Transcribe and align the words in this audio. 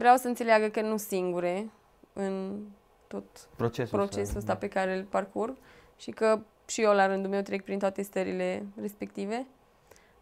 vreau 0.00 0.16
să 0.16 0.28
înțeleagă 0.28 0.68
că 0.68 0.80
nu 0.80 0.96
singure 0.96 1.70
în 2.12 2.60
tot 3.06 3.24
Procesul, 3.56 3.98
procesul 3.98 4.36
ăsta 4.36 4.52
da. 4.52 4.58
pe 4.58 4.68
care 4.68 4.96
îl 4.96 5.04
parcurg 5.04 5.56
și 5.96 6.10
că 6.10 6.40
și 6.66 6.82
eu 6.82 6.92
la 6.92 7.06
rândul 7.06 7.30
meu 7.30 7.40
trec 7.40 7.64
prin 7.64 7.78
toate 7.78 8.02
stările 8.02 8.66
respective. 8.80 9.46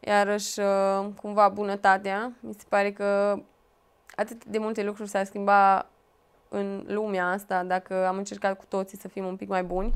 Iarăși, 0.01 0.61
uh, 0.61 1.07
cumva, 1.21 1.49
bunătatea, 1.49 2.33
mi 2.41 2.55
se 2.55 2.65
pare 2.69 2.93
că 2.93 3.39
atât 4.15 4.45
de 4.45 4.59
multe 4.59 4.83
lucruri 4.83 5.09
s-ar 5.09 5.25
schimba 5.25 5.87
în 6.49 6.85
lumea 6.87 7.31
asta 7.31 7.63
dacă 7.63 8.07
am 8.07 8.17
încercat 8.17 8.59
cu 8.59 8.65
toții 8.69 8.99
să 8.99 9.09
fim 9.09 9.25
un 9.27 9.37
pic 9.37 9.49
mai 9.49 9.65
buni. 9.65 9.95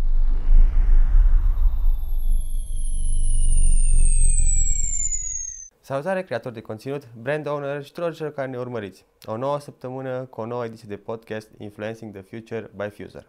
Salutare, 5.84 6.22
creator 6.22 6.52
de 6.52 6.60
conținut, 6.60 7.08
brand 7.14 7.46
owner 7.46 7.84
și 7.84 7.92
toți 7.92 8.16
celor 8.16 8.32
care 8.32 8.48
ne 8.48 8.58
urmăriți. 8.58 9.04
O 9.24 9.36
nouă 9.36 9.60
săptămână 9.60 10.24
cu 10.24 10.40
o 10.40 10.46
nouă 10.46 10.64
ediție 10.64 10.88
de 10.88 10.96
podcast 10.96 11.48
Influencing 11.58 12.12
the 12.12 12.22
Future 12.22 12.70
by 12.76 12.88
Fuser. 12.88 13.26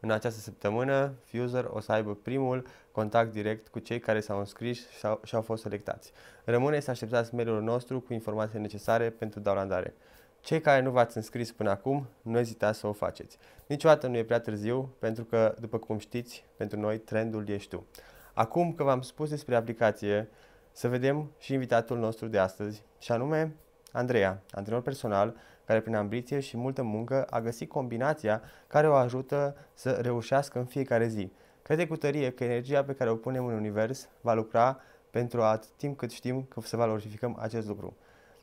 În 0.00 0.10
această 0.10 0.40
săptămână, 0.40 1.12
Fuser 1.24 1.68
o 1.72 1.80
să 1.80 1.92
aibă 1.92 2.14
primul 2.14 2.66
contact 2.92 3.32
direct 3.32 3.68
cu 3.68 3.78
cei 3.78 3.98
care 3.98 4.20
s-au 4.20 4.38
înscris 4.38 4.88
și 4.88 5.06
au, 5.06 5.20
și 5.24 5.34
au 5.34 5.42
fost 5.42 5.62
selectați. 5.62 6.12
Rămâne 6.44 6.80
să 6.80 6.90
așteptați 6.90 7.34
mailul 7.34 7.62
nostru 7.62 8.00
cu 8.00 8.12
informații 8.12 8.58
necesare 8.58 9.10
pentru 9.10 9.40
downloadare. 9.40 9.94
Cei 10.40 10.60
care 10.60 10.82
nu 10.82 10.90
v-ați 10.90 11.16
înscris 11.16 11.52
până 11.52 11.70
acum, 11.70 12.06
nu 12.22 12.38
ezitați 12.38 12.78
să 12.78 12.86
o 12.86 12.92
faceți. 12.92 13.38
Niciodată 13.66 14.06
nu 14.06 14.16
e 14.16 14.24
prea 14.24 14.40
târziu, 14.40 14.94
pentru 14.98 15.24
că, 15.24 15.54
după 15.60 15.78
cum 15.78 15.98
știți, 15.98 16.44
pentru 16.56 16.78
noi 16.78 16.98
trendul 16.98 17.48
ești 17.48 17.68
tu. 17.68 17.86
Acum 18.32 18.72
că 18.72 18.82
v-am 18.82 19.02
spus 19.02 19.28
despre 19.28 19.56
aplicație, 19.56 20.28
să 20.72 20.88
vedem 20.88 21.30
și 21.38 21.52
invitatul 21.52 21.98
nostru 21.98 22.26
de 22.26 22.38
astăzi, 22.38 22.82
și 22.98 23.12
anume 23.12 23.54
Andreea, 23.92 24.42
antrenor 24.50 24.82
personal, 24.82 25.36
care 25.64 25.80
prin 25.80 25.94
ambiție 25.94 26.40
și 26.40 26.56
multă 26.56 26.82
muncă 26.82 27.26
a 27.30 27.40
găsit 27.40 27.68
combinația 27.68 28.42
care 28.66 28.88
o 28.88 28.94
ajută 28.94 29.56
să 29.74 29.90
reușească 29.90 30.58
în 30.58 30.64
fiecare 30.64 31.06
zi. 31.06 31.32
Crede 31.62 31.86
cu 31.86 31.96
tărie 31.96 32.30
că 32.30 32.44
energia 32.44 32.84
pe 32.84 32.92
care 32.92 33.10
o 33.10 33.14
punem 33.14 33.46
în 33.46 33.54
univers 33.54 34.08
va 34.20 34.34
lucra 34.34 34.80
pentru 35.10 35.42
atât 35.42 35.70
timp 35.76 35.96
cât 35.96 36.10
știm 36.10 36.42
că 36.42 36.60
să 36.60 36.76
valorificăm 36.76 37.36
acest 37.40 37.66
lucru. 37.66 37.96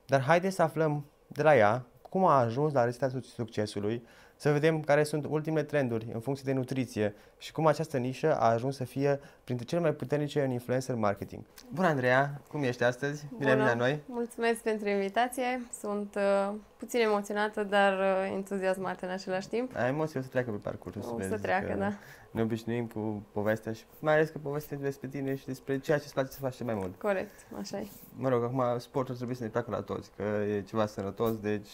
Dar 0.05 0.21
haideți 0.21 0.55
să 0.55 0.61
aflăm 0.61 1.05
de 1.27 1.43
la 1.43 1.55
ea 1.55 1.85
cum 2.09 2.25
a 2.25 2.39
ajuns 2.39 2.73
la 2.73 2.83
rețeta 2.83 3.19
succesului, 3.21 4.05
să 4.37 4.51
vedem 4.51 4.81
care 4.81 5.03
sunt 5.03 5.25
ultimele 5.29 5.63
trenduri 5.63 6.07
în 6.13 6.19
funcție 6.19 6.51
de 6.53 6.57
nutriție 6.57 7.15
și 7.37 7.51
cum 7.51 7.65
această 7.65 7.97
nișă 7.97 8.37
a 8.37 8.51
ajuns 8.51 8.75
să 8.75 8.83
fie 8.83 9.19
printre 9.43 9.65
cele 9.65 9.81
mai 9.81 9.93
puternice 9.93 10.43
în 10.43 10.51
influencer 10.51 10.95
marketing. 10.95 11.43
Bună, 11.73 11.87
Andreea! 11.87 12.41
Cum 12.47 12.63
ești 12.63 12.83
astăzi? 12.83 13.25
Bine 13.37 13.49
ai 13.49 13.55
venit 13.55 13.71
la 13.71 13.77
noi! 13.77 13.99
Mulțumesc 14.05 14.61
pentru 14.61 14.89
invitație. 14.89 15.61
Sunt 15.79 16.15
uh, 16.15 16.53
puțin 16.77 16.99
emoționată, 16.99 17.63
dar 17.63 17.93
uh, 17.99 18.31
entuziasmată 18.33 19.05
în 19.05 19.11
același 19.11 19.47
timp. 19.47 19.75
Ai 19.75 19.87
emoții 19.87 20.19
o 20.19 20.21
să 20.21 20.27
treacă 20.27 20.51
pe 20.51 20.57
parcurs. 20.57 21.05
O 21.11 21.15
vezi 21.15 21.29
să 21.29 21.37
treacă, 21.37 21.71
că 21.71 21.77
da. 21.77 21.93
Ne 22.31 22.41
obișnuim 22.41 22.85
cu 22.87 23.25
povestea 23.31 23.73
și 23.73 23.83
mai 23.99 24.13
ales 24.13 24.29
că 24.29 24.37
povestea 24.37 24.77
despre 24.77 25.07
tine 25.07 25.35
și 25.35 25.45
despre 25.45 25.79
ceea 25.79 25.97
ce 25.97 26.03
îți 26.03 26.13
place 26.13 26.31
să 26.31 26.39
faci 26.39 26.55
cel 26.55 26.65
mai 26.65 26.75
mult. 26.75 26.99
Corect, 26.99 27.45
așa 27.59 27.77
e. 27.79 27.87
Mă 28.15 28.29
rog, 28.29 28.43
acum 28.43 28.63
sportul 28.77 29.15
trebuie 29.15 29.35
să 29.35 29.43
ne 29.43 29.49
placă 29.49 29.71
la 29.71 29.81
toți, 29.81 30.11
că 30.15 30.23
e 30.23 30.61
ceva 30.61 30.85
sănătos, 30.85 31.37
deci, 31.37 31.69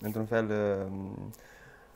într-un 0.00 0.24
fel, 0.24 0.50
uh, 0.50 0.92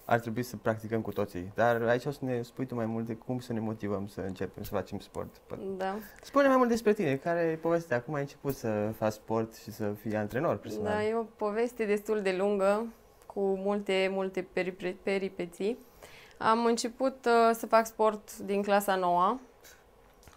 ar 0.08 0.18
trebui 0.20 0.42
să 0.42 0.56
practicăm 0.56 1.00
cu 1.00 1.12
toții. 1.12 1.52
Dar 1.54 1.82
aici 1.82 2.04
o 2.04 2.10
să 2.10 2.18
ne 2.20 2.42
spui 2.42 2.66
tu 2.66 2.74
mai 2.74 2.86
mult 2.86 3.06
de 3.06 3.14
cum 3.14 3.38
să 3.38 3.52
ne 3.52 3.60
motivăm 3.60 4.06
să 4.06 4.20
începem 4.20 4.62
să 4.62 4.70
facem 4.74 4.98
sport. 4.98 5.40
Da. 5.76 5.94
Spune 6.22 6.46
mai 6.48 6.56
mult 6.56 6.68
despre 6.68 6.92
tine, 6.92 7.16
care 7.16 7.40
e 7.40 7.54
povestea? 7.56 8.02
Cum 8.02 8.14
ai 8.14 8.20
început 8.20 8.54
să 8.54 8.92
faci 8.98 9.12
sport 9.12 9.54
și 9.54 9.72
să 9.72 9.92
fii 10.00 10.16
antrenor 10.16 10.56
personal? 10.56 10.92
Da, 10.92 11.04
e 11.04 11.14
o 11.14 11.22
poveste 11.36 11.84
destul 11.84 12.20
de 12.22 12.34
lungă, 12.38 12.86
cu 13.26 13.40
multe, 13.40 14.08
multe 14.12 14.46
peripre- 14.52 14.96
peripeții. 15.02 15.78
Am 16.38 16.64
început 16.64 17.26
uh, 17.26 17.54
să 17.54 17.66
fac 17.66 17.86
sport 17.86 18.38
din 18.38 18.62
clasa 18.62 18.94
9 18.94 19.38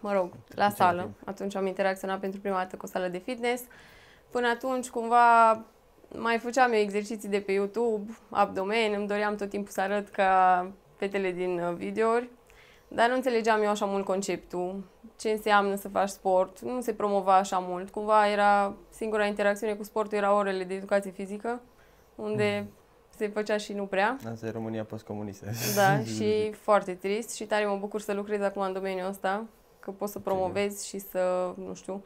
mă 0.00 0.12
rog, 0.12 0.32
la 0.54 0.64
În 0.64 0.70
ce 0.70 0.76
sală. 0.76 1.00
timp? 1.00 1.14
Atunci 1.24 1.54
am 1.54 1.66
interacționat 1.66 2.20
pentru 2.20 2.40
prima 2.40 2.56
dată 2.56 2.76
cu 2.76 2.84
o 2.84 2.88
sală 2.88 3.08
de 3.08 3.18
fitness. 3.18 3.62
Până 4.30 4.48
atunci, 4.48 4.88
cumva, 4.90 5.52
mai 6.14 6.38
făceam 6.38 6.72
eu 6.72 6.78
exerciții 6.78 7.28
de 7.28 7.40
pe 7.40 7.52
YouTube, 7.52 8.18
abdomen, 8.30 8.94
îmi 8.96 9.06
doream 9.06 9.36
tot 9.36 9.48
timpul 9.48 9.70
să 9.70 9.80
arăt 9.80 10.08
ca 10.08 10.66
fetele 10.96 11.30
din 11.32 11.60
uh, 11.60 11.74
videouri, 11.74 12.28
dar 12.88 13.08
nu 13.08 13.14
înțelegeam 13.14 13.62
eu 13.62 13.68
așa 13.68 13.84
mult 13.84 14.04
conceptul, 14.04 14.84
ce 15.16 15.30
înseamnă 15.30 15.74
să 15.74 15.88
faci 15.88 16.08
sport, 16.08 16.60
nu 16.60 16.80
se 16.80 16.92
promova 16.92 17.36
așa 17.36 17.58
mult. 17.58 17.90
Cumva 17.90 18.28
era 18.28 18.74
singura 18.88 19.24
interacțiune 19.24 19.74
cu 19.74 19.82
sportul 19.82 20.18
era 20.18 20.34
orele 20.34 20.64
de 20.64 20.74
educație 20.74 21.10
fizică, 21.10 21.60
unde 22.14 22.66
se 23.16 23.28
făcea 23.28 23.56
și 23.56 23.72
nu 23.72 23.86
prea. 23.86 24.16
Asta 24.32 24.46
e 24.46 24.50
România 24.50 24.84
postcomunistă. 24.84 25.46
Da, 25.74 26.00
și 26.16 26.52
foarte 26.52 26.94
trist 26.94 27.34
și 27.34 27.44
tare 27.44 27.66
mă 27.66 27.76
bucur 27.76 28.00
să 28.00 28.12
lucrez 28.12 28.40
acum 28.40 28.62
în 28.62 28.72
domeniul 28.72 29.08
ăsta, 29.08 29.44
că 29.80 29.90
pot 29.90 30.08
să 30.08 30.18
promovez 30.18 30.82
și 30.82 30.98
să, 30.98 31.54
nu 31.66 31.74
știu, 31.74 32.02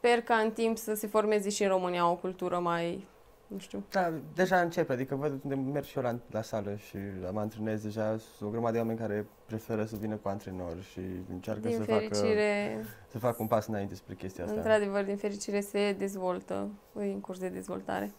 sper 0.00 0.20
ca 0.20 0.34
în 0.34 0.50
timp 0.50 0.78
să 0.78 0.94
se 0.94 1.06
formeze 1.06 1.48
și 1.50 1.62
în 1.62 1.68
România 1.68 2.10
o 2.10 2.14
cultură 2.14 2.58
mai, 2.58 3.06
nu 3.46 3.58
știu. 3.58 3.82
Da, 3.90 4.12
deja 4.34 4.60
începe, 4.60 4.92
adică 4.92 5.14
văd 5.14 5.40
unde 5.42 5.54
merg 5.54 5.84
și 5.84 5.96
eu 5.96 6.02
la, 6.02 6.16
la 6.30 6.42
sală 6.42 6.76
și 6.76 6.96
la 7.22 7.30
mă 7.30 7.40
antrenez 7.40 7.82
deja, 7.82 8.16
sunt 8.36 8.48
o 8.48 8.52
grămadă 8.52 8.72
de 8.72 8.78
oameni 8.78 8.98
care 8.98 9.26
preferă 9.46 9.84
să 9.84 9.96
vină 10.00 10.14
cu 10.16 10.28
antrenori 10.28 10.82
și 10.90 11.00
încearcă 11.30 11.68
Din 11.68 11.76
să 11.76 11.82
facă, 11.82 11.98
fericire, 11.98 12.84
să 13.08 13.18
facă 13.18 13.36
un 13.38 13.46
pas 13.46 13.66
înainte 13.66 13.94
spre 13.94 14.14
chestia 14.14 14.44
asta. 14.44 14.56
într-adevăr, 14.56 15.04
din 15.04 15.16
fericire 15.16 15.60
se 15.60 15.92
dezvoltă, 15.98 16.68
e 17.00 17.04
în 17.04 17.20
curs 17.20 17.38
de 17.38 17.48
dezvoltare. 17.48 18.10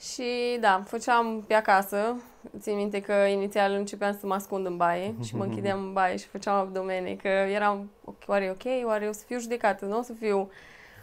Și 0.00 0.58
da, 0.60 0.82
făceam 0.86 1.44
pe 1.46 1.54
acasă, 1.54 2.16
țin 2.58 2.76
minte 2.76 3.00
că 3.00 3.12
inițial 3.12 3.72
începeam 3.72 4.16
să 4.20 4.26
mă 4.26 4.34
ascund 4.34 4.66
în 4.66 4.76
baie 4.76 5.14
și 5.26 5.36
mă 5.36 5.44
închideam 5.44 5.82
în 5.82 5.92
baie 5.92 6.16
și 6.16 6.26
făceam 6.26 6.56
abdomene, 6.56 7.14
că 7.14 7.28
eram, 7.28 7.90
ok, 8.04 8.16
oare 8.26 8.44
e 8.44 8.50
ok, 8.50 8.86
oare 8.86 9.08
o 9.08 9.12
să 9.12 9.24
fiu 9.26 9.38
judecată, 9.38 9.84
nu 9.84 9.98
o 9.98 10.02
să 10.02 10.12
fiu, 10.12 10.50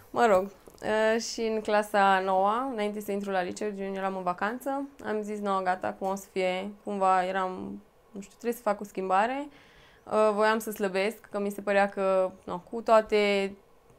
mă 0.10 0.26
rog. 0.26 0.52
Uh, 0.82 1.22
și 1.22 1.42
în 1.42 1.62
clasa 1.62 2.22
9, 2.26 2.70
înainte 2.72 3.00
să 3.00 3.12
intru 3.12 3.32
la 3.32 3.42
liceu, 3.42 3.72
gen 3.76 3.96
eram 3.96 4.16
în 4.16 4.24
vacanță, 4.24 4.88
am 5.06 5.22
zis, 5.22 5.40
nu, 5.40 5.62
gata, 5.64 5.88
acum 5.88 6.08
o 6.08 6.16
să 6.16 6.26
fie, 6.32 6.72
cumva 6.84 7.26
eram, 7.26 7.82
nu 8.12 8.22
știu, 8.22 8.34
trebuie 8.38 8.54
să 8.54 8.62
fac 8.62 8.80
o 8.82 8.84
schimbare. 8.84 9.48
Uh, 10.04 10.30
voiam 10.34 10.60
să 10.60 10.72
slăbesc, 10.72 11.18
că 11.20 11.40
mi 11.40 11.50
se 11.50 11.62
părea 11.62 11.90
că, 11.90 12.32
nu, 12.44 12.64
cu 12.70 12.82
toate 12.82 13.52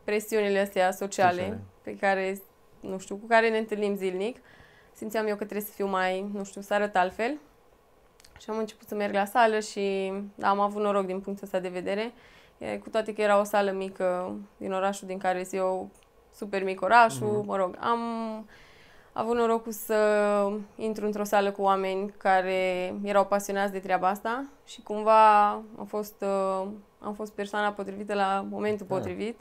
presiunile 0.05 0.59
astea 0.59 0.91
sociale 0.93 1.41
Sociale. 1.41 1.61
pe 1.83 1.97
care, 1.97 2.41
nu 2.81 2.99
știu, 2.99 3.17
cu 3.17 3.27
care 3.27 3.51
ne 3.51 3.59
întâlnim 3.59 3.97
zilnic, 3.97 4.37
simțeam 4.93 5.27
eu 5.27 5.37
că 5.37 5.45
trebuie 5.45 5.67
să 5.67 5.73
fiu 5.73 5.87
mai, 5.87 6.31
nu 6.33 6.45
știu, 6.45 6.61
să 6.61 6.75
arăt 6.75 6.97
altfel. 6.97 7.39
Și 8.39 8.51
am 8.51 8.59
început 8.59 8.89
să 8.89 8.95
merg 8.95 9.15
la 9.15 9.25
sală 9.25 9.61
și 9.61 10.13
da, 10.35 10.49
am 10.49 10.61
avut 10.61 10.83
noroc 10.83 11.07
din 11.07 11.21
punctul 11.21 11.45
ăsta 11.45 11.59
de 11.59 11.69
vedere. 11.69 12.13
E, 12.59 12.79
Cu 12.79 12.89
toate 12.89 13.13
că 13.15 13.21
era 13.21 13.41
o 13.41 13.45
sală 13.45 13.71
mică 13.71 14.35
din 14.57 14.73
orașul 14.73 15.07
din 15.09 15.19
care 15.19 15.39
sunt 15.45 15.61
eu, 15.61 15.89
super 16.35 16.65
mic 16.65 16.83
orașul, 16.83 17.27
Mhm. 17.27 17.47
mă 17.47 17.57
rog, 17.57 17.77
am 17.81 17.99
avut 19.13 19.37
norocul 19.37 19.73
să 19.73 19.97
intru 20.77 21.05
într-o 21.07 21.25
sală 21.25 21.51
cu 21.51 21.63
oameni 21.63 22.15
care 22.17 22.95
erau 23.03 23.27
pasionați 23.27 23.73
de 23.73 23.79
treaba 23.79 24.09
asta 24.09 24.45
și 24.67 24.83
cumva 24.83 25.49
am 25.51 25.85
fost, 25.87 26.15
uh, 26.23 26.67
am 27.01 27.15
fost 27.15 27.33
persoana 27.33 27.73
potrivită 27.73 28.15
la 28.15 28.47
momentul 28.51 28.87
Da. 28.89 28.95
potrivit, 28.95 29.41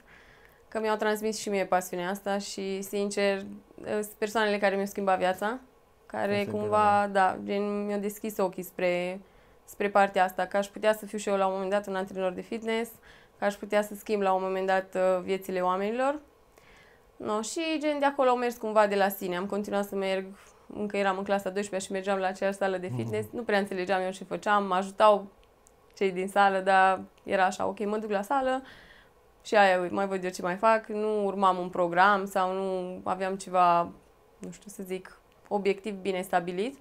că 0.67 0.79
mi-au 0.79 0.95
transmis 0.95 1.37
și 1.39 1.49
mie 1.49 1.65
pasiunea 1.65 2.09
asta 2.09 2.37
și, 2.37 2.81
sincer, 2.81 3.37
uh, 3.37 3.85
sunt 3.91 4.13
persoanele 4.17 4.57
care 4.57 4.73
mi-au 4.75 4.87
schimbat 4.87 5.17
viața, 5.17 5.59
care 6.05 6.33
Foarte 6.33 6.51
cumva, 6.51 7.09
da, 7.11 7.37
gen, 7.43 7.85
mi-au 7.85 7.99
deschis 7.99 8.37
ochii 8.37 8.63
spre, 8.63 9.19
spre 9.69 9.89
partea 9.89 10.23
asta, 10.23 10.45
că 10.45 10.57
aș 10.57 10.67
putea 10.67 10.93
să 10.93 11.05
fiu 11.05 11.17
și 11.17 11.29
eu 11.29 11.35
la 11.35 11.45
un 11.45 11.53
moment 11.53 11.71
dat 11.71 11.87
un 11.87 11.95
antrenor 11.95 12.31
de 12.31 12.41
fitness, 12.41 12.91
că 13.37 13.45
aș 13.45 13.53
putea 13.53 13.81
să 13.81 13.95
schimb 13.95 14.21
la 14.21 14.33
un 14.33 14.41
moment 14.43 14.67
dat 14.67 14.95
uh, 14.95 15.21
viețile 15.23 15.61
oamenilor. 15.61 16.19
No, 17.17 17.41
și 17.41 17.61
gen 17.79 17.99
de 17.99 18.05
acolo 18.05 18.29
au 18.29 18.37
mers 18.37 18.57
cumva 18.57 18.87
de 18.87 18.95
la 18.95 19.09
sine. 19.09 19.37
Am 19.37 19.45
continuat 19.45 19.85
să 19.85 19.95
merg, 19.95 20.25
încă 20.73 20.97
eram 20.97 21.17
în 21.17 21.23
clasa 21.23 21.49
12 21.49 21.87
și 21.87 21.93
mergeam 21.93 22.19
la 22.19 22.27
aceeași 22.27 22.57
sală 22.57 22.77
de 22.77 22.91
fitness. 22.95 23.27
Nu 23.31 23.41
prea 23.41 23.59
înțelegeam 23.59 24.01
eu 24.01 24.11
ce 24.11 24.23
făceam, 24.23 24.65
mă 24.65 24.75
ajutau 24.75 25.27
cei 25.95 26.11
din 26.11 26.27
sală, 26.27 26.59
dar 26.59 27.01
era 27.23 27.45
așa, 27.45 27.65
ok, 27.67 27.85
mă 27.85 27.97
duc 27.97 28.09
la 28.09 28.21
sală 28.21 28.63
și 29.43 29.55
aia 29.55 29.87
mai 29.91 30.07
văd 30.07 30.23
eu 30.23 30.29
ce 30.29 30.41
mai 30.41 30.55
fac. 30.55 30.87
Nu 30.87 31.25
urmam 31.25 31.57
un 31.57 31.69
program 31.69 32.25
sau 32.25 32.53
nu 32.53 32.99
aveam 33.03 33.35
ceva, 33.35 33.81
nu 34.37 34.51
știu 34.51 34.71
să 34.71 34.83
zic, 34.83 35.19
obiectiv 35.47 35.93
bine 35.93 36.21
stabilit. 36.21 36.77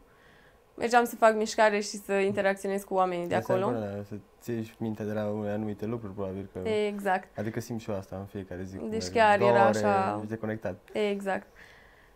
Mergeam 0.77 1.05
să 1.05 1.17
fac 1.17 1.35
mișcare 1.35 1.81
și 1.81 1.97
să 1.97 2.13
interacționez 2.13 2.83
cu 2.83 2.95
oamenii 2.95 3.27
de 3.27 3.35
Asta 3.35 3.53
e 3.53 3.57
acolo. 3.57 3.73
bună, 3.73 3.87
da, 3.87 4.03
să 4.03 4.15
ții 4.41 4.75
minte 4.79 5.03
de 5.05 5.13
la 5.13 5.25
unele 5.27 5.53
anumite 5.53 5.87
lucruri, 5.87 6.13
probabil 6.15 6.49
că... 6.53 6.69
Exact. 6.69 7.39
Adică 7.39 7.61
simt 7.61 7.81
și 7.81 7.91
eu 7.91 7.97
asta 7.97 8.17
în 8.17 8.25
fiecare 8.25 8.63
zi. 8.63 8.77
cum 8.77 8.91
Deci 8.91 9.03
merg. 9.03 9.15
chiar 9.15 9.39
Două 9.39 9.51
era 9.51 9.69
ore, 9.69 9.79
așa- 9.79 10.15
ești 10.17 10.29
deconectat. 10.29 10.79
Exact. 10.93 11.47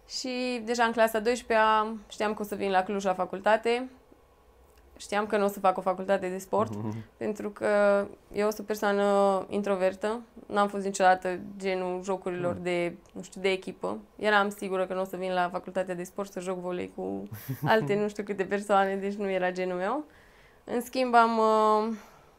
Și 0.08 0.62
deja 0.64 0.84
în 0.84 0.92
clasa 0.92 1.20
12-a 1.22 1.96
știam 2.08 2.34
că 2.34 2.42
o 2.42 2.44
să 2.44 2.54
vin 2.54 2.70
la 2.70 2.82
Cluj 2.82 3.04
la 3.04 3.14
facultate 3.14 3.88
știam 5.00 5.26
că 5.26 5.36
nu 5.36 5.44
o 5.44 5.48
să 5.48 5.60
fac 5.60 5.78
o 5.78 5.80
facultate 5.80 6.28
de 6.28 6.38
sport, 6.38 6.74
Mhm. 6.74 6.94
pentru 7.16 7.50
că 7.50 7.66
eu 8.32 8.46
sunt 8.48 8.58
o 8.58 8.62
persoană 8.62 9.04
introvertă. 9.48 10.20
N-am 10.46 10.68
fost 10.68 10.84
niciodată 10.84 11.38
genul 11.56 12.02
jocurilor 12.02 12.54
Mm. 12.56 12.62
de, 12.62 12.94
nu 13.12 13.22
știu, 13.22 13.40
de 13.40 13.50
echipă. 13.50 13.98
Eram 14.16 14.48
sigură 14.48 14.86
că 14.86 14.94
nu 14.94 15.00
o 15.00 15.04
să 15.04 15.16
vin 15.16 15.32
la 15.32 15.48
facultatea 15.48 15.94
de 15.94 16.02
sport 16.02 16.32
să 16.32 16.40
joc 16.40 16.58
volei 16.58 16.92
cu 16.96 17.22
alte 17.64 17.94
nu 17.94 18.08
știu 18.08 18.22
câte 18.22 18.44
persoane, 18.44 18.96
deci 18.96 19.14
nu 19.14 19.28
era 19.30 19.50
genul 19.52 19.76
meu. 19.76 20.04
În 20.64 20.80
schimb, 20.80 21.14
am, 21.14 21.38
uh, 21.38 21.96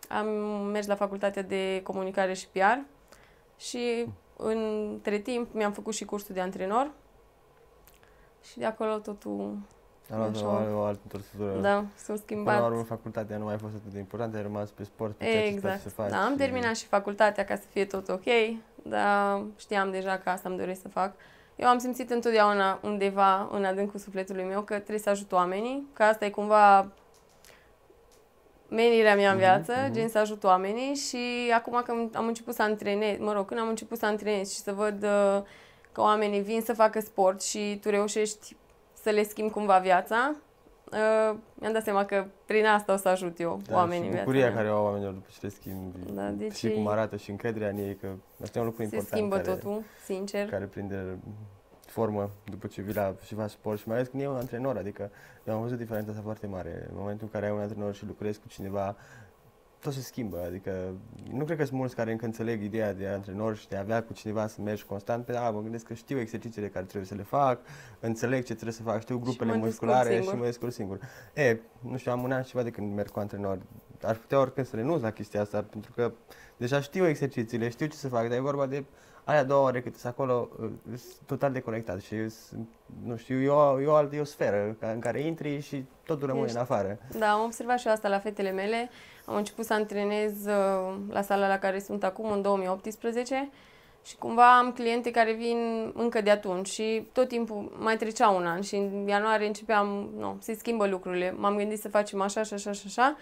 am 0.10 0.28
mers 0.72 0.88
la 0.88 0.96
facultatea 0.96 1.42
de 1.42 1.80
comunicare 1.84 2.34
și 2.34 2.48
PR 2.48 2.78
și 3.58 4.06
între 4.38 5.18
timp 5.18 5.54
mi-am 5.54 5.72
făcut 5.72 5.94
și 5.94 6.06
cursul 6.06 6.36
de 6.36 6.42
antrenor 6.42 6.92
și 8.50 8.58
de 8.58 8.66
acolo 8.66 8.98
totul, 8.98 9.58
A 10.14 10.18
luat 10.18 10.36
Așa. 10.36 10.46
o, 10.46 10.80
o 10.80 10.84
altă 10.84 11.00
întorsătură. 11.04 11.60
da, 11.62 11.84
s-a 11.96 12.04
Până 12.06 12.16
la 12.16 12.16
schimbat. 12.24 12.62
urmă, 12.70 12.84
facultatea 12.84 13.38
nu 13.38 13.44
mai 13.46 13.54
a 13.54 13.58
fost 13.58 13.74
atât 13.76 13.92
de 13.92 14.00
importantă, 14.00 14.38
ai 14.38 14.44
rămas 14.44 14.70
pe 14.70 14.84
sport, 14.84 15.16
pe 15.16 15.24
ceea 15.26 15.42
ce 15.42 15.48
îți 15.50 15.60
place 15.60 15.74
Exact. 15.76 15.82
să 15.96 16.02
faci. 16.02 16.10
Da, 16.10 16.24
am 16.26 16.32
și- 16.32 16.38
terminat 16.38 16.76
și 16.76 16.86
facultatea 16.86 17.46
ca 17.46 17.56
să 17.56 17.64
fie 17.70 17.86
tot 17.86 18.10
ok, 18.10 18.24
dar 18.84 19.42
știam 19.58 19.92
deja 19.92 20.18
că 20.18 20.30
asta 20.30 20.50
îmi 20.50 20.58
doresc 20.58 20.82
să 20.82 20.88
fac. 20.88 21.14
Eu 21.56 21.68
am 21.68 21.78
simțit 21.78 22.10
întotdeauna 22.10 22.80
undeva 22.84 23.50
în 23.52 23.64
adâncul 23.66 24.00
sufletului 24.00 24.44
meu 24.44 24.62
că 24.62 24.74
trebuie 24.74 25.00
să 25.00 25.10
ajut 25.10 25.32
oamenii, 25.32 25.88
că 25.94 26.04
asta 26.04 26.26
e 26.26 26.30
cumva 26.30 26.88
menirea 28.70 29.16
mea 29.16 29.32
în 29.32 29.36
Mhm, 29.38 29.44
viață, 29.46 29.74
mhm. 29.84 29.94
gen 29.94 30.10
să 30.10 30.18
ajut 30.18 30.44
oamenii 30.44 30.96
și 30.96 31.52
acum 31.56 31.82
când 31.86 32.16
am 32.16 32.28
început 32.28 32.54
să 32.54 32.62
antrenez, 32.62 33.18
mă 33.20 33.34
rog, 33.34 33.46
când 33.48 33.60
am 33.60 33.68
început 33.68 33.98
să 33.98 34.06
antrenez 34.06 34.52
și 34.52 34.60
să 34.60 34.74
văd 34.74 35.04
uh, 35.04 35.42
că 35.92 36.02
oamenii 36.02 36.42
vin 36.42 36.62
să 36.62 36.74
facă 36.74 37.00
sport 37.00 37.42
și 37.42 37.78
tu 37.82 37.90
reușești 37.90 38.56
să 39.02 39.10
le 39.10 39.24
schimbi 39.24 39.52
cumva 39.52 39.78
viața, 39.78 40.36
uh, 40.92 41.38
mi-am 41.54 41.74
dat 41.74 41.84
seama 41.84 42.06
că 42.06 42.26
prin 42.46 42.66
asta 42.66 42.94
o 42.94 42.96
să 42.96 43.10
ajut 43.10 43.40
eu 43.40 43.62
da, 43.68 43.76
oamenii 43.76 44.00
și 44.00 44.06
în 44.06 44.12
viața 44.12 44.24
bucuria 44.24 44.46
mea. 44.48 44.56
care 44.56 44.72
o 44.72 44.76
au 44.76 44.84
oamenilor 44.84 45.14
după 45.14 45.28
ce 45.32 45.40
le 45.42 45.50
schimbi 45.50 45.98
Da, 46.14 46.30
deci 46.30 46.56
și 46.56 46.70
cum 46.70 46.88
arată 46.88 47.16
și 47.16 47.30
încrederea 47.30 47.70
în 47.70 47.78
ei, 47.78 47.96
că 47.96 48.08
asta 48.44 48.58
e 48.58 48.62
un 48.62 48.68
lucru 48.68 48.84
se 48.84 48.96
important 48.96 49.18
schimbă 49.18 49.36
care, 49.36 49.48
totul, 49.48 49.84
sincer. 50.06 50.50
care 50.50 50.66
prinde 50.66 51.18
formă 51.86 52.30
după 52.44 52.68
ce 52.68 52.82
vii 52.82 52.94
la 52.94 53.16
și 53.26 53.34
faci 53.34 53.50
sport 53.50 53.80
și 53.80 53.88
mai 53.88 53.96
ales 53.96 54.08
când 54.08 54.24
e 54.24 54.28
un 54.28 54.36
antrenor, 54.36 54.78
adică 54.78 55.12
eu 55.44 55.54
am 55.54 55.62
văzut 55.62 55.78
diferența 55.78 56.10
asta 56.10 56.22
foarte 56.24 56.48
mare. 56.48 56.86
În 56.90 56.96
momentul 56.98 57.26
în 57.26 57.32
care 57.32 57.46
ai 57.46 57.52
un 57.52 57.60
antrenor 57.60 57.94
și 57.94 58.06
lucrezi 58.06 58.40
cu 58.40 58.48
cineva, 58.48 58.96
tot 59.82 59.94
se 59.94 60.02
schimbă, 60.02 60.44
adică 60.46 60.94
nu 61.32 61.44
cred 61.46 61.58
că 61.58 61.66
sunt 61.66 61.78
mulți 61.80 61.96
care 61.96 62.12
încă 62.12 62.26
înțeleg 62.26 62.64
ideea 62.64 62.94
de 62.94 63.08
antrenor 63.08 63.56
și 63.56 63.68
de 63.68 63.76
a 63.76 63.80
avea 63.80 64.04
cu 64.04 64.14
cineva 64.14 64.48
să 64.48 64.62
mergi 64.62 64.86
constant, 64.86 65.26
pe 65.26 65.32
da, 65.32 65.50
mă 65.50 65.62
gândesc 65.62 65.86
că 65.86 65.94
știu 65.94 66.20
exercițiile 66.20 66.68
care 66.68 66.86
trebuie 66.86 67.08
să 67.08 67.16
le 67.16 67.24
fac, 67.24 67.60
înțeleg 68.00 68.40
ce 68.40 68.54
trebuie 68.54 68.74
să 68.74 68.82
fac, 68.82 69.02
știu 69.02 69.20
grupele 69.20 69.58
mă 69.58 69.66
descurc 69.66 69.90
musculare 69.90 70.14
singur. 70.14 70.32
și 70.32 70.40
mă 70.40 70.46
descurc 70.46 70.72
singur. 70.72 71.00
E, 71.34 71.60
nu 71.80 71.98
știu, 71.98 72.12
am 72.12 72.24
un 72.24 72.32
an 72.32 72.42
și 72.44 72.50
ceva 72.50 72.64
de 72.64 72.70
când 72.70 72.96
merg 72.96 73.10
cu 73.10 73.20
antrenor. 73.20 73.60
Aș 74.04 74.18
putea 74.18 74.40
oricând 74.40 74.68
să 74.68 74.76
renunț 74.76 75.02
la 75.02 75.12
chestia 75.12 75.42
asta, 75.42 75.62
pentru 75.62 75.92
că 75.92 76.14
deja 76.62 76.82
știu 76.82 77.08
exercițiile, 77.08 77.70
știu 77.70 77.86
ce 77.86 77.96
să 77.96 78.08
fac, 78.08 78.28
dar 78.28 78.38
e 78.38 78.42
vorba 78.42 78.66
de 78.66 78.84
alea 79.24 79.44
două 79.44 79.68
ore 79.68 79.82
cât 79.82 79.96
sunt 79.98 80.12
acolo, 80.14 80.50
uh, 80.62 80.70
sunt 80.86 81.16
total 81.26 81.52
deconectat 81.52 82.02
și 82.02 82.30
sunt, 82.30 82.68
nu 83.06 83.16
știu, 83.18 83.40
e 83.42 83.48
o, 83.50 83.82
e 83.82 83.86
o 83.86 83.94
altă 83.94 84.16
e 84.16 84.20
o 84.20 84.24
sferă 84.24 84.76
ca- 84.80 84.92
în 84.92 85.00
care 85.00 85.20
intri 85.22 85.60
și 85.60 85.86
totul 86.06 86.28
rămâne 86.28 86.46
Ești- 86.46 86.56
în 86.56 86.62
afară. 86.62 86.98
Da, 87.18 87.32
am 87.32 87.44
observat 87.44 87.80
și 87.80 87.88
eu 87.88 87.94
asta 87.94 88.08
la 88.08 88.20
fetele 88.20 88.52
mele. 88.52 88.90
Am 89.26 89.36
început 89.36 89.66
să 89.66 89.74
antrenez 89.74 90.32
uh, 90.46 90.96
la 91.10 91.22
sala 91.22 91.48
la 91.48 91.58
care 91.60 91.80
sunt 91.80 92.04
acum, 92.04 92.32
în 92.32 92.42
2018. 92.42 93.50
Și 94.04 94.18
cumva 94.18 94.58
am 94.58 94.72
cliente 94.72 95.12
care 95.12 95.32
vin 95.32 95.92
încă 95.96 96.22
de 96.22 96.30
atunci 96.30 96.68
și 96.68 97.08
tot 97.12 97.28
timpul 97.28 97.78
mai 97.80 97.98
trecea 97.98 98.30
un 98.30 98.46
an 98.46 98.62
și 98.62 98.76
în 98.76 99.08
ianuarie 99.08 99.48
începeam, 99.48 100.10
nu, 100.18 100.38
se 100.40 100.54
schimbă 100.54 100.88
lucrurile. 100.88 101.36
M-am 101.38 101.56
gândit 101.56 101.80
să 101.80 101.90
facem 101.90 102.22
așa 102.22 102.44
și 102.44 102.54
așa 102.54 102.72
și 102.72 102.84
așa. 102.86 103.18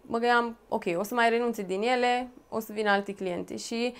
Mă 0.00 0.18
gândeam, 0.18 0.56
ok, 0.68 0.84
o 0.96 1.02
să 1.02 1.14
mai 1.14 1.28
renunțe 1.28 1.62
din 1.62 1.82
ele, 1.82 2.28
o 2.48 2.60
să 2.60 2.72
vină 2.72 2.90
alte 2.90 3.14
cliente. 3.14 3.56
Și 3.56 3.94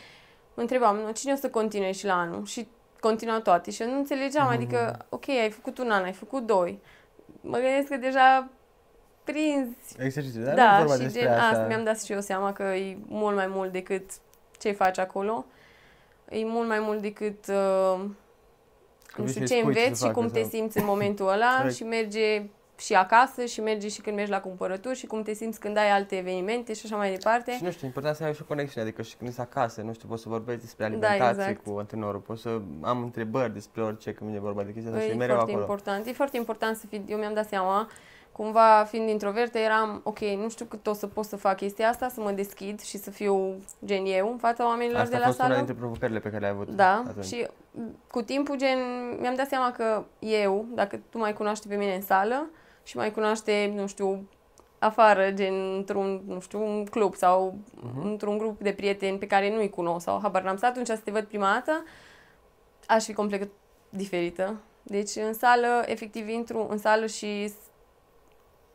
mă 0.54 0.62
întrebam, 0.62 0.96
nu, 0.96 1.10
cine 1.10 1.32
o 1.32 1.36
să 1.36 1.50
continue 1.50 1.92
și 1.92 2.04
la 2.04 2.14
anul? 2.14 2.44
Și 2.44 2.68
continua 3.00 3.40
toate 3.40 3.70
și 3.70 3.82
eu 3.82 3.90
nu 3.90 3.96
înțelegeam, 3.96 4.46
adică, 4.46 5.06
ok, 5.08 5.28
ai 5.28 5.50
făcut 5.50 5.78
un 5.78 5.90
an, 5.90 6.04
ai 6.04 6.12
făcut 6.12 6.46
doi. 6.46 6.80
Mă 7.40 7.58
gândesc 7.58 7.88
că 7.88 7.96
deja 7.96 8.48
prinzi 9.24 9.76
Exercițiile, 9.98 10.44
dar 10.44 10.54
da, 10.54 10.70
nu 10.70 10.76
e 10.76 10.78
vorba 10.78 10.94
și 10.94 11.00
despre 11.00 11.20
gen 11.20 11.30
asta. 11.30 11.46
asta 11.46 11.66
mi-am 11.66 11.84
dat 11.84 12.02
și 12.02 12.12
eu 12.12 12.20
seama 12.20 12.52
că 12.52 12.62
e 12.62 12.98
mult 13.06 13.36
mai 13.36 13.46
mult 13.46 13.72
decât 13.72 14.10
ce 14.58 14.72
faci 14.72 14.98
acolo. 14.98 15.44
E 16.28 16.44
mult 16.44 16.68
mai 16.68 16.78
mult 16.80 17.00
decât 17.00 17.46
uh, 17.48 18.00
Că 19.06 19.22
nu 19.22 19.24
vii 19.24 19.32
știu 19.32 19.46
să-i 19.46 19.56
ce 19.56 19.60
spui 19.60 19.74
ce 19.74 19.80
înveți 19.80 20.00
să 20.00 20.06
și 20.06 20.12
cum 20.12 20.22
facă 20.22 20.34
te 20.34 20.40
sau- 20.40 20.50
simți 20.50 20.78
în 20.78 20.84
momentul 20.84 21.28
ăla 21.28 21.54
Corect. 21.58 21.74
și 21.74 21.82
merge 21.84 22.42
și 22.78 22.94
acasă 22.94 23.44
și 23.44 23.60
merge 23.60 23.88
și 23.88 24.00
când 24.00 24.16
mergi 24.16 24.30
la 24.30 24.40
cumpărături 24.40 24.96
și 24.98 25.06
cum 25.06 25.22
te 25.22 25.32
simți 25.32 25.60
când 25.60 25.76
ai 25.76 25.90
alte 25.90 26.16
evenimente 26.16 26.72
și 26.74 26.82
așa 26.84 26.96
mai 26.96 27.10
departe. 27.12 27.52
Și 27.52 27.62
nu 27.64 27.70
știu, 27.70 27.86
important 27.86 28.16
să 28.16 28.24
ai 28.24 28.34
și 28.34 28.40
o 28.42 28.44
conexiune, 28.44 28.86
adică 28.86 29.02
și 29.02 29.16
când 29.16 29.30
ești 29.30 29.40
acasă, 29.42 29.80
nu 29.82 29.92
știu, 29.92 30.08
poți 30.08 30.22
să 30.22 30.28
vorbești 30.28 30.60
despre 30.60 30.84
Da, 30.88 30.90
alimentație 30.90 31.42
exact. 31.50 31.66
cu 31.66 31.78
antrenorul, 31.78 32.20
poți 32.20 32.42
să 32.42 32.60
am 32.82 33.02
întrebări 33.02 33.52
despre 33.52 33.82
orice 33.82 34.12
când 34.12 34.28
vine 34.30 34.40
vorba 34.42 34.62
de 34.62 34.72
chestia 34.72 34.90
asta 34.92 35.02
și 35.02 35.08
E 35.10 35.12
e 35.12 35.16
mereu 35.16 35.34
foarte 35.34 35.50
acolo. 35.52 35.64
important. 35.66 36.06
E 36.06 36.12
foarte 36.12 36.36
important 36.36 36.76
să 36.76 36.86
fii, 36.86 37.04
eu 37.08 37.18
mi-am 37.18 37.34
dat 37.34 37.48
seama, 37.48 37.88
cumva 38.36 38.84
fiind 38.88 39.08
introvertă, 39.08 39.58
eram, 39.58 40.00
ok, 40.04 40.18
nu 40.18 40.48
știu 40.48 40.64
cât 40.64 40.86
o 40.86 40.92
să 40.92 41.06
pot 41.06 41.24
să 41.24 41.36
fac 41.36 41.56
chestia 41.56 41.88
asta, 41.88 42.08
să 42.08 42.20
mă 42.20 42.30
deschid 42.30 42.80
și 42.80 42.96
să 42.98 43.10
fiu 43.10 43.54
gen 43.84 44.04
eu 44.06 44.30
în 44.30 44.36
fața 44.38 44.66
oamenilor 44.66 45.00
Asta 45.00 45.10
de 45.10 45.16
a 45.16 45.18
la 45.18 45.26
fost 45.26 45.38
una 45.38 45.46
sală. 45.48 45.58
dintre 45.58 45.74
provocările 45.80 46.18
pe 46.18 46.28
care 46.28 46.40
le-ai 46.40 46.52
avut 46.52 46.68
Da, 46.68 47.02
atunci. 47.08 47.24
și 47.24 47.46
cu 48.10 48.22
timpul, 48.22 48.56
gen, 48.56 48.78
mi-am 49.20 49.34
dat 49.34 49.48
seama 49.48 49.72
că 49.72 50.04
eu, 50.18 50.64
dacă 50.74 51.00
tu 51.10 51.18
mai 51.18 51.32
cunoaște 51.32 51.68
pe 51.68 51.74
mine 51.76 51.94
în 51.94 52.02
sală 52.02 52.50
și 52.82 52.96
mai 52.96 53.12
cunoaște, 53.12 53.72
nu 53.74 53.86
știu, 53.86 54.28
afară, 54.78 55.30
gen 55.30 55.54
într-un, 55.76 56.20
nu 56.26 56.40
știu, 56.40 56.66
un 56.66 56.84
club 56.84 57.14
sau 57.14 57.58
Mhm. 57.74 58.06
într-un 58.06 58.38
grup 58.38 58.60
de 58.60 58.72
prieteni 58.72 59.18
pe 59.18 59.26
care 59.26 59.54
nu-i 59.54 59.70
cunosc 59.70 60.04
sau 60.04 60.18
habar 60.22 60.42
n-am 60.42 60.56
stat, 60.56 60.70
atunci 60.70 60.86
să 60.86 61.00
te 61.04 61.10
văd 61.10 61.24
prima 61.24 61.52
dată, 61.52 61.84
aș 62.86 63.04
fi 63.04 63.12
complet 63.12 63.48
diferită. 63.88 64.54
Deci 64.82 65.16
în 65.16 65.32
sală, 65.34 65.82
efectiv, 65.86 66.28
intru 66.28 66.66
în 66.70 66.78
sală 66.78 67.06
și 67.06 67.48
s- 67.48 67.54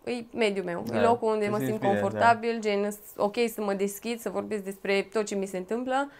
e 0.04 0.26
mediul 0.34 0.66
meu. 0.66 0.84
Da, 0.86 0.98
e 0.98 1.02
locul 1.02 1.28
unde 1.32 1.44
te 1.46 1.50
mă 1.52 1.56
simți 1.58 1.72
simt 1.72 1.82
bine, 1.82 2.00
confortabil, 2.00 2.60
gen, 2.60 2.92
s- 2.92 2.98
ok 3.18 3.36
să 3.54 3.62
mă 3.62 3.74
deschid, 3.74 4.20
să 4.20 4.30
vorbesc 4.30 4.64
despre 4.64 5.02
tot 5.02 5.26
ce 5.26 5.36
mi 5.36 5.46
se 5.46 5.58
întâmplă, 5.58 6.12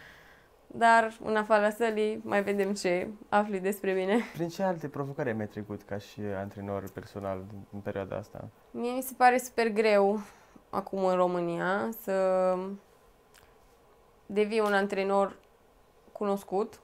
dar 0.66 1.16
în 1.24 1.36
afara 1.36 1.70
sălii 1.70 2.20
mai 2.24 2.42
vedem 2.42 2.74
ce 2.74 3.08
afli 3.28 3.60
despre 3.60 3.92
mine. 3.92 4.18
Prin 4.34 4.48
ce 4.48 4.62
alte 4.62 4.88
provocări 4.88 5.28
ai 5.28 5.34
mai 5.34 5.46
trecut 5.48 5.82
ca 5.82 5.98
și 5.98 6.20
antrenor 6.36 6.90
personal 6.92 7.44
în 7.72 7.80
perioada 7.80 8.16
asta? 8.16 8.48
Mie 8.70 8.92
mi 8.92 9.02
se 9.02 9.14
pare 9.16 9.38
super 9.38 9.68
greu 9.68 10.20
acum 10.70 11.04
în 11.04 11.14
România 11.14 11.88
să 12.02 12.56
devii 14.26 14.60
un 14.60 14.72
antrenor 14.72 15.36
cunoscut, 16.12 16.80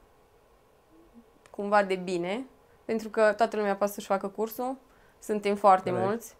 cumva 1.50 1.82
de 1.82 1.94
bine, 1.94 2.44
pentru 2.84 3.08
că 3.08 3.32
toată 3.36 3.56
lumea 3.56 3.76
poate 3.76 3.92
să-și 3.92 4.06
facă 4.06 4.28
cursul, 4.28 4.76
suntem 5.18 5.54
foarte 5.54 5.90
Corect. 5.90 6.08
mulți. 6.08 6.36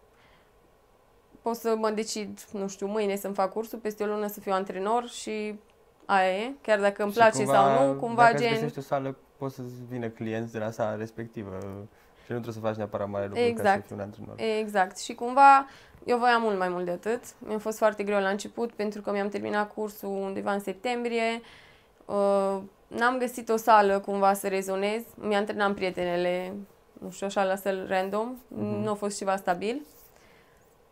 Pot 1.48 1.56
să 1.56 1.74
mă 1.78 1.90
decid, 1.90 2.44
nu 2.52 2.69
știu, 2.69 2.86
mâine 2.86 3.17
să-mi 3.17 3.34
fac 3.34 3.52
cursul, 3.52 3.78
peste 3.78 4.02
o 4.02 4.06
lună 4.06 4.26
să 4.26 4.40
fiu 4.40 4.52
antrenor 4.52 5.08
și 5.08 5.58
aia 6.05 6.31
e, 6.38 6.52
chiar 6.62 6.81
dacă 6.81 7.02
îmi 7.02 7.12
Și 7.12 7.19
place 7.19 7.36
cumva, 7.36 7.52
sau 7.52 7.86
nu, 7.86 8.00
cumva 8.00 8.22
dacă 8.22 8.34
îți 8.34 8.43
gen... 8.43 8.52
găsești 8.52 8.78
o 8.78 8.82
sală, 8.82 9.17
poți 9.36 9.55
să 9.55 9.62
vină 9.88 10.08
clienți 10.08 10.52
de 10.52 10.58
la 10.58 10.70
sala 10.70 10.96
respectivă 10.96 11.58
și 12.24 12.32
nu 12.32 12.38
trebuie 12.40 12.52
să 12.55 12.60
faci 12.60 12.74
neapărat 12.74 13.08
mare 13.08 13.26
lucru 13.26 13.40
ca 13.40 13.46
să 13.46 13.50
Exact. 13.50 13.86
fii 13.86 13.94
un 13.94 14.00
antrenor. 14.00 14.34
Exact. 14.58 14.98
Și 14.98 15.14
cumva 15.14 15.67
eu 16.05 16.19
voiam 16.19 16.43
mult 16.43 16.58
mai 16.58 16.69
mult 16.69 16.84
de 16.84 16.90
atât. 16.90 17.22
Mi-a 17.38 17.58
fost 17.58 17.78
foarte 17.78 18.02
greu 18.02 18.20
la 18.20 18.28
început 18.28 18.72
pentru 18.72 19.00
că 19.00 19.10
mi-am 19.10 19.28
terminat 19.28 19.72
cursul 19.72 20.08
undeva 20.08 20.52
în 20.52 20.60
septembrie. 20.60 21.40
Uh, 22.05 22.58
n-am 22.86 23.19
găsit 23.19 23.48
o 23.48 23.56
sală 23.56 23.98
cumva 23.98 24.32
să 24.32 24.48
rezonez. 24.48 25.02
Mi-antrenam 25.14 25.74
prietenele, 25.74 26.55
nu 27.00 27.10
știu, 27.10 27.26
așa 27.26 27.44
la 27.44 27.56
săl 27.56 27.86
random. 27.88 28.34
Mhm. 28.48 28.82
Nu 28.82 28.90
a 28.90 28.94
fost 28.94 29.17
ceva 29.19 29.36
stabil. 29.36 29.82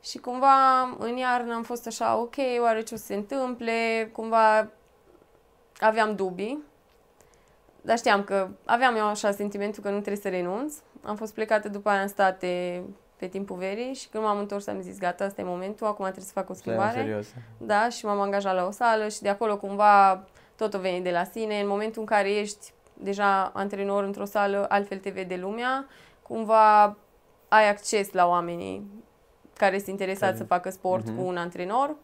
Și 0.07 0.19
cumva 0.19 0.83
în 0.99 1.17
iarnă 1.17 1.55
am 1.55 1.63
fost 1.63 1.87
așa, 1.87 2.17
ok, 2.17 2.35
oare 2.61 2.83
ce 2.83 2.95
o 2.95 2.97
să 2.97 3.05
se 3.05 3.15
întâmple? 3.15 4.11
Cumva 4.13 4.69
aveam 5.79 6.15
dubii. 6.15 6.63
Dar 7.81 7.99
știam 7.99 8.25
că 8.25 8.49
aveam 8.65 8.97
eu 8.97 9.07
așa 9.07 9.31
sentimentul 9.31 9.83
că 9.83 9.89
nu 9.89 10.01
trebuie 10.01 10.23
să 10.23 10.29
renunț. 10.29 10.75
Am 11.03 11.17
fost 11.17 11.35
plecată 11.35 11.69
după 11.69 11.89
aia 11.89 12.01
în 12.01 12.09
state 12.09 12.83
pe 13.17 13.27
timpul 13.27 13.57
verii 13.57 13.95
și 13.95 14.09
când 14.09 14.25
m-am 14.25 14.39
întors 14.39 14.67
am 14.67 14.81
zis 14.81 14.99
gata, 14.99 15.25
asta 15.25 15.41
e 15.41 15.45
momentul, 15.45 15.87
acum 15.87 16.05
trebuie 16.05 16.25
să 16.25 16.33
fac 16.33 16.51
o 16.51 16.53
Să 16.53 16.63
iau 16.65 16.77
în 16.77 16.83
schimbare. 16.83 17.07
serios. 17.07 17.27
Da, 17.59 17.89
și 17.89 18.05
m-am 18.05 18.21
angajat 18.21 18.55
la 18.55 18.67
o 18.67 18.71
sală 18.71 19.09
și 19.09 19.23
de 19.23 19.29
acolo 19.29 19.57
cumva 19.57 20.25
tot 20.57 20.75
o 20.75 20.79
venit 20.79 21.03
de 21.03 21.11
la 21.11 21.25
sine. 21.25 21.61
În 21.61 21.69
momentul 21.69 22.01
în 22.01 22.07
care 22.07 22.31
ești 22.31 22.73
deja 22.95 23.51
antrenor 23.55 24.05
într-o 24.05 24.25
sală, 24.25 24.67
altfel 24.69 24.99
te 24.99 25.11
vede 25.11 25.37
lumea, 25.37 25.87
cumva 26.23 26.97
ai 27.49 27.69
acces 27.69 28.13
la 28.13 28.27
oamenii 28.27 29.05
care 29.57 29.77
sunt 29.77 29.89
interesați 29.89 30.25
Care- 30.25 30.37
să 30.37 30.45
facă 30.45 30.71
sport 30.71 31.07
Mhm. 31.07 31.17
cu 31.17 31.27
un 31.27 31.37
antrenor 31.37 31.95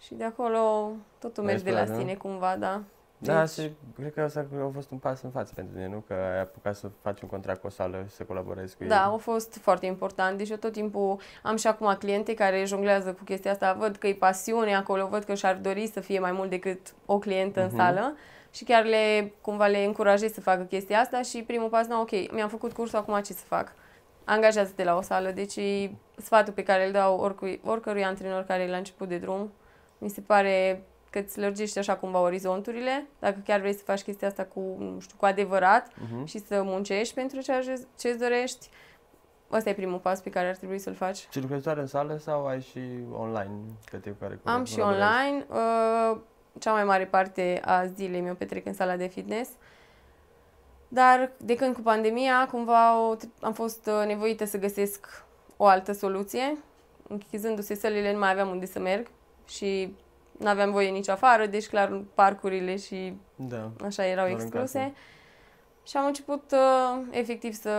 și 0.00 0.14
de 0.14 0.24
acolo 0.24 0.90
totul 1.18 1.44
merge 1.44 1.64
de 1.64 1.70
la 1.70 1.80
explodează. 1.80 2.08
sine 2.08 2.18
cumva, 2.18 2.56
da. 2.58 2.80
Da, 3.22 3.38
Deci- 3.40 3.50
și 3.50 3.70
cred 3.96 4.12
că 4.12 4.20
asta 4.20 4.46
a 4.62 4.70
fost 4.74 4.90
un 4.90 4.98
pas 4.98 5.22
în 5.22 5.30
față 5.30 5.52
pentru 5.54 5.74
tine, 5.74 5.88
nu? 5.88 6.04
Că 6.06 6.12
ai 6.12 6.40
apucat 6.40 6.76
să 6.76 6.90
faci 7.02 7.20
un 7.20 7.28
contract 7.28 7.60
cu 7.60 7.66
o 7.66 7.70
sală 7.70 8.04
și 8.08 8.14
să 8.14 8.22
colaborezi 8.22 8.76
cu 8.76 8.82
ei. 8.82 8.88
Da, 8.88 9.04
a 9.12 9.16
fost 9.16 9.56
foarte 9.60 9.86
important. 9.86 10.38
Deci 10.38 10.48
eu 10.50 10.56
tot 10.56 10.72
timpul 10.72 11.20
am 11.42 11.56
și 11.56 11.66
acum 11.66 11.94
cliente 11.98 12.34
care 12.34 12.64
jonglează 12.64 13.12
cu 13.12 13.24
chestia 13.24 13.50
asta. 13.50 13.72
Văd 13.78 13.96
că 13.96 14.06
e 14.06 14.14
pasiune 14.14 14.74
acolo, 14.76 15.06
văd 15.06 15.22
că 15.24 15.34
și-ar 15.34 15.56
dori 15.56 15.86
să 15.86 16.00
fie 16.00 16.18
mai 16.18 16.32
mult 16.32 16.50
decât 16.50 16.94
o 17.06 17.18
clientă 17.18 17.60
Mhm. 17.60 17.70
în 17.70 17.76
sală 17.76 18.14
și 18.50 18.64
chiar 18.64 18.84
le, 18.84 19.32
cumva 19.40 19.66
le 19.66 19.84
încurajez 19.84 20.32
să 20.32 20.40
facă 20.40 20.62
chestia 20.62 20.98
asta 21.00 21.22
și 21.22 21.42
primul 21.42 21.68
pas, 21.68 21.86
na, 21.86 22.00
ok, 22.00 22.32
mi-am 22.32 22.48
făcut 22.48 22.72
cursul, 22.72 22.98
acum 22.98 23.20
ce 23.20 23.32
să 23.32 23.44
fac? 23.46 23.72
Angajează-te 24.30 24.84
la 24.84 24.96
o 24.96 25.00
sală. 25.00 25.30
Deci 25.30 25.56
e 25.56 25.90
sfatul 26.16 26.52
pe 26.52 26.62
care 26.62 26.86
îl 26.86 26.92
dau 26.92 27.18
oricui, 27.18 27.60
oricărui 27.64 28.04
antrenor 28.04 28.42
care 28.42 28.62
e 28.62 28.70
la 28.70 28.76
început 28.76 29.08
de 29.08 29.18
drum. 29.18 29.52
Mi 29.98 30.08
se 30.10 30.20
pare 30.20 30.82
că 31.10 31.18
îți 31.18 31.38
lărgește 31.38 31.78
așa 31.78 31.96
cumva 31.96 32.20
orizonturile, 32.20 33.06
dacă 33.18 33.38
chiar 33.44 33.60
vrei 33.60 33.72
să 33.74 33.82
faci 33.84 34.02
chestia 34.02 34.28
asta 34.28 34.44
cu, 34.44 34.60
nu 34.78 35.00
știu, 35.00 35.16
cu 35.18 35.24
adevărat, 35.24 35.90
Mhm. 36.10 36.24
și 36.24 36.38
să 36.38 36.62
muncești 36.62 37.14
pentru 37.14 37.40
ceea 37.40 37.60
ce 37.62 37.86
ce-ți 37.98 38.18
dorești. 38.18 38.68
Ăsta 39.52 39.70
e 39.70 39.74
primul 39.74 39.98
pas 39.98 40.20
pe 40.20 40.30
care 40.30 40.48
ar 40.48 40.56
trebui 40.56 40.78
să-l 40.78 40.94
faci. 40.94 41.26
Și 41.30 41.40
lucrezi 41.40 41.62
doar 41.64 41.76
în 41.78 41.86
sală 41.86 42.16
sau 42.16 42.46
ai 42.46 42.60
și 42.60 42.80
online 43.18 43.50
câte 43.84 44.10
cu 44.10 44.16
care 44.20 44.38
Am 44.44 44.64
și 44.64 44.74
colaborezi? 44.74 45.04
online. 45.06 45.44
Uh, 45.48 46.18
cea 46.58 46.72
mai 46.72 46.84
mare 46.84 47.06
parte 47.06 47.60
a 47.64 47.86
zilei 47.86 48.20
mi-o 48.20 48.34
petrec 48.34 48.66
în 48.66 48.72
sala 48.74 48.96
de 48.96 49.06
fitness. 49.06 49.50
Dar 50.92 51.30
de 51.36 51.54
când 51.56 51.74
cu 51.74 51.80
pandemia, 51.80 52.48
cumva 52.50 53.00
o, 53.08 53.16
am 53.40 53.52
fost 53.52 53.86
uh, 53.86 54.06
nevoită 54.06 54.44
să 54.44 54.58
găsesc 54.58 55.24
o 55.56 55.66
altă 55.66 55.92
soluție. 55.92 56.56
Închizându-se 57.08 57.74
sălile, 57.74 58.12
nu 58.12 58.18
mai 58.18 58.30
aveam 58.30 58.48
unde 58.48 58.66
să 58.66 58.78
merg 58.78 59.06
și 59.48 59.94
nu 60.38 60.48
aveam 60.48 60.70
voie 60.70 60.88
nici 60.90 61.08
afară, 61.08 61.46
deci 61.46 61.68
clar 61.68 62.00
parcurile 62.14 62.76
și 62.76 63.12
Da. 63.36 63.70
așa 63.84 64.06
erau 64.06 64.24
Doar 64.26 64.38
în 64.38 64.44
excluse. 64.46 64.78
casă. 64.78 64.92
Și 65.86 65.96
am 65.96 66.06
început 66.06 66.52
uh, 66.52 67.02
efectiv 67.10 67.52
să 67.54 67.70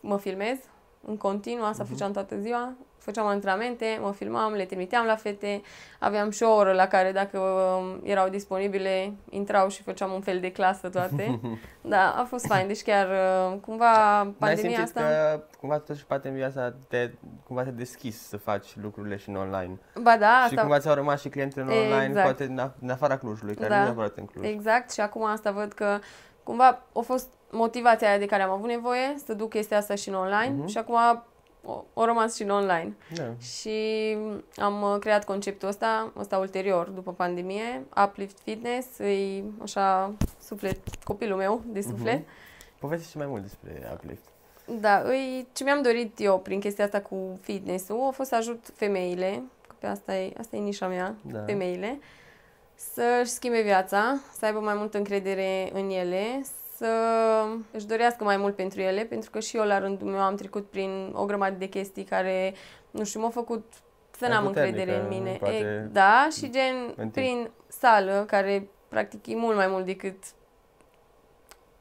mă 0.00 0.18
filmez 0.18 0.58
în 1.06 1.16
continuu, 1.16 1.64
asta 1.64 1.82
Mhm. 1.82 1.92
făceam 1.92 2.12
toată 2.12 2.36
ziua. 2.40 2.72
Făceam 3.06 3.26
antrenamente, 3.26 3.98
mă 4.02 4.12
filmam, 4.12 4.52
le 4.52 4.64
trimiteam 4.64 5.06
la 5.06 5.16
fete. 5.16 5.62
Aveam 6.00 6.30
și 6.30 6.42
o 6.42 6.54
oră 6.54 6.72
la 6.72 6.86
care, 6.86 7.12
dacă 7.12 7.38
uh, 7.38 7.96
erau 8.02 8.28
disponibile, 8.28 9.12
intrau 9.30 9.68
și 9.68 9.82
făceam 9.82 10.12
un 10.12 10.20
fel 10.20 10.40
de 10.40 10.52
clasă 10.52 10.88
toate. 10.88 11.40
da, 11.80 12.14
a 12.18 12.24
fost 12.24 12.46
fain. 12.46 12.66
Deci 12.66 12.82
chiar 12.82 13.06
uh, 13.08 13.58
cumva 13.60 14.22
N-ai 14.22 14.34
pandemia 14.38 14.76
simțit 14.76 14.82
asta... 14.96 15.00
că 15.00 15.40
cumva 15.58 15.78
totuși 15.78 16.04
pandemia 16.06 16.46
asta 16.46 16.74
te, 16.88 17.10
cumva 17.46 17.62
te 17.62 17.70
deschis 17.70 18.28
să 18.28 18.36
faci 18.36 18.66
lucrurile 18.82 19.16
și 19.16 19.28
în 19.28 19.36
online. 19.36 19.78
Ba 20.02 20.16
da, 20.16 20.26
Și 20.26 20.44
asta... 20.44 20.60
cumva 20.60 20.78
ți-au 20.78 20.94
rămas 20.94 21.20
și 21.20 21.28
cliente 21.28 21.60
în 21.60 21.68
online, 21.68 22.04
Exact. 22.04 22.24
poate 22.24 22.44
în, 22.44 22.60
af- 22.70 22.80
în 22.82 22.90
afara 22.90 23.16
Clujului, 23.18 23.54
care 23.54 23.68
Da. 23.68 23.74
nu 23.76 23.80
e 23.82 23.84
neapărat 23.84 24.16
în 24.16 24.24
Cluj. 24.24 24.46
Exact, 24.46 24.92
și 24.92 25.00
acum 25.00 25.24
asta 25.24 25.50
văd 25.50 25.72
că 25.72 25.98
cumva 26.42 26.82
a 26.94 27.00
fost 27.00 27.28
motivația 27.50 28.08
aia 28.08 28.18
de 28.18 28.26
care 28.26 28.42
am 28.42 28.50
avut 28.50 28.68
nevoie 28.68 29.14
să 29.24 29.34
duc 29.34 29.48
chestia 29.50 29.76
asta 29.78 29.94
și 29.94 30.08
în 30.08 30.14
online 30.14 30.54
Mhm. 30.58 30.66
și 30.66 30.78
acum 30.78 30.96
o, 31.66 31.84
o 31.94 32.04
rămas 32.04 32.34
și 32.34 32.42
în 32.42 32.50
online. 32.50 32.96
Da. 33.14 33.32
Și 33.40 34.16
am 34.56 34.82
uh, 34.82 34.96
creat 35.00 35.24
conceptul 35.24 35.68
ăsta, 35.68 36.12
ăsta 36.18 36.38
ulterior, 36.38 36.88
după 36.88 37.12
pandemie, 37.12 37.86
Uplift 38.06 38.38
Fitness, 38.42 38.98
e 38.98 39.42
așa 39.62 40.12
suflet, 40.42 40.78
copilul 41.04 41.36
meu 41.36 41.62
de 41.66 41.80
suflet. 41.80 42.18
Mhm. 42.18 42.26
Povestește 42.78 43.18
mai 43.18 43.26
mult 43.26 43.42
despre 43.42 43.90
Uplift. 43.94 44.22
Da, 44.80 44.98
îi, 45.04 45.46
ce 45.52 45.64
mi-am 45.64 45.82
dorit 45.82 46.20
eu 46.20 46.38
prin 46.38 46.60
chestia 46.60 46.84
asta 46.84 47.00
cu 47.00 47.38
fitness-ul 47.40 48.06
a 48.08 48.10
fost 48.10 48.28
să 48.28 48.34
ajut 48.34 48.66
femeile, 48.74 49.42
că 49.68 49.74
pe 49.78 49.86
asta 49.86 50.16
e, 50.16 50.32
asta 50.38 50.56
e 50.56 50.58
nișa 50.60 50.86
mea, 50.88 51.14
Da. 51.22 51.42
femeile, 51.44 51.98
să-și 52.74 53.30
schimbe 53.30 53.60
viața, 53.62 54.18
să 54.38 54.44
aibă 54.44 54.58
mai 54.60 54.74
multă 54.74 54.96
încredere 54.96 55.70
în 55.72 55.90
ele, 55.90 56.42
să 56.76 56.86
își 57.72 57.86
dorească 57.86 58.24
mai 58.24 58.36
mult 58.36 58.54
pentru 58.56 58.80
ele, 58.80 59.04
pentru 59.04 59.30
că 59.30 59.40
și 59.40 59.56
eu 59.56 59.64
la 59.64 59.78
rândul 59.78 60.08
meu 60.08 60.20
am 60.20 60.34
trecut 60.36 60.70
prin 60.70 61.10
o 61.14 61.24
grămadă 61.24 61.54
de 61.54 61.66
chestii 61.66 62.04
care, 62.04 62.54
nu 62.90 63.04
știu, 63.04 63.20
m-au 63.20 63.30
făcut 63.30 63.72
să 64.10 64.24
Mai 64.26 64.28
n-am 64.30 64.44
puternică, 64.44 64.76
încredere 64.78 65.02
în 65.04 65.08
mine. 65.08 65.36
poate, 65.36 65.54
E, 65.56 65.88
da, 65.92 66.28
și 66.36 66.50
gen 66.50 66.74
în 66.86 66.94
timp. 66.94 67.12
prin 67.12 67.50
sală, 67.66 68.24
care 68.26 68.68
practic 68.88 69.26
e 69.26 69.36
mult 69.36 69.56
mai 69.56 69.66
mult 69.66 69.84
decât 69.84 70.16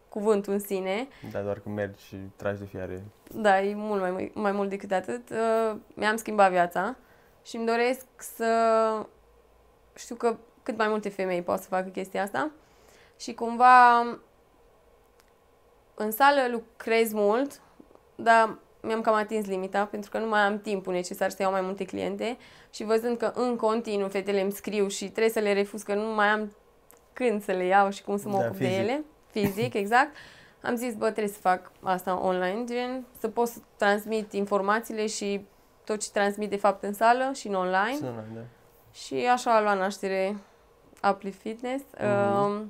cuvântul 0.09 0.53
în 0.53 0.59
sine. 0.59 1.07
Da, 1.31 1.39
doar 1.39 1.59
că 1.59 1.69
mergi 1.69 2.05
și 2.05 2.15
tragi 2.35 2.59
de 2.59 2.65
fiare. 2.65 3.03
Da, 3.33 3.61
e 3.61 3.73
mult 3.75 4.01
mai, 4.01 4.31
mai 4.33 4.51
mult 4.51 4.69
decât 4.69 4.91
atât. 4.91 5.29
Uh, 5.29 5.75
mi-am 5.93 6.15
schimbat 6.15 6.51
viața 6.51 6.95
și 7.45 7.55
îmi 7.55 7.65
doresc 7.65 8.05
să 8.17 8.45
știu 9.95 10.15
că 10.15 10.35
cât 10.63 10.77
mai 10.77 10.87
multe 10.87 11.09
femei 11.09 11.41
pot 11.41 11.59
să 11.59 11.67
facă 11.67 11.89
chestia 11.89 12.23
asta 12.23 12.51
și 13.19 13.33
cumva 13.33 14.01
în 15.95 16.11
sală 16.11 16.39
lucrez 16.51 17.13
mult, 17.13 17.61
dar 18.15 18.57
mi-am 18.81 19.01
cam 19.01 19.13
atins 19.13 19.45
limita 19.45 19.85
pentru 19.85 20.09
că 20.09 20.17
nu 20.17 20.27
mai 20.27 20.39
am 20.41 20.59
timpul 20.59 20.93
necesar 20.93 21.29
să 21.29 21.37
iau 21.41 21.51
mai 21.51 21.61
multe 21.61 21.85
cliente 21.85 22.37
și 22.69 22.83
văzând 22.83 23.17
că 23.17 23.31
în 23.35 23.55
continuu 23.55 24.07
fetele 24.07 24.41
îmi 24.41 24.51
scriu 24.51 24.87
și 24.87 25.09
trebuie 25.09 25.29
să 25.33 25.39
le 25.39 25.53
refuz 25.53 25.81
că 25.81 25.93
nu 25.93 26.13
mai 26.13 26.27
am 26.27 26.51
când 27.13 27.43
să 27.43 27.51
le 27.51 27.65
iau 27.65 27.89
și 27.89 28.03
cum 28.03 28.17
să 28.17 28.27
mă 28.27 28.37
Da, 28.37 28.43
ocup 28.45 28.55
fizic. 28.55 28.75
de 28.75 28.81
ele, 28.81 29.03
fizic, 29.31 29.73
exact, 29.83 30.15
am 30.61 30.75
zis, 30.75 30.93
bă, 30.93 31.05
trebuie 31.05 31.33
să 31.33 31.39
fac 31.39 31.71
asta 31.83 32.19
online, 32.25 32.63
gen, 32.65 33.05
să 33.19 33.27
pot 33.27 33.47
să 33.47 33.59
transmit 33.77 34.33
informațiile 34.33 35.07
și 35.07 35.45
tot 35.83 35.99
ce 36.01 36.09
transmit 36.13 36.49
de 36.49 36.55
fapt 36.55 36.83
în 36.83 36.93
sală 36.93 37.31
și 37.33 37.47
în 37.47 37.53
online. 37.53 37.95
Sunt 37.95 38.07
online, 38.09 38.27
da. 38.33 38.41
Și 38.93 39.15
așa 39.15 39.55
a 39.55 39.61
luat 39.61 39.77
naștere 39.77 40.35
Uplift 41.11 41.39
Fitness. 41.39 41.83
Mhm. 41.99 42.55
Uh, 42.55 42.61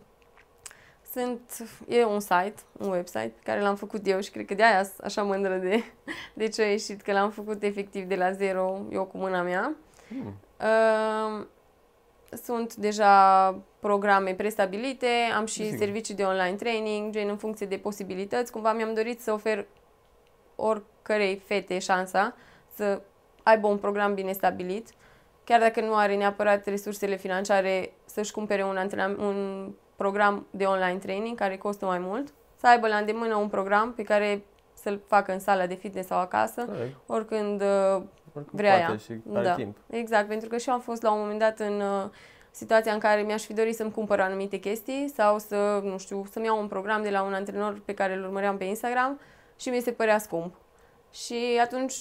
sunt, 1.16 1.68
e 1.88 2.06
un 2.06 2.20
site, 2.20 2.56
un 2.72 2.90
website 2.90 3.34
pe 3.36 3.42
care 3.44 3.62
l-am 3.62 3.76
făcut 3.76 4.08
eu 4.08 4.20
și 4.20 4.32
cred 4.32 4.46
că 4.46 4.54
de 4.54 4.64
aia 4.64 4.84
sunt 4.84 5.00
așa 5.00 5.24
mândră 5.24 5.56
de, 5.56 5.84
de 6.34 6.48
ce 6.48 6.62
a 6.62 6.70
ieșit, 6.70 7.02
că 7.02 7.12
l-am 7.12 7.32
făcut 7.32 7.64
efectiv 7.64 8.08
de 8.08 8.16
la 8.16 8.32
zero, 8.32 8.82
eu 8.92 9.06
cu 9.06 9.18
mâna 9.18 9.42
mea. 9.42 9.76
Hmm. 10.08 10.34
Uh, 10.60 11.46
sunt 12.44 12.76
deja 12.76 13.56
programe 13.80 14.34
prestabilite, 14.34 15.08
am 15.36 15.46
și 15.46 15.64
Sigur. 15.64 15.78
servicii 15.78 16.16
de 16.16 16.24
online 16.24 16.56
training, 16.56 17.12
gen 17.12 17.30
în 17.30 17.38
funcție 17.38 17.66
de 17.66 17.78
posibilități. 17.78 18.52
Cumva 18.52 18.74
mi-am 18.74 18.94
dorit 18.94 19.22
să 19.22 19.32
ofer 19.32 19.66
oricărei 20.56 21.42
fete 21.46 21.80
șansa 21.80 22.36
să 22.76 23.02
aibă 23.44 23.68
un 23.68 23.78
program 23.78 24.14
bine 24.14 24.32
stabilit, 24.32 24.88
chiar 25.44 25.60
dacă 25.60 25.82
nu 25.82 25.96
are 25.96 26.16
neapărat 26.16 26.66
resursele 26.66 27.16
financiare 27.16 27.94
să-și 28.06 28.32
cumpere 28.32 28.64
un, 28.64 28.78
antrenam- 28.78 29.18
un 29.20 29.70
program 29.96 30.48
de 30.52 30.64
online 30.66 30.98
training 30.98 31.38
care 31.38 31.58
costă 31.58 31.86
mai 31.86 32.00
mult, 32.00 32.34
să 32.60 32.68
aibă 32.68 32.88
la 32.88 32.96
îndemână 32.96 33.36
un 33.36 33.48
program 33.48 33.94
pe 33.94 34.04
care 34.04 34.44
să-l 34.74 35.02
facă 35.08 35.32
în 35.32 35.40
sala 35.40 35.66
de 35.66 35.74
fitness 35.74 36.08
sau 36.08 36.20
acasă, 36.20 36.66
Corect. 36.66 36.96
oricând 37.06 37.62
uh, 37.62 38.02
Oricum 38.34 38.58
Vrea 38.58 38.76
poate 38.78 38.92
ea. 38.92 38.98
și 38.98 39.12
are 39.34 39.44
Da. 39.44 39.54
timp. 39.54 39.78
Exact, 39.90 40.28
pentru 40.28 40.50
că 40.50 40.58
și 40.58 40.70
eu 40.70 40.76
am 40.76 40.82
fost 40.82 41.02
la 41.02 41.12
un 41.12 41.20
moment 41.20 41.40
dat 41.40 41.60
în 41.60 41.82
uh, 41.82 42.10
situația 42.52 42.94
în 42.94 43.00
care 43.00 43.22
mi-aș 43.22 43.44
fi 43.44 43.54
dorit 43.54 43.76
să-mi 43.76 43.92
cumpăr 43.92 44.20
anumite 44.20 44.58
chestii 44.58 45.12
sau 45.16 45.40
să, 45.40 45.80
nu 45.84 45.98
știu, 45.98 46.26
să-mi 46.32 46.46
iau 46.46 46.60
un 46.60 46.68
program 46.68 47.02
de 47.02 47.10
la 47.10 47.24
un 47.24 47.34
antrenor 47.34 47.82
pe 47.86 47.94
care 47.94 48.14
îl 48.14 48.24
urmăream 48.24 48.58
pe 48.58 48.64
Instagram 48.64 49.20
și 49.60 49.70
mi 49.70 49.80
se 49.82 49.92
părea 49.92 50.18
scump. 50.18 50.56
Și 51.12 51.60
atunci 51.64 51.96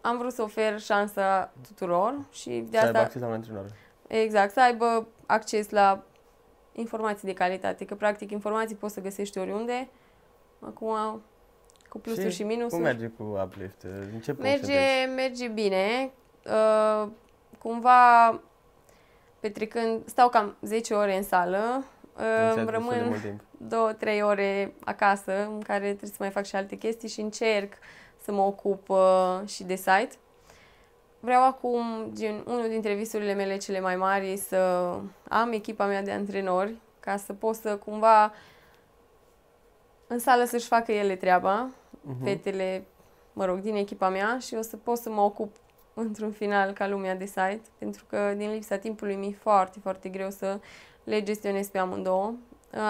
am 0.00 0.18
vrut 0.18 0.32
să 0.32 0.42
ofer 0.42 0.80
șansa 0.80 1.52
tuturor 1.68 2.14
și 2.32 2.48
de 2.70 2.78
să 2.78 2.84
aibă 2.84 2.98
asta, 2.98 3.00
acces 3.00 3.20
la 3.20 3.26
un 3.26 3.32
antrenor. 3.32 3.64
exact, 4.06 4.52
să 4.52 4.60
aibă 4.60 5.06
acces 5.26 5.70
la 5.70 6.02
informații 6.74 7.28
de 7.28 7.34
calitate, 7.34 7.84
că 7.84 7.94
practic 7.94 8.30
informații 8.30 8.76
poți 8.76 8.94
să 8.94 9.00
găsești 9.00 9.38
oriunde. 9.38 9.88
Acum, 10.60 11.22
cu 11.88 11.98
plusuri 11.98 12.32
și, 12.32 12.42
minusuri. 12.42 12.72
Cum 12.72 12.82
merge 12.82 13.06
cu 13.06 13.22
Uplift? 13.22 13.82
În 13.82 14.20
ce 14.20 14.32
punct 14.32 14.40
Merge, 14.40 14.60
sunteți? 14.60 15.14
merge 15.14 15.48
bine. 15.48 16.10
Uh, 16.46 17.08
cumva 17.58 18.40
petrecând, 19.40 20.08
stau 20.08 20.28
cam 20.28 20.56
10 20.60 20.94
ore 20.94 21.16
în 21.16 21.22
sală, 21.22 21.84
uh, 22.16 22.22
Înseamnă 22.22 22.44
destul 22.44 22.64
de 22.64 22.70
rămân 22.70 23.06
mult 23.08 23.20
timp. 23.20 23.40
2-3 24.18 24.22
ore 24.22 24.74
acasă 24.84 25.46
în 25.46 25.60
care 25.60 25.84
trebuie 25.84 26.10
să 26.10 26.16
mai 26.18 26.30
fac 26.30 26.44
și 26.44 26.56
alte 26.56 26.76
chestii 26.76 27.08
și 27.08 27.20
încerc 27.20 27.72
să 28.22 28.32
mă 28.32 28.42
ocup 28.42 28.88
uh, 28.88 29.40
și 29.46 29.64
de 29.64 29.74
site. 29.74 30.10
Vreau 31.24 31.42
acum, 31.42 32.10
gen, 32.14 32.42
unul 32.46 32.68
dintre 32.68 32.94
visurile 32.94 33.32
mele 33.32 33.56
cele 33.56 33.80
mai 33.80 33.96
mari 33.96 34.32
e 34.32 34.36
să 34.36 34.56
am 35.28 35.52
echipa 35.52 35.86
mea 35.86 36.02
de 36.02 36.10
antrenori 36.10 36.74
ca 37.00 37.16
să 37.16 37.32
pot 37.32 37.54
să 37.54 37.76
cumva 37.76 38.32
în 40.06 40.18
sală 40.18 40.44
să-și 40.44 40.66
facă 40.66 40.92
ele 40.92 41.16
treaba, 41.16 41.68
Mhm. 42.00 42.24
fetele, 42.24 42.84
mă 43.32 43.44
rog, 43.44 43.58
din 43.58 43.74
echipa 43.74 44.08
mea 44.08 44.38
și 44.38 44.54
o 44.54 44.62
să 44.62 44.76
pot 44.76 44.96
să 44.98 45.10
mă 45.10 45.20
ocup 45.20 45.56
într-un 45.94 46.30
final 46.32 46.72
ca 46.72 46.86
lumea 46.88 47.14
de 47.16 47.24
site, 47.24 47.60
pentru 47.78 48.04
că 48.08 48.32
din 48.36 48.50
lipsa 48.50 48.76
timpului 48.76 49.14
mi-e 49.14 49.36
foarte, 49.40 49.78
foarte 49.82 50.08
greu 50.08 50.30
să 50.30 50.58
le 51.04 51.22
gestionez 51.22 51.68
pe 51.68 51.78
amândouă. 51.78 52.34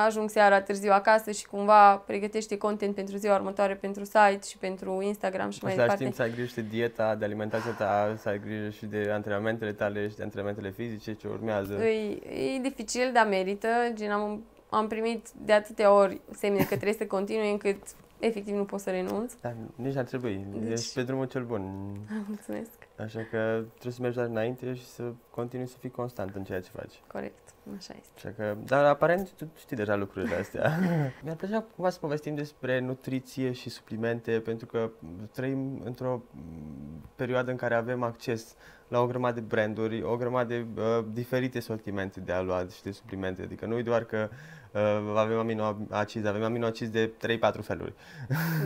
Ajung 0.06 0.30
seara 0.30 0.60
târziu 0.60 0.92
acasă 0.92 1.30
și 1.30 1.46
cumva 1.46 1.96
pregătește 1.96 2.56
content 2.56 2.94
pentru 2.94 3.16
ziua 3.16 3.34
următoare, 3.34 3.74
pentru 3.74 4.04
site 4.04 4.38
și 4.48 4.58
pentru 4.58 5.00
Instagram 5.02 5.50
și 5.50 5.58
mai 5.62 5.74
În 5.74 5.80
același 5.80 5.98
departe. 5.98 6.02
timp 6.04 6.14
să 6.14 6.22
ai 6.22 6.30
grijă 6.30 6.46
și 6.46 6.54
de 6.54 6.76
dieta, 6.76 7.14
de 7.14 7.24
alimentația 7.24 7.70
ta, 7.70 8.14
să 8.18 8.28
ai 8.28 8.38
grijă 8.40 8.68
și 8.68 8.86
de 8.86 9.10
antrenamentele 9.12 9.72
tale 9.72 10.08
și 10.08 10.16
de 10.16 10.22
antrenamentele 10.22 10.70
fizice 10.70 11.12
ce 11.14 11.28
urmează. 11.28 11.74
E, 11.84 12.10
e 12.54 12.58
dificil, 12.62 13.10
dar 13.12 13.26
merită. 13.26 13.68
Gen, 13.92 14.10
am, 14.10 14.44
am 14.70 14.86
primit 14.86 15.26
de 15.44 15.52
atâtea 15.52 15.92
ori 15.92 16.20
semne 16.36 16.58
că 16.58 16.64
trebuie 16.74 16.92
să 16.92 17.06
continui 17.06 17.50
încât 17.50 17.76
efectiv 18.18 18.54
nu 18.54 18.64
pot 18.64 18.80
să 18.80 18.90
renunț. 18.90 19.32
Dar 19.40 19.54
nici 19.74 19.96
ar 19.96 20.04
trebui, 20.04 20.44
Deci- 20.54 20.72
ești 20.72 20.94
pe 20.94 21.02
drumul 21.02 21.26
cel 21.26 21.44
bun. 21.44 21.62
Mulțumesc. 22.28 22.70
Așa 22.98 23.26
că 23.30 23.64
trebuie 23.70 23.92
să 23.92 24.00
mergi 24.00 24.16
doar 24.16 24.28
înainte 24.28 24.74
și 24.74 24.86
să 24.86 25.12
continui 25.30 25.66
să 25.66 25.76
fii 25.80 25.90
constant 25.90 26.34
în 26.34 26.44
ceea 26.44 26.60
ce 26.60 26.70
faci. 26.72 27.02
Corect. 27.06 27.54
Așa 27.76 27.94
este. 28.00 28.12
Așa 28.16 28.34
că, 28.36 28.56
dar 28.64 28.84
aparent 28.84 29.30
tu 29.30 29.48
știi 29.56 29.76
deja 29.76 29.94
lucrurile 29.94 30.34
astea. 30.34 30.78
Mi-ar 31.22 31.36
plăcea 31.36 31.64
cumva 31.74 31.90
să 31.90 31.98
povestim 31.98 32.34
despre 32.34 32.80
nutriție 32.80 33.52
și 33.52 33.70
suplimente, 33.70 34.40
pentru 34.40 34.66
că 34.66 34.90
trăim 35.32 35.80
într-o 35.84 36.22
m, 36.30 37.08
perioadă 37.16 37.50
în 37.50 37.56
care 37.56 37.74
avem 37.74 38.02
acces 38.02 38.54
la 38.88 39.00
o 39.00 39.06
grămadă 39.06 39.40
de 39.40 39.46
branduri, 39.48 40.02
o 40.02 40.16
grămadă 40.16 40.54
de 40.54 40.66
uh, 40.80 41.04
diferite 41.12 41.60
sortimente 41.60 42.20
de 42.20 42.32
aluat 42.32 42.70
și 42.70 42.82
de 42.82 42.90
suplimente. 42.90 43.42
Adică 43.42 43.66
nu 43.66 43.78
e 43.78 43.82
doar 43.82 44.04
că 44.04 44.28
uh, 44.72 45.14
avem 45.16 45.38
aminoacizi, 45.38 46.26
avem 46.26 46.44
aminoacizi 46.44 46.90
de 46.90 47.12
3-4 47.52 47.60
feluri. 47.60 47.94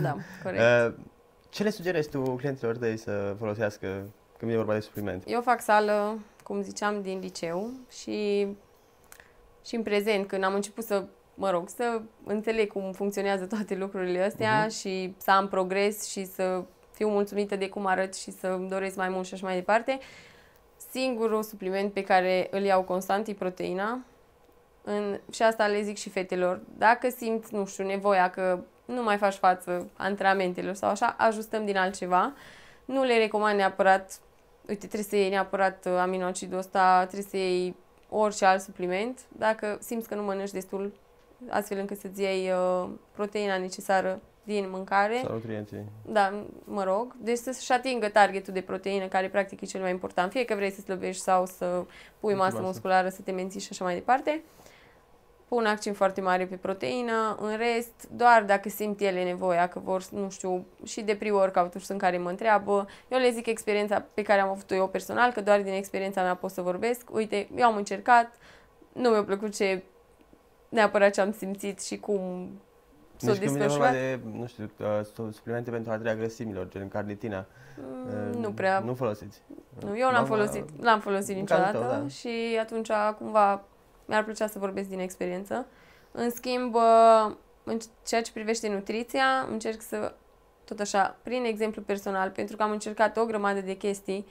Da, 0.01 0.15
corect. 0.43 0.61
Uh, 0.61 0.93
ce 1.49 1.63
le 1.63 1.69
sugerezi 1.69 2.09
tu 2.09 2.21
clienților 2.21 2.77
tăi 2.77 2.97
să 2.97 3.35
folosească 3.37 4.05
când 4.39 4.51
vine 4.51 4.63
vorba 4.63 4.73
de 4.73 4.79
suplimente? 4.79 5.29
Eu 5.31 5.41
fac 5.41 5.61
sală, 5.61 6.19
cum 6.43 6.61
ziceam, 6.61 7.01
din 7.01 7.19
liceu 7.19 7.69
și, 7.91 8.47
și 9.65 9.75
în 9.75 9.83
prezent, 9.83 10.27
când 10.27 10.43
am 10.43 10.53
început 10.53 10.83
să, 10.83 11.03
mă 11.33 11.49
rog, 11.49 11.69
să 11.69 12.01
înțeleg 12.25 12.71
cum 12.71 12.91
funcționează 12.91 13.45
toate 13.45 13.75
lucrurile 13.75 14.23
astea 14.23 14.59
Mhm. 14.59 14.69
și 14.69 15.13
să 15.17 15.31
am 15.31 15.47
progres 15.47 16.07
și 16.09 16.25
să 16.25 16.63
fiu 16.91 17.09
mulțumită 17.09 17.55
de 17.55 17.69
cum 17.69 17.85
arăt 17.85 18.15
și 18.15 18.31
să 18.31 18.47
îmi 18.47 18.69
doresc 18.69 18.95
mai 18.95 19.09
mult 19.09 19.25
și 19.25 19.33
așa 19.33 19.45
mai 19.45 19.55
departe, 19.55 19.99
singurul 20.91 21.43
supliment 21.43 21.93
pe 21.93 22.03
care 22.03 22.47
îl 22.51 22.61
iau 22.61 22.81
constant 22.83 23.27
e 23.27 23.33
proteina. 23.33 23.99
În, 24.83 25.19
și 25.31 25.41
asta 25.43 25.67
le 25.67 25.81
zic 25.81 25.97
și 25.97 26.09
fetelor. 26.09 26.59
Dacă 26.77 27.09
simt, 27.09 27.49
nu 27.49 27.65
știu, 27.65 27.85
nevoia 27.85 28.29
că 28.29 28.59
nu 28.85 29.03
mai 29.03 29.17
faci 29.17 29.33
față 29.33 29.89
antrenamentelor 29.97 30.73
sau 30.73 30.89
așa, 30.89 31.15
ajustăm 31.17 31.65
din 31.65 31.77
altceva. 31.77 32.33
Nu 32.85 33.03
le 33.03 33.17
recomand 33.17 33.57
neapărat 33.57 34.19
uite, 34.69 34.87
trebuie 34.87 35.09
să 35.09 35.15
iei 35.15 35.29
neapărat 35.29 35.85
uh, 35.85 35.97
aminoacidul 35.97 36.57
ăsta, 36.57 37.05
trebuie 37.05 37.29
să 37.29 37.37
iei 37.37 37.75
orice 38.09 38.45
alt 38.45 38.61
supliment, 38.61 39.19
dacă 39.37 39.77
simți 39.81 40.07
că 40.07 40.15
nu 40.15 40.23
mănânci 40.23 40.51
destul, 40.51 40.93
astfel 41.49 41.77
încât 41.77 41.99
să-ți 41.99 42.21
iei 42.21 42.51
uh, 42.51 42.89
proteina 43.11 43.57
necesară 43.57 44.19
din 44.43 44.69
mâncare. 44.69 45.19
Sau 45.23 45.33
nutrienții? 45.33 45.85
Da, 46.05 46.43
mă 46.63 46.83
rog. 46.83 47.15
Deci 47.21 47.37
să-și 47.37 47.71
atingă 47.71 48.09
targetul 48.09 48.53
de 48.53 48.61
proteină, 48.61 49.07
care 49.07 49.29
practic 49.29 49.61
e 49.61 49.65
cel 49.65 49.81
mai 49.81 49.91
important. 49.91 50.31
Fie 50.31 50.45
că 50.45 50.55
vrei 50.55 50.71
să 50.71 50.81
slăbești 50.81 51.21
sau 51.21 51.45
să 51.45 51.85
pui 52.19 52.33
masă 52.33 52.55
Masă. 52.55 52.65
musculară, 52.65 53.09
să 53.09 53.21
te 53.21 53.31
menții 53.31 53.59
și 53.59 53.67
așa 53.71 53.83
mai 53.83 53.93
departe. 53.93 54.43
Pun 55.49 55.65
accent 55.65 55.95
foarte 55.95 56.21
mare 56.21 56.45
pe 56.45 56.55
proteină. 56.55 57.37
În 57.41 57.57
rest, 57.57 58.07
doar 58.15 58.43
dacă 58.45 58.69
simt 58.69 58.99
ele 58.99 59.23
nevoia, 59.23 59.67
că 59.67 59.79
vor, 59.83 60.03
nu 60.11 60.29
știu, 60.29 60.65
și 60.83 61.01
de 61.01 61.15
pre-workout-uri 61.15 61.83
sunt 61.85 61.99
care 61.99 62.17
mă 62.17 62.29
întreabă. 62.29 62.87
Eu 63.07 63.19
le 63.19 63.29
zic 63.31 63.45
experiența 63.45 64.05
pe 64.13 64.21
care 64.21 64.41
am 64.41 64.49
avut-o 64.49 64.75
eu 64.75 64.87
personal, 64.87 65.31
că 65.31 65.41
doar 65.41 65.61
din 65.61 65.73
experiența 65.73 66.21
mea 66.21 66.35
pot 66.35 66.51
să 66.51 66.61
vorbesc. 66.61 67.09
Uite, 67.11 67.47
eu 67.55 67.65
am 67.65 67.75
încercat, 67.75 68.31
nu 68.93 69.09
mi-a 69.09 69.23
plăcut 69.23 69.55
ce 69.55 69.83
neapărat 70.69 71.13
ce 71.13 71.21
am 71.21 71.31
simțit 71.31 71.81
și 71.81 71.97
cum 71.97 72.49
s-o 73.17 73.27
Deci 73.31 73.37
când 73.37 73.51
vine 73.51 73.67
vorba 73.67 73.89
desfășurat. 73.91 74.19
de, 74.21 74.37
nu 74.39 74.45
știu, 74.47 74.71
uh, 74.79 74.87
su- 75.13 75.31
suplimente 75.31 75.71
pentru 75.71 75.91
atragerea 75.91 76.19
grăsimilor, 76.19 76.67
gen 76.69 76.87
carnitina, 76.87 77.45
Mm, 77.81 78.29
uh, 78.29 78.35
Nu 78.37 78.51
prea. 78.51 78.79
Nu 78.79 78.93
folosiți. 78.93 79.41
Nu, 79.85 79.97
eu 79.97 80.11
n-am 80.11 80.23
Mama- 80.23 80.27
folosit, 80.27 80.69
n-am 80.81 80.99
folosit 80.99 81.37
în 81.37 81.45
cazul 81.45 81.65
niciodată 81.65 81.93
tău, 81.93 82.01
da. 82.01 82.07
și 82.07 82.57
atunci 82.61 82.89
cumva 83.17 83.63
mi-ar 84.09 84.23
plăcea 84.23 84.47
să 84.47 84.59
vorbesc 84.59 84.89
din 84.89 84.99
experiență. 84.99 85.65
În 86.11 86.29
schimb, 86.29 86.75
uh, 86.75 87.35
în 87.63 87.77
ceea 88.07 88.21
ce 88.21 88.31
privește 88.31 88.69
nutriția, 88.69 89.47
încerc 89.49 89.81
să, 89.81 90.13
tot 90.65 90.79
așa, 90.79 91.17
prin 91.23 91.43
exemplu 91.43 91.81
personal, 91.81 92.29
pentru 92.29 92.55
că 92.55 92.63
am 92.63 92.71
încercat 92.71 93.17
o 93.17 93.25
grămadă 93.25 93.61
de 93.61 93.73
chestii, 93.73 94.25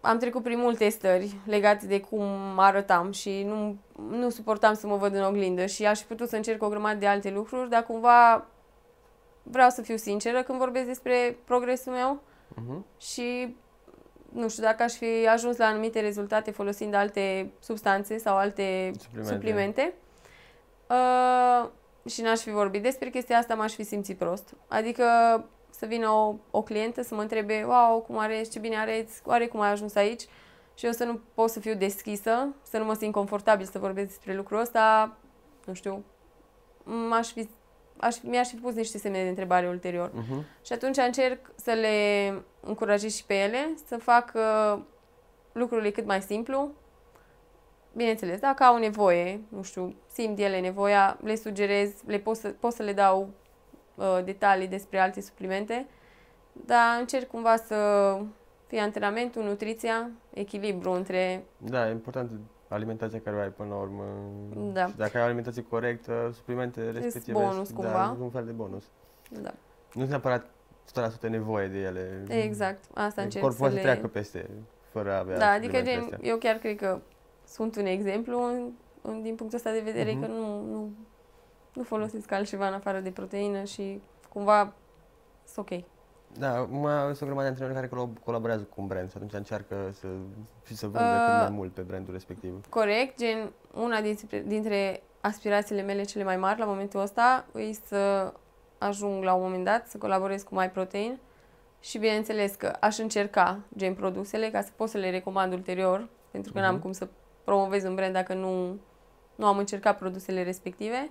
am 0.00 0.18
trecut 0.18 0.42
prin 0.42 0.58
multe 0.58 0.88
stări 0.88 1.34
legate 1.46 1.86
de 1.86 2.00
cum 2.00 2.58
arătam 2.58 3.12
și 3.12 3.42
nu, 3.42 3.76
nu 4.10 4.30
suportam 4.30 4.74
să 4.74 4.86
mă 4.86 4.96
văd 4.96 5.14
în 5.14 5.22
oglindă 5.24 5.66
și 5.66 5.86
aș 5.86 6.00
fi 6.00 6.06
putut 6.06 6.28
să 6.28 6.36
încerc 6.36 6.62
o 6.62 6.68
grămadă 6.68 6.98
de 6.98 7.06
alte 7.06 7.30
lucruri, 7.30 7.68
dar 7.70 7.82
cumva 7.82 8.46
vreau 9.42 9.70
să 9.70 9.82
fiu 9.82 9.96
sinceră 9.96 10.42
când 10.42 10.58
vorbesc 10.58 10.86
despre 10.86 11.38
progresul 11.44 11.92
meu 11.92 12.20
Mhm. 12.54 12.84
și 13.00 13.56
nu 14.32 14.48
știu, 14.48 14.62
dacă 14.62 14.82
aș 14.82 14.92
fi 14.92 15.28
ajuns 15.28 15.56
la 15.56 15.66
anumite 15.66 16.00
rezultate 16.00 16.50
folosind 16.50 16.94
alte 16.94 17.50
substanțe 17.58 18.18
sau 18.18 18.36
alte 18.36 18.90
Suplimente. 18.98 19.32
suplimente 19.32 19.94
uh, 20.88 21.68
și 22.10 22.22
n-aș 22.22 22.40
fi 22.40 22.50
vorbit 22.50 22.82
despre 22.82 23.08
chestia 23.08 23.38
asta, 23.38 23.54
m-aș 23.54 23.72
fi 23.72 23.82
simțit 23.82 24.18
prost. 24.18 24.54
Adică 24.68 25.04
să 25.70 25.86
vină 25.86 26.08
o, 26.08 26.34
o 26.50 26.62
clientă 26.62 27.02
să 27.02 27.14
mă 27.14 27.20
întrebe, 27.20 27.64
wow, 27.66 28.00
cum 28.00 28.18
arăți, 28.18 28.50
ce 28.50 28.58
bine 28.58 28.76
arăți, 28.76 29.20
oare 29.24 29.46
cum 29.46 29.60
ai 29.60 29.70
ajuns 29.70 29.94
aici? 29.94 30.22
Și 30.74 30.86
eu 30.86 30.92
să 30.92 31.04
nu 31.04 31.20
pot 31.34 31.50
să 31.50 31.60
fiu 31.60 31.74
deschisă, 31.74 32.48
să 32.62 32.78
nu 32.78 32.84
mă 32.84 32.94
simt 32.94 33.12
confortabil 33.12 33.66
să 33.66 33.78
vorbesc 33.78 34.06
despre 34.06 34.34
lucrul 34.34 34.60
ăsta, 34.60 35.16
nu 35.64 35.74
știu, 35.74 36.04
m-aș 36.84 37.32
fi, 37.32 37.48
aș, 38.00 38.16
mi-aș 38.22 38.48
fi 38.48 38.56
pus 38.56 38.74
niște 38.74 38.98
semne 38.98 39.22
de 39.22 39.28
întrebare 39.28 39.68
ulterior. 39.68 40.10
Mhm. 40.14 40.44
Și 40.64 40.72
atunci 40.72 40.96
încerc 40.96 41.50
să 41.54 41.70
le 41.72 42.32
încurajez 42.60 43.14
și 43.14 43.24
pe 43.24 43.34
ele 43.34 43.74
să 43.86 43.96
fac 43.96 44.32
uh, 44.34 44.80
lucrurile 45.52 45.90
cât 45.90 46.06
mai 46.06 46.22
simplu. 46.22 46.70
Bineînțeles, 47.92 48.40
dacă 48.40 48.62
au 48.64 48.78
nevoie, 48.78 49.40
nu 49.48 49.62
știu, 49.62 49.94
simt 50.12 50.38
ele 50.38 50.60
nevoia, 50.60 51.18
le 51.22 51.34
sugerez, 51.34 51.90
le 52.06 52.18
pot 52.18 52.36
să, 52.36 52.48
pot 52.48 52.72
să 52.72 52.82
le 52.82 52.92
dau 52.92 53.28
uh, 53.94 54.18
detalii 54.24 54.68
despre 54.68 54.98
alte 54.98 55.20
suplimente, 55.20 55.86
dar 56.52 56.98
încerc 57.00 57.28
cumva 57.30 57.56
să 57.56 57.76
fie 58.66 58.80
antrenamentul, 58.80 59.42
nutriția, 59.42 60.10
echilibru 60.32 60.90
între... 60.90 61.44
Da, 61.56 61.88
e 61.88 61.90
important 61.90 62.30
alimentația 62.68 63.20
care 63.20 63.36
o 63.36 63.40
ai 63.40 63.48
până 63.48 63.68
la 63.68 63.74
urmă. 63.80 64.04
Da. 64.72 64.86
Și 64.86 64.96
dacă 64.96 65.16
ai 65.16 65.22
o 65.22 65.26
alimentație 65.26 65.62
corectă, 65.62 66.30
suplimente 66.34 66.90
respective 66.90 67.38
bonus, 67.38 67.54
sunt, 67.66 67.76
cumva. 67.78 67.92
Da, 67.92 68.16
un 68.20 68.30
fel 68.30 68.44
de 68.44 68.52
bonus. 68.52 68.84
Da, 69.30 69.50
Nu 69.94 70.00
sunt 70.00 70.08
neapărat 70.08 70.46
100% 71.26 71.28
nevoie 71.28 71.68
de 71.68 71.78
ele. 71.78 72.24
exact, 72.28 72.84
asta 72.94 73.22
încerc 73.22 73.44
Corpul 73.44 73.58
să 73.58 73.58
poate 73.62 73.74
le... 73.74 73.80
să 73.80 73.86
treacă 73.88 74.06
peste, 74.08 74.50
fără 74.90 75.12
a 75.12 75.18
avea 75.18 75.38
Da, 75.38 75.46
adică 75.50 75.76
suplimentele 75.76 75.94
gen, 76.06 76.14
astea. 76.14 76.28
eu 76.30 76.36
chiar 76.36 76.56
cred 76.56 76.76
că 76.76 77.00
sunt 77.46 77.76
un 77.76 77.86
exemplu 77.86 78.42
în, 78.44 78.70
în, 79.02 79.22
din 79.22 79.34
punctul 79.34 79.58
ăsta 79.58 79.70
de 79.72 79.80
vedere 79.84 80.12
Mhm. 80.12 80.20
că 80.20 80.26
nu, 80.26 80.62
nu, 80.62 80.90
nu 81.74 81.82
folosesc 81.82 82.32
altceva 82.32 82.66
în 82.68 82.74
afară 82.74 83.00
de 83.00 83.10
proteină 83.10 83.64
și 83.64 84.00
cumva 84.28 84.72
sunt 85.44 85.70
ok. 85.70 85.80
Da, 86.38 86.60
mai 86.70 87.02
sunt 87.04 87.20
o 87.20 87.24
grămadă 87.24 87.42
de 87.42 87.48
antrenori 87.48 87.74
care 87.74 87.86
colab- 87.86 88.24
colaborează 88.24 88.62
cu 88.62 88.80
un 88.80 88.86
brand 88.86 89.10
și 89.10 89.16
atunci 89.16 89.32
încearcă 89.32 89.90
să, 89.92 90.06
și 90.66 90.76
să 90.76 90.86
vândă 90.86 91.14
Uh, 91.16 91.24
cât 91.26 91.34
mai 91.48 91.50
mult 91.56 91.72
pe 91.74 91.80
brandul 91.80 92.12
respectiv. 92.12 92.66
Corect, 92.68 93.18
gen, 93.18 93.52
una 93.74 94.00
dintre, 94.00 94.42
dintre 94.46 95.02
aspirațiile 95.20 95.82
mele 95.82 96.02
cele 96.02 96.24
mai 96.24 96.36
mari 96.36 96.58
la 96.58 96.64
momentul 96.64 97.00
ăsta 97.00 97.46
e 97.54 97.72
să 97.72 98.32
ajung 98.78 99.22
la 99.24 99.34
un 99.34 99.42
moment 99.42 99.64
dat 99.64 99.86
să 99.88 99.98
colaborez 99.98 100.42
cu 100.42 100.54
MyProtein 100.54 101.18
și 101.80 101.98
bineînțeles 101.98 102.54
că 102.54 102.76
aș 102.80 102.98
încerca 102.98 103.58
gen 103.76 103.94
produsele 103.94 104.50
ca 104.50 104.60
să 104.62 104.70
pot 104.76 104.88
să 104.88 104.98
le 104.98 105.10
recomand 105.10 105.52
ulterior, 105.52 106.08
pentru 106.30 106.52
că 106.52 106.60
n-am 106.60 106.72
Mhm. 106.74 106.82
cum 106.82 106.92
să 106.92 107.08
promovez 107.44 107.84
un 107.84 107.94
brand 107.94 108.12
dacă 108.12 108.34
nu, 108.34 108.76
nu 109.34 109.46
am 109.46 109.58
încercat 109.58 109.98
produsele 109.98 110.42
respective. 110.42 111.10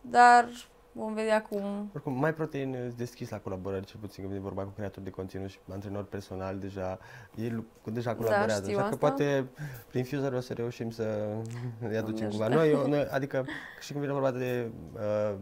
Dar 0.00 0.48
vom 0.96 1.14
vedea 1.14 1.42
cum... 1.42 1.90
Oricum, 1.94 2.12
mai 2.18 2.34
protein 2.34 2.76
îți 2.86 2.96
deschis 2.96 3.30
la 3.30 3.38
colaborări, 3.38 3.84
cel 3.84 4.00
puțin 4.00 4.16
când 4.22 4.28
vine 4.36 4.44
vorba 4.44 4.62
cu 4.62 4.68
creatori 4.76 5.04
de 5.04 5.10
conținut 5.10 5.48
și 5.50 5.58
antrenori 5.70 6.08
personali, 6.08 6.60
deja, 6.60 6.98
ei 7.34 7.50
lu- 7.50 7.64
deja 7.92 8.14
colaborează. 8.14 8.62
știu 8.62 8.78
Așa 8.78 8.88
că 8.88 8.94
asta. 8.94 9.06
poate 9.06 9.46
prin 9.88 10.04
Fuser 10.04 10.32
o 10.32 10.40
să 10.40 10.52
reușim 10.52 10.90
să 10.90 11.26
îi 11.88 11.96
aducem 11.96 12.28
Doamne 12.30 12.46
cumva. 12.56 12.60
ajută. 12.62 12.76
Noi, 12.76 12.82
eu- 12.82 12.88
noi, 12.96 13.06
adică 13.10 13.44
și 13.80 13.88
când 13.92 14.00
vine 14.00 14.12
vorba 14.12 14.30
de 14.30 14.70
uh, 14.94 15.34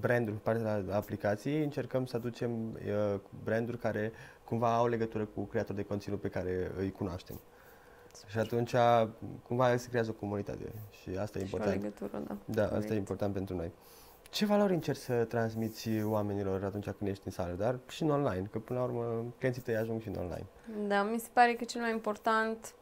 branduri 0.00 0.36
pe 0.36 0.42
partea 0.50 0.80
de 0.80 0.92
aplicații, 0.92 1.62
încercăm 1.62 2.06
să 2.06 2.16
aducem 2.16 2.50
uh, 2.72 3.20
branduri 3.44 3.78
care 3.78 4.12
cumva 4.44 4.76
au 4.76 4.86
legătură 4.86 5.24
cu 5.24 5.40
creatori 5.44 5.76
de 5.76 5.82
conținut 5.84 6.20
pe 6.20 6.28
care 6.28 6.70
îi 6.78 6.90
cunoaștem. 6.92 7.40
Și 8.26 8.38
atunci, 8.38 8.74
cumva, 9.46 9.76
se 9.76 9.88
creează 9.88 10.10
o 10.10 10.14
comunitate 10.14 10.72
și 10.90 11.10
asta 11.18 11.38
e 11.38 11.44
Și 11.46 11.54
o 11.54 11.56
important. 11.56 11.82
legătură, 11.82 12.22
da. 12.26 12.36
Da, 12.44 12.62
asta 12.62 12.74
Corect. 12.74 12.90
e 12.90 12.94
important 12.96 13.32
pentru 13.32 13.56
noi. 13.56 13.72
Ce 14.32 14.46
valori 14.46 14.72
încerci 14.72 14.98
să 14.98 15.24
transmiți 15.24 15.88
oamenilor 16.04 16.64
atunci 16.64 16.84
când 16.84 17.10
ești 17.10 17.22
în 17.24 17.32
sală, 17.32 17.52
dar 17.52 17.78
și 17.88 18.02
în 18.02 18.10
online? 18.10 18.48
Că 18.50 18.58
până 18.58 18.78
la 18.78 18.84
urmă 18.84 19.24
clienții 19.38 19.62
tăi 19.62 19.76
ajung 19.76 20.00
și 20.00 20.08
în 20.08 20.14
online. 20.14 20.46
Da, 20.86 21.02
mi 21.02 21.18
se 21.18 21.28
pare 21.32 21.54
că 21.54 21.64
cel 21.64 21.80
mai 21.80 21.90
important 21.90 22.74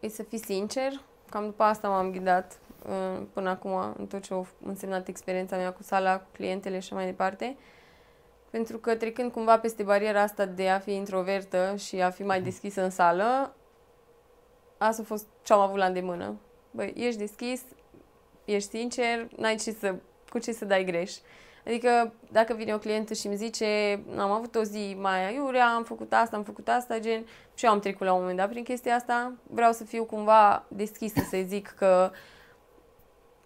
e 0.00 0.08
să 0.08 0.22
fii 0.22 0.38
sincer 0.38 0.92
cam 1.30 1.44
după 1.44 1.62
asta 1.62 1.88
m-am 1.88 2.10
ghidat 2.10 2.58
uh, 2.86 3.22
până 3.32 3.48
acum 3.48 3.94
în 3.96 4.06
tot 4.06 4.22
ce 4.22 4.34
a 4.34 4.44
însemnat 4.62 5.08
experiența 5.08 5.56
mea 5.56 5.72
cu 5.72 5.82
sala, 5.82 6.18
cu 6.18 6.26
clientele 6.32 6.78
și 6.78 6.86
așa 6.86 6.94
mai 6.94 7.04
departe. 7.04 7.56
Pentru 8.50 8.78
că 8.78 8.96
trecând 8.96 9.32
cumva 9.32 9.58
peste 9.58 9.82
bariera 9.82 10.22
asta 10.22 10.46
de 10.46 10.68
a 10.68 10.78
fi 10.78 10.94
introvertă 10.94 11.74
și 11.76 12.02
a 12.02 12.10
fi 12.10 12.22
mai 12.22 12.42
deschisă 12.42 12.82
în 12.82 12.90
sală, 12.90 13.54
asta 14.78 15.02
a 15.02 15.04
fost 15.04 15.26
ce 15.42 15.52
am 15.52 15.60
avut 15.60 15.78
la 15.78 15.86
îndemână. 15.86 16.36
Băi, 16.70 16.92
ești 16.96 17.18
deschis, 17.18 17.62
ești 18.44 18.68
sincer, 18.68 19.28
n-ai 19.36 19.56
ce 19.56 19.70
să, 19.70 19.94
cu 20.28 20.38
ce 20.38 20.52
să 20.52 20.64
dai 20.64 20.84
greș. 20.84 21.12
Adică 21.66 22.12
dacă 22.32 22.54
vine 22.54 22.74
o 22.74 22.78
clientă 22.78 23.14
și 23.14 23.26
îmi 23.26 23.36
zice 23.36 24.00
am 24.16 24.30
avut 24.30 24.54
o 24.54 24.62
zi 24.62 24.96
mai 25.00 25.26
aiurea, 25.26 25.66
am 25.66 25.84
făcut 25.84 26.12
asta, 26.12 26.36
am 26.36 26.42
făcut 26.42 26.68
asta, 26.68 26.98
gen, 26.98 27.24
și 27.54 27.64
eu 27.64 27.70
am 27.70 27.80
trecut 27.80 28.06
la 28.06 28.12
un 28.12 28.20
moment 28.20 28.38
dat 28.38 28.48
prin 28.48 28.62
chestia 28.62 28.94
asta, 28.94 29.32
vreau 29.50 29.72
să 29.72 29.84
fiu 29.84 30.04
cumva 30.04 30.64
deschisă 30.68 31.20
să 31.30 31.38
zic 31.46 31.68
că 31.68 32.10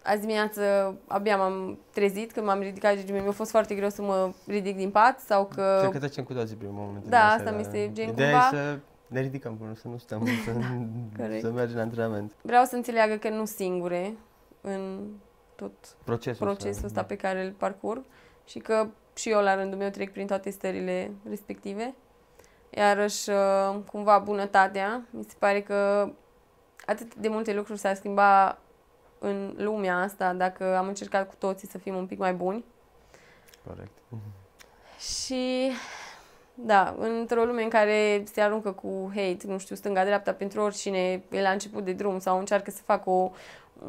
azi 0.03 0.21
dimineață 0.21 0.95
abia 1.07 1.37
m-am 1.37 1.79
trezit, 1.92 2.33
când 2.33 2.47
m-am 2.47 2.61
ridicat 2.61 2.99
și 2.99 3.12
mi-a 3.12 3.31
fost 3.31 3.51
foarte 3.51 3.75
greu 3.75 3.88
să 3.88 4.03
mă 4.03 4.33
ridic 4.47 4.77
din 4.77 4.90
pat 4.90 5.21
sau 5.21 5.47
că... 5.55 5.77
Cred 5.81 5.92
că 5.92 5.99
trecem 5.99 6.25
cu 6.25 6.33
toții 6.33 6.57
primul 6.57 6.75
moment. 6.75 7.07
Da, 7.07 7.29
asta 7.29 7.51
mi 7.51 7.61
este 7.61 7.90
gen 7.92 8.09
Ideea 8.09 8.31
cumva... 8.31 8.47
e 8.47 8.51
să 8.51 8.79
ne 9.07 9.21
ridicăm 9.21 9.57
până 9.57 9.75
să 9.75 9.88
nu 9.88 9.99
stăm, 9.99 10.27
să, 10.45 10.53
să 11.40 11.51
mergem 11.51 11.77
la 11.77 11.83
antrenament. 11.83 12.33
Vreau 12.42 12.64
să 12.64 12.77
înțeleagă 12.77 13.14
că 13.14 13.29
nu 13.29 13.45
singure 13.45 14.14
în 14.61 15.09
tot 15.57 15.73
Procesul, 16.05 16.47
procesul 16.47 16.85
ăsta 16.85 17.01
da. 17.01 17.07
pe 17.07 17.17
care 17.17 17.45
îl 17.45 17.51
parcurg 17.51 18.05
și 18.45 18.59
că 18.59 18.87
și 19.15 19.31
eu 19.31 19.41
la 19.41 19.55
rândul 19.55 19.79
meu 19.79 19.88
trec 19.88 20.12
prin 20.12 20.27
toate 20.27 20.51
stările 20.51 21.11
respective. 21.29 21.95
Iarăși, 22.71 23.31
uh, 23.31 23.77
cumva, 23.87 24.19
bunătatea, 24.19 25.03
mi 25.11 25.25
se 25.25 25.35
pare 25.38 25.62
că 25.62 26.11
atât 26.87 27.15
de 27.15 27.29
multe 27.29 27.55
lucruri 27.55 27.79
s-ar 27.79 27.95
schimba 27.95 28.59
în 29.19 29.55
lumea 29.57 29.97
asta 29.97 30.33
dacă 30.33 30.77
am 30.77 30.88
încercat 30.88 31.29
cu 31.29 31.35
toții 31.38 31.69
să 31.69 31.79
fim 31.79 31.97
un 31.97 32.07
pic 32.07 32.19
mai 32.19 32.33
buni. 32.33 32.65
Corect. 33.67 33.93
Și 34.99 35.71
da, 36.55 36.95
într-o 36.99 37.45
lume 37.45 37.62
în 37.62 37.69
care 37.69 38.25
se 38.33 38.41
aruncă 38.41 38.73
cu 38.73 39.11
hate, 39.15 39.47
nu 39.47 39.59
știu, 39.59 39.77
stânga-dreapta 39.77 40.33
pentru 40.33 40.61
oricine 40.61 41.23
e 41.31 41.43
la 41.43 41.51
început 41.51 41.85
de 41.85 41.93
drum 41.93 42.19
sau 42.19 42.38
încearcă 42.38 42.71
să 42.71 42.83
facă 42.85 43.11
o, 43.11 43.31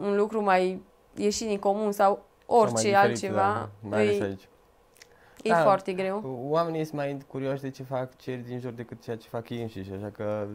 un 0.01 0.15
lucru 0.15 0.41
mai 0.41 0.81
ieșit 1.15 1.47
din 1.47 1.59
comun 1.59 1.91
sau 1.91 2.23
orice 2.45 2.75
Sau 2.75 2.91
mai 2.91 2.91
diferit, 2.91 2.95
altceva, 2.95 3.69
Da, 3.81 3.89
mai 3.89 3.99
ales 3.99 4.19
e, 4.19 4.23
aici. 4.23 4.47
e 5.43 5.49
Da. 5.49 5.63
foarte 5.63 5.93
greu. 5.93 6.45
Oamenii 6.49 6.83
sunt 6.83 6.95
mai 6.95 7.17
curioși 7.27 7.61
de 7.61 7.69
ce 7.69 7.83
fac 7.83 8.15
cei 8.17 8.37
din 8.37 8.59
jur 8.59 8.71
decât 8.71 9.01
ceea 9.01 9.17
ce 9.17 9.27
fac 9.27 9.49
ei 9.49 9.61
înșiși, 9.61 9.91
așa 9.91 10.09
că 10.09 10.47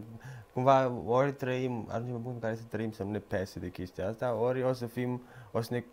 cumva 0.53 0.93
ori 1.07 1.33
trăim, 1.33 1.87
ajungem 1.89 2.15
în 2.15 2.21
punctul 2.23 2.33
în 2.35 2.41
care 2.41 2.55
să 2.55 2.63
trăim 2.69 2.91
să 2.93 3.03
nu 3.03 3.11
ne 3.11 3.19
pese 3.19 3.59
de 3.59 3.69
chestia 3.71 4.09
asta, 4.09 4.35
ori 4.41 4.63
o 4.63 4.73
să 4.73 4.87
fim, 4.87 5.23
o 5.53 5.61
să 5.61 5.75
ne 5.75 5.85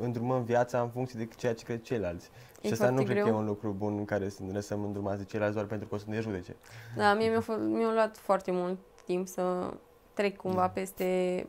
îndrumăm 0.00 0.42
viața 0.42 0.80
în 0.80 0.88
funcție 0.88 1.18
de 1.24 1.28
ceea 1.36 1.54
ce 1.54 1.64
cred 1.64 1.82
ceilalți. 1.82 2.30
E 2.60 2.66
și 2.66 2.72
asta 2.72 2.84
nu 2.88 2.94
foarte 2.94 3.12
cred 3.12 3.22
că 3.22 3.28
e 3.28 3.30
greu. 3.30 3.40
un 3.42 3.46
lucru 3.46 3.74
bun 3.78 3.98
în 3.98 4.04
care 4.04 4.28
să 4.28 4.42
ne 4.42 4.52
lăsăm 4.52 4.84
îndrumați 4.84 5.18
de 5.18 5.24
ceilalți 5.24 5.54
doar 5.54 5.66
pentru 5.66 5.88
că 5.88 5.94
o 5.94 5.98
să 5.98 6.04
ne 6.08 6.20
judece. 6.20 6.56
Da, 6.96 7.14
mie 7.14 7.28
mi-a, 7.28 7.40
fost, 7.40 7.58
mi-a 7.60 7.92
luat 7.92 8.16
foarte 8.16 8.50
mult 8.50 8.78
timp 9.04 9.28
să 9.28 9.70
trec 10.14 10.36
cumva 10.36 10.60
Da. 10.60 10.68
peste 10.68 11.46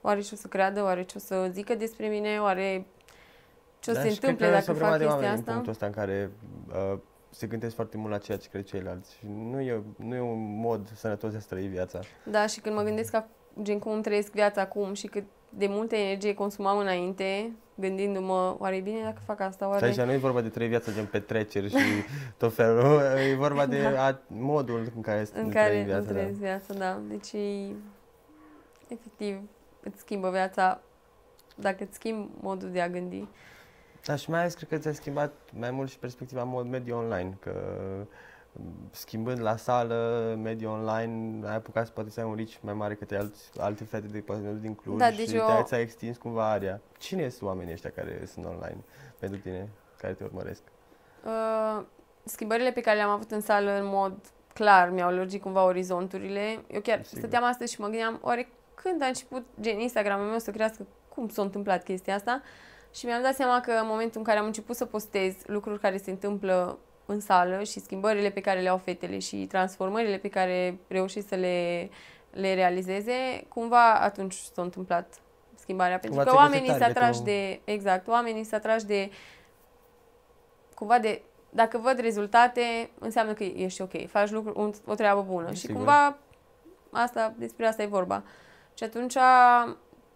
oare 0.00 0.20
ce 0.20 0.30
o 0.32 0.36
să 0.36 0.46
creadă, 0.46 0.82
oare 0.82 1.02
ce 1.02 1.14
o 1.16 1.20
să 1.20 1.48
zică 1.52 1.74
despre 1.74 2.06
mine, 2.06 2.38
oare 2.40 2.86
ce 3.80 3.90
o 3.90 3.94
să 3.94 3.98
Da, 3.98 4.04
se 4.06 4.12
și 4.12 4.18
cred 4.18 4.30
întâmple 4.30 4.46
că 4.46 4.52
dacă 4.52 4.64
sunt 4.64 4.76
o 4.76 4.78
fac 4.80 4.88
grămadă 4.88 4.98
de 4.98 5.04
chestia 5.04 5.26
oameni 5.28 5.38
asta. 5.40 5.50
în 5.50 5.56
punctul 5.62 5.72
ăsta 5.72 5.86
în 5.86 5.92
care 5.92 6.30
uh, 6.92 6.98
se 7.30 7.46
gândesc 7.46 7.74
foarte 7.74 7.96
mult 7.96 8.10
la 8.10 8.18
ceea 8.18 8.38
ce 8.38 8.48
cred 8.48 8.64
ceilalți. 8.64 9.14
Și 9.14 9.26
nu 9.50 9.60
e, 9.60 9.82
nu 9.96 10.14
e 10.14 10.20
un 10.20 10.60
mod 10.60 10.88
sănătos 10.94 11.30
de 11.30 11.36
a 11.36 11.40
trăi 11.48 11.66
viața. 11.66 12.00
Da, 12.24 12.46
și 12.46 12.60
când 12.60 12.74
mă 12.74 12.82
gândesc 12.82 13.10
ca, 13.10 13.28
gen 13.62 13.78
cum 13.78 13.92
îmi 13.92 14.02
trăiesc 14.02 14.32
viața 14.32 14.60
acum 14.60 14.92
și 14.92 15.06
cât 15.06 15.24
de 15.50 15.66
multă 15.66 15.94
energie 15.96 16.34
consumam 16.34 16.78
înainte, 16.78 17.52
gândindu-mă, 17.74 18.56
oare 18.58 18.76
e 18.76 18.80
bine 18.80 19.00
dacă 19.02 19.18
fac 19.24 19.40
asta, 19.40 19.64
Și 19.64 19.70
oare... 19.70 19.84
aici 19.86 19.96
nu 20.00 20.12
e 20.12 20.16
vorba 20.16 20.40
de 20.40 20.48
trăi 20.48 20.68
viața 20.68 20.92
gen 20.92 21.06
petreceri 21.06 21.68
și 21.68 21.76
tot 22.38 22.54
felul, 22.54 23.00
e 23.30 23.34
vorba 23.34 23.66
de 23.66 23.84
a, 23.96 24.18
modul 24.26 24.92
în 24.94 25.00
care 25.02 25.26
în 25.34 25.46
ne 25.46 25.52
care 25.52 25.66
trăim 25.68 25.80
îmi 25.82 25.90
viața. 25.90 26.06
da. 26.06 26.12
trăiesc 26.12 26.38
viața, 26.38 26.74
da. 26.74 27.00
Deci, 27.08 27.32
e- 27.32 27.74
efectiv, 28.88 29.36
îți 29.92 30.00
schimbă 30.00 30.30
viața 30.30 30.80
dacă 31.54 31.84
îți 31.84 31.94
schimbi 31.94 32.30
modul 32.40 32.70
de 32.70 32.80
a 32.80 32.88
gândi. 32.88 33.26
Da, 34.04 34.16
și 34.16 34.30
mai 34.30 34.40
ales 34.40 34.54
cred 34.54 34.68
că 34.68 34.76
ți-a 34.78 34.92
schimbat 34.92 35.32
mai 35.52 35.70
mult 35.70 35.90
și 35.90 35.98
perspectiva 35.98 36.42
în 36.42 36.48
mod 36.48 36.66
mediu 36.66 36.96
online, 36.96 37.36
că 37.40 37.52
m, 38.52 38.60
schimbând 38.90 39.40
la 39.40 39.56
sală, 39.56 40.34
mediu 40.42 40.70
online, 40.70 41.46
ai 41.48 41.54
apucat 41.54 41.86
să 41.86 41.92
poate 41.92 42.10
să 42.10 42.20
ai 42.20 42.26
un 42.26 42.34
reach 42.34 42.52
mai 42.60 42.74
mare 42.74 42.94
către 42.94 43.16
alți, 43.16 43.50
alte 43.60 43.84
fete 43.84 44.06
de 44.06 44.18
poate 44.18 44.56
din 44.60 44.74
Cluj 44.74 44.98
Da, 44.98 45.10
și 45.10 45.16
deci 45.16 45.30
te 45.30 45.36
eu- 45.36 45.62
ți-a 45.64 45.80
extins 45.80 46.16
cumva 46.16 46.50
area. 46.50 46.80
Cine 46.98 47.28
sunt 47.28 47.48
oamenii 47.48 47.72
ăștia 47.72 47.90
care 47.90 48.22
sunt 48.26 48.44
online 48.44 48.78
pentru 49.18 49.38
tine, 49.38 49.68
care 49.96 50.12
te 50.12 50.24
urmăresc? 50.24 50.62
Uh, 51.24 51.82
schimbările 52.24 52.70
pe 52.72 52.80
care 52.80 52.96
le-am 52.96 53.10
avut 53.10 53.30
în 53.30 53.40
sală 53.40 53.70
în 53.70 53.86
mod 53.86 54.12
clar 54.54 54.90
mi-au 54.90 55.10
lărgit 55.14 55.42
cumva 55.42 55.64
orizonturile. 55.64 56.58
Eu 56.70 56.80
chiar 56.80 57.02
Sigur. 57.04 57.18
stăteam 57.18 57.44
astăzi 57.44 57.72
și 57.74 57.80
mă 57.80 57.86
gândeam, 57.86 58.18
oare 58.22 58.48
când 58.82 59.02
a 59.02 59.06
început 59.06 59.46
gen 59.60 59.78
Instagramul 59.80 60.26
meu 60.26 60.38
să 60.38 60.50
crească, 60.50 60.86
cum 61.08 61.28
s-a 61.28 61.42
întâmplat 61.42 61.82
chestia 61.82 62.14
asta? 62.14 62.42
Și 62.94 63.06
mi-am 63.06 63.22
dat 63.22 63.34
seama 63.34 63.60
că 63.60 63.70
în 63.70 63.86
momentul 63.86 64.18
în 64.18 64.24
care 64.24 64.38
am 64.38 64.46
început 64.46 64.76
să 64.76 64.84
postez 64.84 65.34
lucruri 65.46 65.80
care 65.80 65.96
se 65.96 66.10
întâmplă 66.10 66.78
în 67.06 67.20
sală 67.20 67.62
și 67.62 67.80
schimbările 67.80 68.30
pe 68.30 68.40
care 68.40 68.60
le 68.60 68.68
au 68.68 68.76
fetele 68.76 69.18
și 69.18 69.36
transformările 69.36 70.16
pe 70.16 70.28
care 70.28 70.78
reușesc 70.88 71.28
să 71.28 71.34
le, 71.34 71.88
le 72.30 72.54
realizeze, 72.54 73.44
cumva 73.48 73.94
atunci 73.94 74.34
s-a 74.34 74.62
întâmplat 74.62 75.20
schimbarea. 75.54 75.98
Pentru 75.98 76.18
Cumva 76.18 76.30
că 76.30 76.36
ți-ai 76.36 76.44
oamenii 76.44 76.66
găsit 76.66 76.82
se 76.82 76.88
atrași 76.88 77.22
targetul. 77.22 77.60
de, 77.64 77.72
exact, 77.72 78.08
oamenii 78.08 78.44
se 78.44 78.54
atrași 78.54 78.86
de 78.86 79.10
cumva 80.74 80.98
de 80.98 81.22
dacă 81.50 81.78
văd 81.78 81.98
rezultate, 81.98 82.90
înseamnă 82.98 83.32
că 83.32 83.44
ești 83.44 83.82
ok, 83.82 84.08
faci 84.08 84.30
lucru, 84.30 84.52
un, 84.56 84.72
o 84.86 84.94
treabă 84.94 85.22
bună. 85.22 85.52
Și 85.52 85.60
Sigur. 85.60 85.76
cumva 85.76 86.16
asta, 86.90 87.34
despre 87.36 87.66
asta 87.66 87.82
e 87.82 87.86
vorba. 87.86 88.22
Și 88.78 88.84
atunci, 88.84 89.16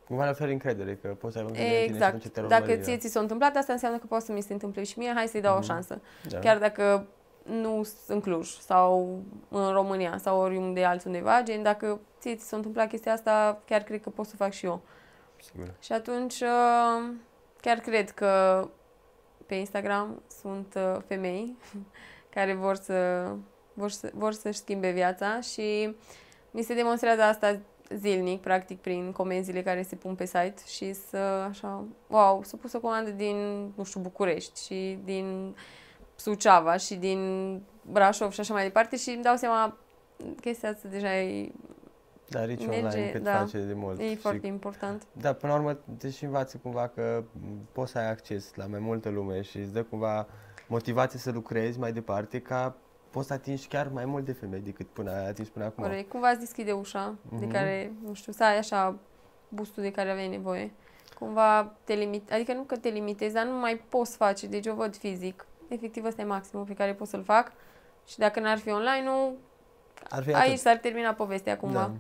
Cumva 0.07 0.25
le 0.25 0.31
oferi 0.31 0.53
încredere 0.53 0.99
că 1.03 1.09
poți 1.09 1.33
să 1.33 1.39
ai 1.39 1.45
încredere 1.45 1.81
în 1.81 1.85
tine 1.87 1.97
și 1.99 2.03
atunci 2.03 2.25
exact, 2.25 2.35
te 2.35 2.49
dacă 2.49 2.63
urmări, 2.63 2.83
ție 2.83 2.97
ți 2.97 3.09
s-a 3.09 3.21
întâmplat, 3.21 3.57
asta 3.57 3.73
înseamnă 3.73 3.99
că 3.99 4.07
poate 4.07 4.25
să 4.25 4.33
mi 4.33 4.41
se 4.43 4.53
întâmple 4.53 4.83
și 4.85 4.99
mie, 4.99 5.13
hai 5.15 5.27
să-i 5.29 5.41
dau 5.41 5.53
Mhm. 5.53 5.63
o 5.63 5.65
șansă. 5.67 6.01
da. 6.29 6.39
Chiar 6.39 6.59
dacă 6.59 7.07
nu 7.43 7.83
sunt 7.83 7.97
în 8.07 8.21
Cluj 8.21 8.49
sau 8.49 9.21
în 9.49 9.73
România 9.73 10.19
sau 10.19 10.41
oriunde 10.41 10.85
altundeva, 10.85 11.43
gen 11.43 11.63
dacă 11.63 12.01
ție 12.21 12.35
ți 12.37 12.49
s-a 12.49 12.57
întâmplat 12.57 12.89
chestia 12.89 13.13
asta, 13.13 13.61
chiar 13.67 13.83
cred 13.83 14.01
că 14.01 14.11
pot 14.11 14.27
să 14.27 14.37
fac 14.37 14.53
și 14.53 14.67
eu. 14.67 14.81
Sigur. 15.43 15.75
Și 15.81 15.93
atunci 15.93 16.41
uh, 16.41 17.13
chiar 17.61 17.79
cred 17.79 18.11
că 18.11 18.63
pe 19.47 19.55
Instagram 19.55 20.23
sunt 20.41 20.75
uh, 20.77 20.97
femei 21.07 21.57
care 22.35 22.55
vor 22.55 22.75
să 22.77 23.27
vor, 23.75 23.91
să, 23.91 24.11
vor 24.15 24.33
să-și 24.33 24.59
schimbe 24.59 24.91
viața 24.91 25.41
și 25.41 25.97
mi 26.51 26.63
se 26.63 26.75
demonstrează 26.75 27.23
asta 27.23 27.59
zilnic, 27.97 28.41
practic, 28.41 28.81
prin 28.81 29.13
comenzile 29.13 29.63
care 29.63 29.83
se 29.83 29.97
pun 29.97 30.15
pe 30.15 30.25
site 30.25 30.63
și 30.67 30.93
să, 30.93 31.17
așa, 31.49 31.85
wow, 32.07 32.43
s-a 32.43 32.57
pus 32.61 32.73
o 32.73 32.81
comandă 32.81 33.11
din, 33.11 33.37
nu 33.75 33.85
știu, 33.85 34.01
București 34.01 34.65
și 34.65 34.99
din 35.05 35.57
Suceava 36.17 36.77
și 36.77 36.95
din 36.95 37.21
Brașov 37.91 38.33
și 38.33 38.41
așa 38.41 38.55
mai 38.55 38.63
departe 38.63 38.97
și 38.97 39.11
îmi 39.11 39.23
dau 39.23 39.37
seama 39.37 39.77
chestia 40.41 40.71
asta 40.71 40.89
deja 40.89 41.17
e, 41.17 41.53
Da, 42.29 42.45
rici 42.45 42.67
Merge, 42.67 42.87
online 42.87 43.11
cât 43.11 43.23
da. 43.23 43.37
face 43.39 43.59
de 43.59 43.73
mult. 43.75 44.01
e 44.01 44.09
Și 44.09 44.17
foarte 44.17 44.47
important. 44.47 45.03
Da, 45.13 45.33
până 45.33 45.53
la 45.53 45.59
urmă 45.59 45.79
te 45.99 46.11
și 46.11 46.25
învață 46.25 46.59
cumva 46.63 46.89
că 46.89 47.25
m, 47.33 47.69
poți 47.73 47.91
să 47.93 47.99
ai 47.99 48.11
acces 48.11 48.55
la 48.55 48.67
mai 48.67 48.81
multă 48.81 49.09
lume 49.09 49.43
și 49.43 49.59
îți 49.59 49.73
dă 49.73 49.83
cumva 49.83 50.27
motivație 50.69 51.19
să 51.19 51.31
lucrezi 51.31 51.79
mai 51.79 51.93
departe 51.93 52.41
ca 52.41 52.77
poți 53.13 53.27
să 53.27 53.33
atingi 53.33 53.67
chiar 53.69 53.89
mai 53.89 54.05
mult 54.05 54.25
de 54.25 54.33
femei 54.33 54.61
decât 54.61 54.87
până 54.87 55.11
ai 55.11 55.29
atins 55.29 55.49
până 55.49 55.65
acum. 55.65 55.85
Corect. 55.85 56.11
Cumva 56.11 56.29
îți 56.31 56.41
deschide 56.41 56.73
ușa 56.73 57.15
de 57.31 57.45
Mhm. 57.45 57.51
care, 57.53 57.93
nu 58.05 58.13
știu, 58.15 58.33
să 58.33 58.45
ai 58.45 58.59
așa 58.59 58.97
bustul 59.49 59.83
de 59.83 59.91
care 59.91 60.11
aveai 60.11 60.29
nevoie. 60.29 60.73
Cumva 61.19 61.73
te 61.85 61.95
limit, 61.95 62.33
adică 62.33 62.53
nu 62.53 62.63
că 62.63 62.77
te 62.77 62.89
limitezi, 62.89 63.35
dar 63.35 63.45
nu 63.47 63.59
mai 63.59 63.77
poți 63.89 64.17
face, 64.17 64.47
deci 64.47 64.67
eu 64.67 64.75
văd 64.75 64.97
fizic. 64.97 65.47
Efectiv, 65.69 66.05
ăsta 66.05 66.23
e 66.23 66.25
maximul 66.25 66.65
pe 66.65 66.75
care 66.75 66.95
pot 66.95 67.09
să-l 67.09 67.23
fac. 67.23 67.53
Și 68.07 68.19
dacă 68.19 68.41
n-ar 68.41 68.59
fi 68.59 68.71
online, 68.71 69.03
nu, 69.05 69.37
Ar 70.09 70.23
fi 70.23 70.35
aici 70.35 70.47
atât. 70.49 70.59
s-ar 70.61 70.77
termina 70.77 71.13
povestea 71.15 71.57
cumva. 71.59 71.81
Da. 71.81 71.93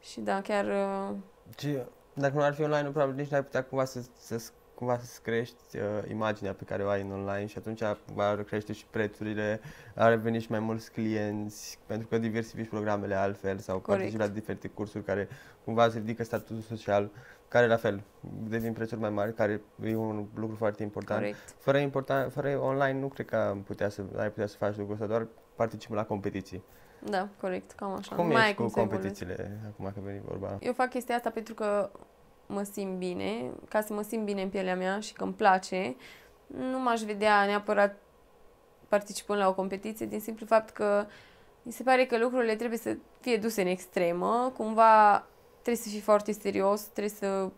Și 0.00 0.20
da, 0.20 0.40
chiar 0.40 0.64
uh, 0.64 1.16
Și 1.58 1.78
dacă 2.14 2.34
nu 2.34 2.42
ar 2.42 2.54
fi 2.54 2.62
online, 2.62 2.88
probabil 2.90 3.14
nici 3.14 3.28
n-ai 3.30 3.42
putea 3.44 3.64
cumva 3.64 3.84
să, 3.84 4.00
să, 4.18 4.50
cumva 4.74 4.98
să 4.98 5.18
crești 5.22 5.76
uh, 5.76 6.10
imaginea 6.10 6.52
pe 6.52 6.64
care 6.64 6.84
o 6.84 6.88
ai 6.88 7.00
în 7.00 7.12
online 7.12 7.46
și 7.46 7.58
atunci 7.58 7.82
va 8.14 8.36
crește 8.46 8.72
și 8.72 8.86
prețurile, 8.90 9.60
ar 9.94 10.14
veni 10.14 10.40
și 10.40 10.50
mai 10.50 10.60
mulți 10.60 10.92
clienți, 10.92 11.78
pentru 11.86 12.08
că 12.08 12.18
diversifici 12.18 12.68
programele 12.68 13.14
altfel 13.14 13.58
sau 13.58 13.78
Corect. 13.78 14.00
participi 14.00 14.28
la 14.28 14.28
diferite 14.28 14.68
cursuri 14.68 15.04
care 15.04 15.28
cumva 15.64 15.84
îți 15.84 15.98
ridică 15.98 16.24
statutul 16.24 16.60
social, 16.60 17.10
care 17.48 17.66
la 17.66 17.76
fel 17.76 18.02
devin 18.48 18.72
prețuri 18.72 19.00
mai 19.00 19.10
mari, 19.10 19.34
care 19.34 19.60
e 19.84 19.96
un 19.96 20.26
lucru 20.34 20.56
foarte 20.56 20.82
important. 20.82 21.20
corect. 21.20 21.54
Fără, 21.58 21.78
important, 21.78 22.32
fără 22.32 22.58
online 22.58 23.00
nu 23.00 23.08
cred 23.08 23.26
că 23.26 23.36
am 23.36 23.62
putea 23.62 23.88
să, 23.88 24.02
ai 24.16 24.28
putea 24.28 24.46
să 24.46 24.56
faci 24.56 24.76
lucrul 24.76 24.94
ăsta, 24.94 25.06
doar 25.06 25.26
participă 25.54 25.94
la 25.94 26.04
competiții. 26.04 26.62
Da, 27.04 27.28
corect, 27.40 27.70
cam 27.72 27.92
așa. 27.92 28.14
Cum 28.14 28.26
nu 28.26 28.32
mai 28.32 28.42
ai 28.42 28.48
ești 28.48 28.56
cu 28.56 28.62
cum 28.62 28.72
să 28.72 28.80
evoluezi. 28.80 29.02
competițiile, 29.02 29.60
acum 29.66 29.90
că 29.94 30.00
veni 30.04 30.20
vorba? 30.24 30.56
Eu 30.60 30.72
fac 30.72 30.88
chestia 30.88 31.14
asta 31.14 31.30
pentru 31.30 31.54
că 31.54 31.90
mă 32.52 32.62
simt 32.62 32.98
bine, 32.98 33.50
ca 33.68 33.80
să 33.80 33.92
mă 33.92 34.02
simt 34.02 34.24
bine 34.24 34.42
în 34.42 34.48
pielea 34.48 34.76
mea 34.76 35.00
și 35.00 35.12
că 35.12 35.24
îmi 35.24 35.32
place. 35.32 35.96
Nu 36.46 36.78
m-aș 36.78 37.00
vedea 37.00 37.44
neapărat 37.44 37.96
participând 38.88 39.38
la 39.38 39.48
o 39.48 39.54
competiție 39.54 40.06
din 40.06 40.20
simplu 40.20 40.46
fapt 40.46 40.70
că 40.70 41.06
mi 41.62 41.72
se 41.72 41.82
pare 41.82 42.04
că 42.04 42.18
lucrurile 42.18 42.56
trebuie 42.56 42.78
să 42.78 42.96
fie 43.20 43.36
duse 43.36 43.60
în 43.60 43.66
extremă, 43.66 44.52
cumva 44.56 45.26
trebuie 45.62 45.82
să 45.82 45.88
fii 45.88 46.00
foarte 46.00 46.32
serios, 46.32 46.80
trebuie 46.80 47.14
să... 47.18 47.48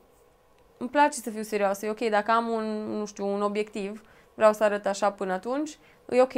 Îmi 0.79 0.89
place 0.89 1.21
să 1.21 1.31
fiu 1.31 1.43
serioasă, 1.43 1.87
e 1.87 1.91
ok, 1.91 2.09
dacă 2.09 2.31
am 2.31 2.49
un, 2.49 2.65
nu 2.99 3.07
știu, 3.07 3.27
un 3.27 3.43
obiectiv, 3.43 4.03
vreau 4.35 4.53
să 4.53 4.65
arăt 4.65 4.87
așa 4.87 5.13
până 5.13 5.33
atunci, 5.33 5.79
e 6.09 6.21
ok. 6.21 6.33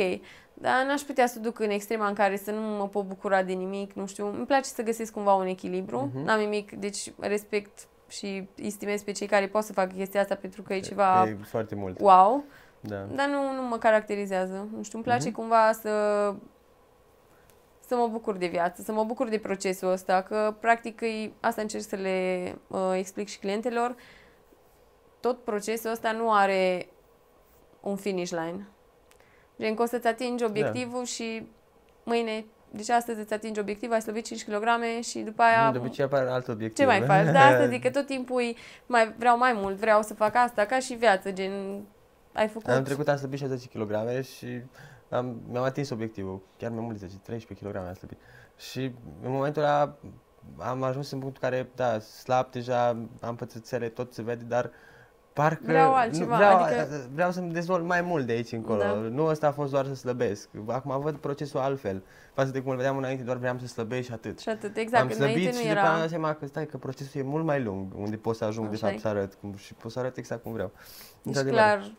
Dar 0.54 0.84
n-aș 0.86 1.00
putea 1.00 1.26
să 1.26 1.38
duc 1.38 1.58
în 1.58 1.70
extrema 1.70 2.06
în 2.08 2.14
care 2.14 2.36
să 2.36 2.50
nu 2.50 2.60
mă 2.60 2.88
pot 2.88 3.04
bucura 3.04 3.42
de 3.42 3.52
nimic, 3.52 3.92
nu 3.92 4.06
știu. 4.06 4.26
Îmi 4.26 4.46
place 4.46 4.68
să 4.68 4.82
găsesc 4.82 5.12
cumva 5.12 5.34
un 5.34 5.46
echilibru, 5.46 6.10
Mhm. 6.14 6.24
n-am 6.24 6.38
nimic, 6.40 6.72
deci 6.72 7.12
respect 7.18 7.86
și 8.08 8.48
estimez 8.54 9.02
pe 9.02 9.12
cei 9.12 9.26
care 9.26 9.46
pot 9.48 9.62
să 9.62 9.72
facă 9.72 9.92
chestia 9.96 10.20
asta 10.20 10.34
pentru 10.34 10.62
că 10.62 10.74
e 10.74 10.80
ceva 10.80 11.26
E 11.28 11.36
foarte 11.44 11.74
mult. 11.74 12.00
wow, 12.00 12.44
Da. 12.80 12.96
dar 12.96 13.28
nu, 13.28 13.52
nu 13.54 13.62
mă 13.62 13.76
caracterizează. 13.78 14.68
Nu 14.76 14.82
știu, 14.82 14.98
îmi 14.98 15.06
place 15.06 15.28
Mhm. 15.28 15.34
cumva 15.36 15.72
să 15.72 15.90
să 17.88 17.94
mă 17.96 18.06
bucur 18.08 18.36
de 18.36 18.46
viață, 18.46 18.82
să 18.82 18.92
mă 18.92 19.04
bucur 19.04 19.28
de 19.28 19.38
procesul 19.38 19.90
ăsta, 19.90 20.22
că 20.22 20.54
practic 20.60 21.00
e, 21.00 21.30
asta 21.40 21.60
încerc 21.60 21.82
să 21.84 21.96
le 21.96 22.44
uh, 22.68 22.92
explic 22.94 23.28
și 23.28 23.38
clientelor. 23.38 23.94
Tot 25.20 25.44
procesul 25.44 25.90
ăsta 25.90 26.12
nu 26.12 26.32
are 26.32 26.88
un 27.80 27.96
finish 27.96 28.30
line. 28.30 28.66
Gen 29.58 29.74
că 29.74 29.82
o 29.82 29.86
să-ți 29.86 30.06
atingi 30.06 30.44
obiectivul 30.44 31.04
și 31.04 31.46
mâine, 32.02 32.44
deci 32.76 32.88
astăzi 32.88 33.20
îți 33.20 33.32
atingi 33.32 33.60
obiectivul, 33.60 33.94
ai 33.94 34.00
slăbit 34.00 34.24
5 34.24 34.44
kg 34.44 34.68
și 35.02 35.18
după 35.18 35.42
aia... 35.42 35.66
Nu, 35.66 35.72
de 35.72 35.78
obicei 35.78 36.04
apare 36.04 36.28
alt 36.28 36.48
obiectiv. 36.48 36.84
Ce 36.84 36.84
mai 36.84 37.06
faci? 37.06 37.32
Da, 37.32 37.40
asta 37.46 37.66
zic 37.66 37.82
că 37.82 37.90
tot 37.90 38.06
timpul 38.06 38.40
e, 38.40 38.54
mai, 38.86 39.14
vreau 39.18 39.38
mai 39.38 39.52
mult, 39.54 39.76
vreau 39.76 40.02
să 40.02 40.14
fac 40.14 40.34
asta, 40.34 40.64
ca 40.64 40.78
și 40.78 40.94
viață, 40.94 41.32
gen 41.32 41.84
ai 42.32 42.48
făcut... 42.48 42.68
Am 42.68 42.82
trecut 42.82 43.08
am 43.08 43.16
slăbit 43.16 43.38
60 43.38 43.68
kg 43.68 44.22
și 44.24 44.62
am, 45.08 45.40
mi-am 45.50 45.64
atins 45.64 45.90
obiectivul, 45.90 46.42
chiar 46.58 46.70
mai 46.70 46.84
mult 46.84 46.98
de 46.98 47.06
10, 47.06 47.18
13 47.22 47.66
kg 47.66 47.76
am 47.76 47.94
slăbit. 47.94 48.18
Și 48.56 48.80
în 49.22 49.30
momentul 49.30 49.62
ăla 49.62 49.96
am 50.58 50.82
ajuns 50.82 51.10
în 51.10 51.18
punctul 51.18 51.42
în 51.44 51.50
care, 51.50 51.68
da, 51.74 51.98
slab 51.98 52.50
deja, 52.50 52.96
am 53.20 53.36
pățățele, 53.36 53.88
tot 53.88 54.12
se 54.12 54.22
vede, 54.22 54.44
dar 54.44 54.70
parcă 55.36 55.62
Vreau 55.66 55.88
nu, 55.90 55.94
altceva, 55.94 56.36
vreau, 56.36 56.62
adică- 56.62 57.08
vreau 57.14 57.30
să-mi 57.30 57.52
dezvolt 57.52 57.84
mai 57.84 58.00
mult 58.00 58.26
de 58.26 58.32
aici 58.32 58.52
încolo. 58.52 58.78
Da. 58.78 58.92
Nu 58.92 59.24
ăsta 59.24 59.46
a 59.46 59.50
fost 59.52 59.70
doar 59.70 59.86
să 59.86 59.94
slăbesc. 59.94 60.48
Acum 60.66 61.00
văd 61.00 61.16
procesul 61.16 61.60
altfel. 61.60 62.02
Față 62.34 62.50
de 62.50 62.60
cum 62.60 62.70
îl 62.70 62.76
vedeam 62.76 62.96
înainte, 62.96 63.22
doar 63.22 63.36
vreau 63.36 63.58
să 63.58 63.66
slăbesc 63.66 64.06
și 64.06 64.12
atât. 64.12 64.38
Și 64.38 64.48
atât, 64.48 64.76
exact, 64.76 65.02
am 65.02 65.08
că 65.08 65.14
slăbit 65.14 65.34
înainte 65.34 65.58
și 65.58 65.62
nu 65.66 65.68
după 65.68 65.78
aia 65.80 65.88
am 65.88 65.92
era... 65.92 66.00
dat 66.00 66.08
seama 66.08 66.34
că 66.34 66.46
stai 66.46 66.66
că 66.66 66.76
procesul 66.76 67.20
e 67.20 67.24
mult 67.24 67.44
mai 67.44 67.62
lung, 67.62 67.92
unde 67.96 68.16
pot 68.16 68.36
să 68.36 68.44
ajung 68.44 68.68
de 68.68 68.74
Așa 68.74 68.86
fapt 68.86 68.98
e. 68.98 69.00
să 69.00 69.08
arăt 69.08 69.34
cum, 69.40 69.54
și 69.56 69.74
pot 69.74 69.90
să 69.92 69.98
arăt 69.98 70.16
exact 70.16 70.42
cum 70.42 70.52
vreau. 70.52 70.70
Deci 70.76 71.22
Într-adevăr. 71.22 71.58
clar, 71.58 71.90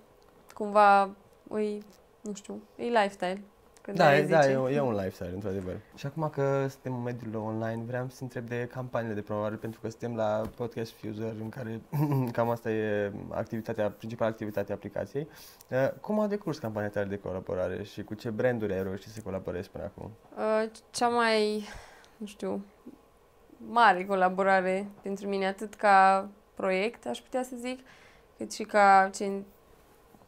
cumva, 0.53 1.09
îi, 1.49 1.83
nu 2.21 2.33
știu, 2.33 2.61
e 2.75 2.83
lifestyle. 2.83 3.41
Când 3.87 3.99
Da, 3.99 4.07
ai 4.07 4.19
e, 4.19 4.25
da 4.25 4.41
zice. 4.41 4.53
e, 4.53 4.57
un- 4.57 4.71
e 4.71 4.79
un 4.81 4.93
lifestyle, 4.93 5.31
într-adevăr. 5.33 5.75
Și 5.95 6.05
acum 6.05 6.29
că 6.29 6.67
suntem 6.69 6.93
în 6.93 7.01
mediul 7.01 7.35
online, 7.35 7.83
vreau 7.85 8.07
să 8.09 8.23
întreb 8.23 8.47
de 8.47 8.69
campaniile 8.71 9.13
de 9.15 9.21
promovare, 9.21 9.55
pentru 9.55 9.79
că 9.79 9.89
suntem 9.89 10.15
la 10.15 10.41
Podcast 10.55 10.93
Fuser, 10.93 11.33
în 11.41 11.49
care 11.49 11.81
cam 12.31 12.49
asta 12.49 12.71
e 12.71 13.11
activitatea, 13.29 13.89
principala 13.91 14.29
activitate 14.29 14.71
a 14.71 14.75
aplicației. 14.75 15.27
Uh, 15.69 15.89
Cum 16.01 16.19
a 16.19 16.27
decurs 16.27 16.57
campania 16.57 16.89
tale 16.89 17.05
de 17.05 17.17
colaborare 17.19 17.83
și 17.83 18.03
cu 18.03 18.13
ce 18.13 18.29
branduri 18.29 18.73
ai 18.73 18.83
reușit 18.83 19.11
să 19.11 19.21
colaborezi 19.21 19.69
până 19.69 19.83
acum? 19.83 20.11
Uh, 20.37 20.69
cea 20.91 21.07
mai, 21.07 21.67
nu 22.17 22.25
știu, 22.25 22.65
mare 23.69 24.05
colaborare 24.05 24.87
pentru 25.01 25.27
mine, 25.27 25.47
atât 25.47 25.73
ca 25.73 26.27
proiect, 26.53 27.05
aș 27.07 27.19
putea 27.19 27.43
să 27.43 27.55
zic, 27.55 27.79
cât 28.37 28.51
și 28.53 28.63
ca 28.63 29.09
ce, 29.13 29.31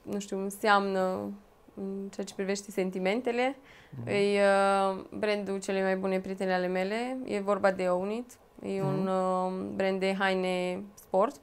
nu 0.01 0.19
știu, 0.19 0.37
înseamnă 0.37 1.31
în 1.79 2.09
ceea 2.13 2.25
ce 2.25 2.33
privește 2.35 2.71
sentimentele. 2.71 3.55
Mhm. 3.99 4.07
E 4.07 4.41
uh, 4.41 5.03
brandul 5.19 5.59
cele 5.59 5.83
mai 5.83 5.95
bune 5.95 6.19
prietene 6.19 6.53
ale 6.53 6.67
mele. 6.67 7.17
E 7.25 7.39
vorba 7.39 7.71
de 7.71 7.87
Ownit. 7.87 8.31
E 8.63 8.81
un 8.81 9.07
uh, 9.07 9.51
brand 9.75 9.99
de 9.99 10.15
haine 10.19 10.83
sport. 10.93 11.35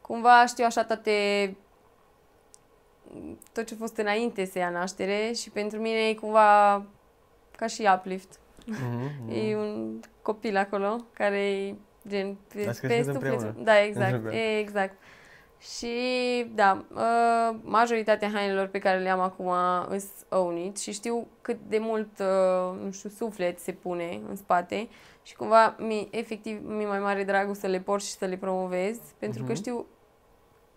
Cumva 0.00 0.46
știu 0.46 0.64
așa 0.64 0.84
toate 0.84 1.56
tot 3.52 3.66
ce 3.66 3.74
a 3.74 3.76
fost 3.78 3.96
înainte 3.96 4.44
să 4.44 4.58
ia 4.58 4.70
naștere 4.70 5.32
și 5.32 5.50
pentru 5.50 5.78
mine 5.80 6.08
e 6.08 6.14
cumva 6.14 6.82
ca 7.56 7.66
și 7.66 7.88
uplift. 7.96 8.38
Mhm, 8.66 9.30
E 9.32 9.54
mhm. 9.54 9.58
un 9.60 10.00
copil 10.22 10.56
acolo 10.56 11.04
care 11.12 11.38
e 11.50 11.74
gen 12.08 12.36
pe, 12.54 12.68
Ați 12.68 12.80
pe 12.80 12.86
crescut 12.86 13.14
suflet. 13.14 13.32
împreună. 13.32 13.64
Da, 13.64 13.82
exact, 13.82 14.14
Super. 14.22 14.32
e, 14.32 14.58
exact. 14.58 14.94
Și 15.60 15.94
da, 16.54 16.84
uh, 16.94 17.56
majoritatea 17.62 18.30
hainelor 18.30 18.66
pe 18.66 18.78
care 18.78 18.98
le 18.98 19.08
am 19.08 19.20
acum 19.20 19.52
îs 19.88 20.04
own 20.28 20.56
it 20.56 20.78
și 20.78 20.92
știu 20.92 21.26
cât 21.40 21.58
de 21.68 21.78
mult, 21.78 22.18
uh, 22.18 22.78
nu 22.84 22.90
știu, 22.90 23.08
suflet 23.08 23.58
se 23.58 23.72
pune 23.72 24.20
în 24.28 24.36
spate 24.36 24.88
și 25.22 25.36
cumva 25.36 25.74
mi 25.78 26.08
efectiv 26.10 26.60
mi 26.68 26.84
mai 26.84 26.98
mare 26.98 27.24
dragul 27.24 27.54
să 27.54 27.66
le 27.66 27.78
port 27.80 28.02
și 28.02 28.10
să 28.12 28.24
le 28.24 28.36
promovez 28.36 28.98
pentru 29.18 29.42
că 29.42 29.50
Mhm. 29.52 29.60
știu 29.60 29.86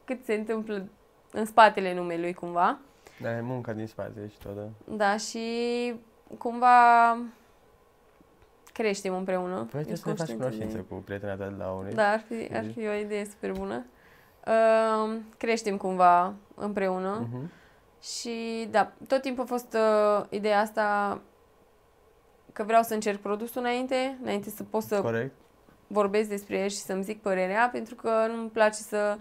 cât 0.05 0.23
se 0.25 0.33
întâmplă 0.33 0.87
în 1.31 1.45
spatele 1.45 1.93
numelui 1.93 2.33
cumva. 2.33 2.79
Da, 3.21 3.37
e 3.37 3.41
munca 3.41 3.73
din 3.73 3.87
spate 3.87 4.27
și 4.31 4.37
tot, 4.37 4.55
da. 4.55 4.95
Da, 4.95 5.17
și 5.17 5.39
cumva 6.37 7.17
creștem 8.73 9.15
împreună. 9.15 9.55
Păi 9.55 9.65
trebuie 9.83 9.91
Ești 9.93 10.03
să 10.03 10.09
ne 10.09 10.15
faci 10.15 10.27
conștientă 10.27 10.43
cunoștință 10.55 10.77
de- 10.77 10.95
cu 10.95 11.01
prietena 11.01 11.35
ta 11.35 11.47
de 11.47 11.55
la 11.57 11.71
unii. 11.71 11.93
Da, 11.93 12.09
ar 12.09 12.19
fi, 12.27 12.55
ar 12.55 12.65
fi 12.73 12.87
o 12.87 12.93
idee 12.93 13.25
super 13.25 13.51
bună. 13.51 13.85
Uh, 14.47 15.15
creștem 15.37 15.77
cumva 15.77 16.33
împreună 16.55 17.27
Mhm. 17.31 17.51
și 18.01 18.67
da, 18.71 18.91
tot 19.07 19.21
timpul 19.21 19.43
a 19.43 19.47
fost 19.47 19.73
uh, 19.73 20.25
ideea 20.29 20.59
asta 20.59 21.19
că 22.53 22.63
vreau 22.63 22.81
să 22.83 22.93
încerc 22.93 23.19
produsul 23.19 23.61
înainte, 23.61 24.17
înainte 24.21 24.49
să 24.49 24.63
pot 24.63 24.81
să 24.83 25.01
Corect? 25.01 25.33
vorbesc 25.87 26.29
despre 26.29 26.57
el 26.59 26.67
și 26.69 26.75
să-mi 26.77 27.03
zic 27.03 27.21
părerea, 27.21 27.69
pentru 27.71 27.95
că 27.95 28.09
nu-mi 28.35 28.49
place 28.49 28.79
să, 28.81 29.17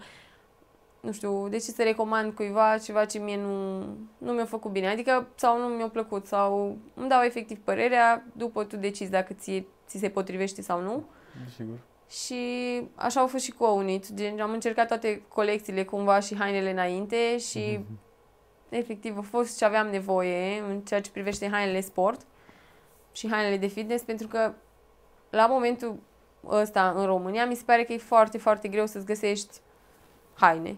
nu 0.99 1.11
știu, 1.11 1.47
de 1.47 1.57
ce 1.57 1.71
să 1.71 1.83
recomand 1.83 2.33
cuiva 2.33 2.77
ceva 2.77 3.05
ce 3.05 3.19
mie 3.19 3.37
nu, 3.41 3.77
nu 4.17 4.31
mi-a 4.31 4.45
făcut 4.45 4.71
bine, 4.71 4.87
adică 4.89 5.27
sau 5.35 5.59
nu 5.59 5.65
mi-a 5.67 5.87
plăcut 5.89 6.25
sau 6.25 6.77
îmi 6.93 7.09
dau 7.09 7.21
efectiv 7.21 7.57
părerea, 7.63 8.23
după 8.31 8.63
tu 8.63 8.75
decizi 8.77 9.11
dacă 9.11 9.33
ție, 9.33 9.65
ți 9.87 9.97
se 9.97 10.09
potrivește 10.09 10.61
sau 10.61 10.81
nu. 10.81 11.03
Sigur. 11.55 11.77
Și 12.21 12.81
așa 12.95 13.19
au 13.19 13.27
fost 13.27 13.43
și 13.43 13.51
cu 13.51 13.63
Ownit, 13.63 14.13
gen 14.13 14.39
am 14.39 14.51
încercat 14.51 14.87
toate 14.87 15.21
colecțiile 15.27 15.83
cumva 15.83 16.19
și 16.19 16.35
hainele 16.37 16.71
înainte 16.71 17.37
și 17.37 17.77
Mhm. 17.79 17.99
efectiv 18.69 19.17
a 19.17 19.21
fost 19.21 19.57
ce 19.57 19.65
aveam 19.65 19.87
nevoie 19.87 20.59
în 20.69 20.79
ceea 20.81 21.01
ce 21.01 21.11
privește 21.11 21.49
hainele 21.49 21.81
sport 21.81 22.21
și 23.11 23.29
hainele 23.29 23.57
de 23.57 23.67
fitness, 23.67 24.03
pentru 24.03 24.27
că 24.27 24.53
la 25.29 25.45
momentul 25.47 25.99
ăsta 26.47 26.89
în 26.95 27.05
România 27.05 27.45
mi 27.45 27.55
se 27.55 27.63
pare 27.65 27.83
că 27.83 27.93
e 27.93 27.97
foarte, 27.97 28.37
foarte 28.37 28.67
greu 28.67 28.85
să-ți 28.85 29.05
găsești 29.05 29.57
haine. 30.33 30.75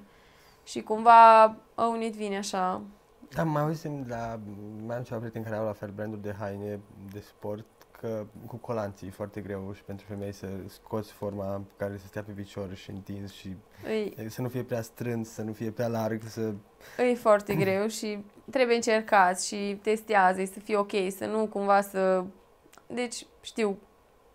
Și 0.64 0.82
cumva 0.82 1.56
Ownit 1.76 2.14
vine 2.16 2.38
așa. 2.38 2.82
Da, 3.36 3.44
mai 3.44 3.62
auzim 3.62 4.06
la, 4.08 4.40
mai 4.86 4.96
am 4.98 5.04
ceva 5.04 5.18
prieteni 5.20 5.44
care 5.46 5.56
au 5.56 5.66
la 5.66 5.72
fel 5.74 5.90
branduri 5.90 6.22
de 6.22 6.36
haine 6.40 6.80
de 7.12 7.20
sport, 7.20 7.66
că 8.02 8.26
cu 8.48 8.56
colanții 8.56 9.08
e 9.08 9.12
foarte 9.12 9.42
greu 9.42 9.72
și 9.76 9.84
pentru 9.84 10.06
femei 10.10 10.32
să 10.32 10.48
scoți 10.68 11.12
forma 11.12 11.62
care 11.78 11.98
să 11.98 12.08
stea 12.08 12.24
pe 12.24 12.32
picior 12.32 12.74
și 12.74 12.90
întins 12.90 13.32
și 13.32 13.56
E, 14.16 14.30
să 14.30 14.42
nu 14.42 14.50
fie 14.50 14.64
prea 14.64 14.82
strâns, 14.82 15.30
să 15.30 15.42
nu 15.42 15.54
fie 15.54 15.72
prea 15.72 15.88
larg, 15.88 16.22
să... 16.28 16.54
e 16.98 17.14
foarte 17.16 17.56
greu 17.56 17.88
și 17.88 18.24
trebuie 18.52 18.76
încercat 18.76 19.42
și 19.42 19.80
testează 19.82 20.46
să 20.46 20.60
fie 20.60 20.78
ok, 20.78 20.92
să 21.18 21.26
nu 21.26 21.46
cumva 21.48 21.82
să... 21.82 22.24
Deci 22.88 23.26
știu 23.42 23.78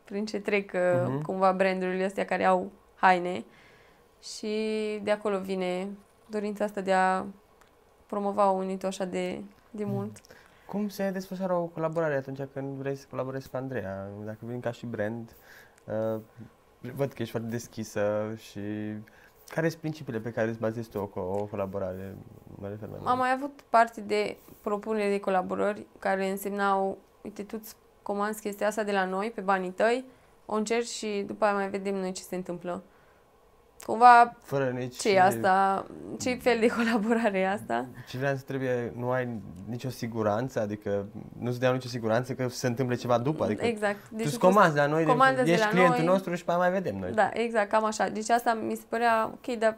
prin 0.05 0.27
ce 0.27 0.41
trec 0.41 0.73
uh, 0.75 0.81
Mhm. 1.09 1.23
cumva 1.23 1.53
brandurile 1.53 2.05
astea 2.05 2.25
care 2.25 2.45
au 2.45 2.71
haine 2.95 3.45
și 4.23 4.49
de 5.03 5.11
acolo 5.11 5.39
vine 5.39 5.89
dorința 6.27 6.65
asta 6.65 6.81
de 6.81 6.93
a 6.93 7.25
promova 8.07 8.51
unit 8.51 8.85
așa 8.85 9.05
de, 9.05 9.41
de 9.71 9.85
mult. 9.85 10.17
Cum 10.71 10.89
se 10.89 11.11
desfășoară 11.11 11.53
o 11.53 11.65
colaborare 11.65 12.17
atunci 12.17 12.41
când 12.53 12.77
vrei 12.77 12.95
să 12.97 13.07
colaborezi 13.11 13.49
cu 13.49 13.57
Andreea? 13.57 14.09
Dacă 14.25 14.39
vin 14.41 14.61
ca 14.61 14.71
și 14.71 14.87
brand, 14.87 15.37
uh, 15.85 16.21
văd 16.95 17.13
că 17.13 17.23
ești 17.23 17.31
foarte 17.31 17.49
deschisă 17.49 18.35
și 18.37 18.61
care 19.49 19.69
sunt 19.69 19.81
principiile 19.81 20.19
pe 20.19 20.33
care 20.33 20.49
îți 20.49 20.59
bazezi 20.59 20.89
tu 20.89 20.99
o, 20.99 21.09
co- 21.09 21.41
o 21.41 21.45
colaborare? 21.45 22.17
Mă 22.59 22.69
refer 22.69 22.89
mai 22.89 22.97
mult. 22.99 23.11
Am 23.11 23.19
mai 23.19 23.33
avut 23.33 23.61
parte 23.69 24.01
de 24.01 24.37
propuneri 24.61 25.11
de 25.11 25.21
colaborări 25.21 25.87
care 25.99 26.31
însemnau, 26.31 26.99
uite, 27.23 27.43
tu 27.43 27.57
îți 27.61 27.77
comanzi 28.03 28.41
chestia 28.41 28.67
asta 28.67 28.83
de 28.83 28.93
la 28.93 29.05
noi 29.05 29.33
pe 29.35 29.41
banii 29.41 29.71
tăi, 29.71 30.05
o 30.47 30.55
încerci 30.55 30.89
și 30.89 31.25
după 31.27 31.45
aia 31.45 31.55
mai 31.55 31.71
vedem 31.71 31.95
noi 31.95 32.13
ce 32.13 32.23
se 32.23 32.37
întâmplă. 32.37 32.83
Cumva 33.87 34.37
Fără 34.43 34.69
nici... 34.79 34.97
ce 34.97 35.11
e 35.11 35.23
asta, 35.23 35.87
ce 36.21 36.35
fel 36.35 36.59
de 36.61 36.67
colaborare 36.67 37.39
e 37.39 37.49
asta? 37.51 37.87
Freelance 38.07 38.43
trebuie, 38.43 38.93
nu 38.97 39.11
ai 39.11 39.29
nicio 39.69 39.89
siguranță, 39.89 40.61
adică 40.61 41.07
nu-ți 41.39 41.61
dea 41.61 41.73
nicio 41.73 41.89
siguranță 41.89 42.33
că 42.33 42.49
se 42.49 42.67
întâmplă 42.67 42.95
ceva 42.95 43.19
după, 43.19 43.45
adică 43.45 43.65
exact. 43.65 43.99
tu 44.09 44.15
Deci 44.17 44.27
îți 44.27 44.37
a 44.37 44.39
fost- 44.39 44.53
comanzi 44.55 44.77
la 44.77 44.87
noi, 44.87 45.05
comandă 45.05 45.37
deci 45.37 45.45
de 45.47 45.53
ești 45.53 45.65
la 45.65 45.71
clientul 45.71 45.97
noi. 46.05 46.07
nostru 46.13 46.35
și 46.35 46.45
pe 46.45 46.51
aia 46.51 46.59
mai 46.61 46.71
vedem 46.71 46.97
noi. 46.99 47.11
Da, 47.13 47.31
exact, 47.33 47.71
cam 47.71 47.85
așa. 47.85 48.09
Deci 48.09 48.31
asta 48.31 48.55
mi 48.55 48.75
se 48.75 48.83
părea 48.89 49.31
ok, 49.35 49.57
dar 49.59 49.77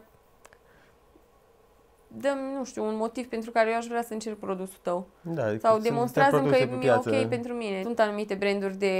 dăm, 2.07 2.37
nu 2.57 2.63
știu, 2.65 2.85
un 2.85 2.95
motiv 2.95 3.27
pentru 3.27 3.51
care 3.51 3.69
eu 3.69 3.77
aș 3.77 3.85
vrea 3.85 4.01
să 4.01 4.13
încerc 4.13 4.37
produsul 4.37 4.79
tău. 4.81 5.07
Da, 5.21 5.43
adică 5.43 5.59
Sau 5.67 5.71
sunt 5.71 5.83
demonstrează 5.83 6.31
că 6.31 6.37
produse 6.41 6.61
e 6.61 6.67
pe 6.67 6.75
e 6.75 6.77
piață. 6.77 7.09
ok 7.09 7.25
pentru 7.25 7.53
mine. 7.53 7.81
Sunt 7.83 7.99
anumite 7.99 8.33
branduri 8.33 8.77
de 8.77 8.95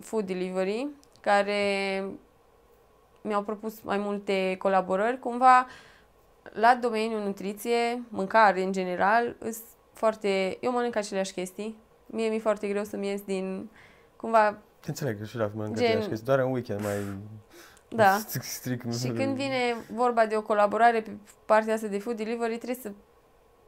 food 0.00 0.26
delivery 0.26 0.88
care 1.20 1.52
mi-au 3.28 3.42
propus 3.42 3.80
mai 3.80 3.98
multe 3.98 4.56
colaborări. 4.58 5.18
Cumva, 5.18 5.66
la 6.52 6.78
domeniul 6.80 7.22
nutriție, 7.22 8.02
mâncare 8.08 8.62
în 8.62 8.72
general, 8.72 9.36
îs 9.38 9.58
foarte... 9.92 10.58
Eu 10.60 10.72
mănânc 10.72 10.96
aceleași 10.96 11.32
chestii. 11.32 11.76
Mie 12.06 12.28
mi-e 12.28 12.38
foarte 12.38 12.68
greu 12.68 12.84
să-mi 12.84 13.06
ies 13.06 13.20
din... 13.20 13.70
Cumva, 14.16 14.58
Te 14.80 14.88
înțeleg 14.88 15.18
că 15.18 15.24
și 15.24 15.36
la 15.36 15.50
mănâncă 15.54 15.80
Gen- 15.80 15.86
același 15.86 16.08
chestii, 16.08 16.26
doar 16.26 16.38
în 16.38 16.52
weekend 16.52 16.80
mai 16.80 16.96
da. 17.88 18.18
stric, 18.26 18.42
stric. 18.42 18.92
Și 18.92 19.08
când 19.08 19.36
vine 19.36 19.74
vorba 19.94 20.26
de 20.26 20.36
o 20.36 20.42
colaborare 20.42 21.00
pe 21.00 21.10
partea 21.44 21.74
asta 21.74 21.86
de 21.86 21.98
food 21.98 22.16
delivery, 22.16 22.56
trebuie 22.56 22.78
să, 22.82 22.90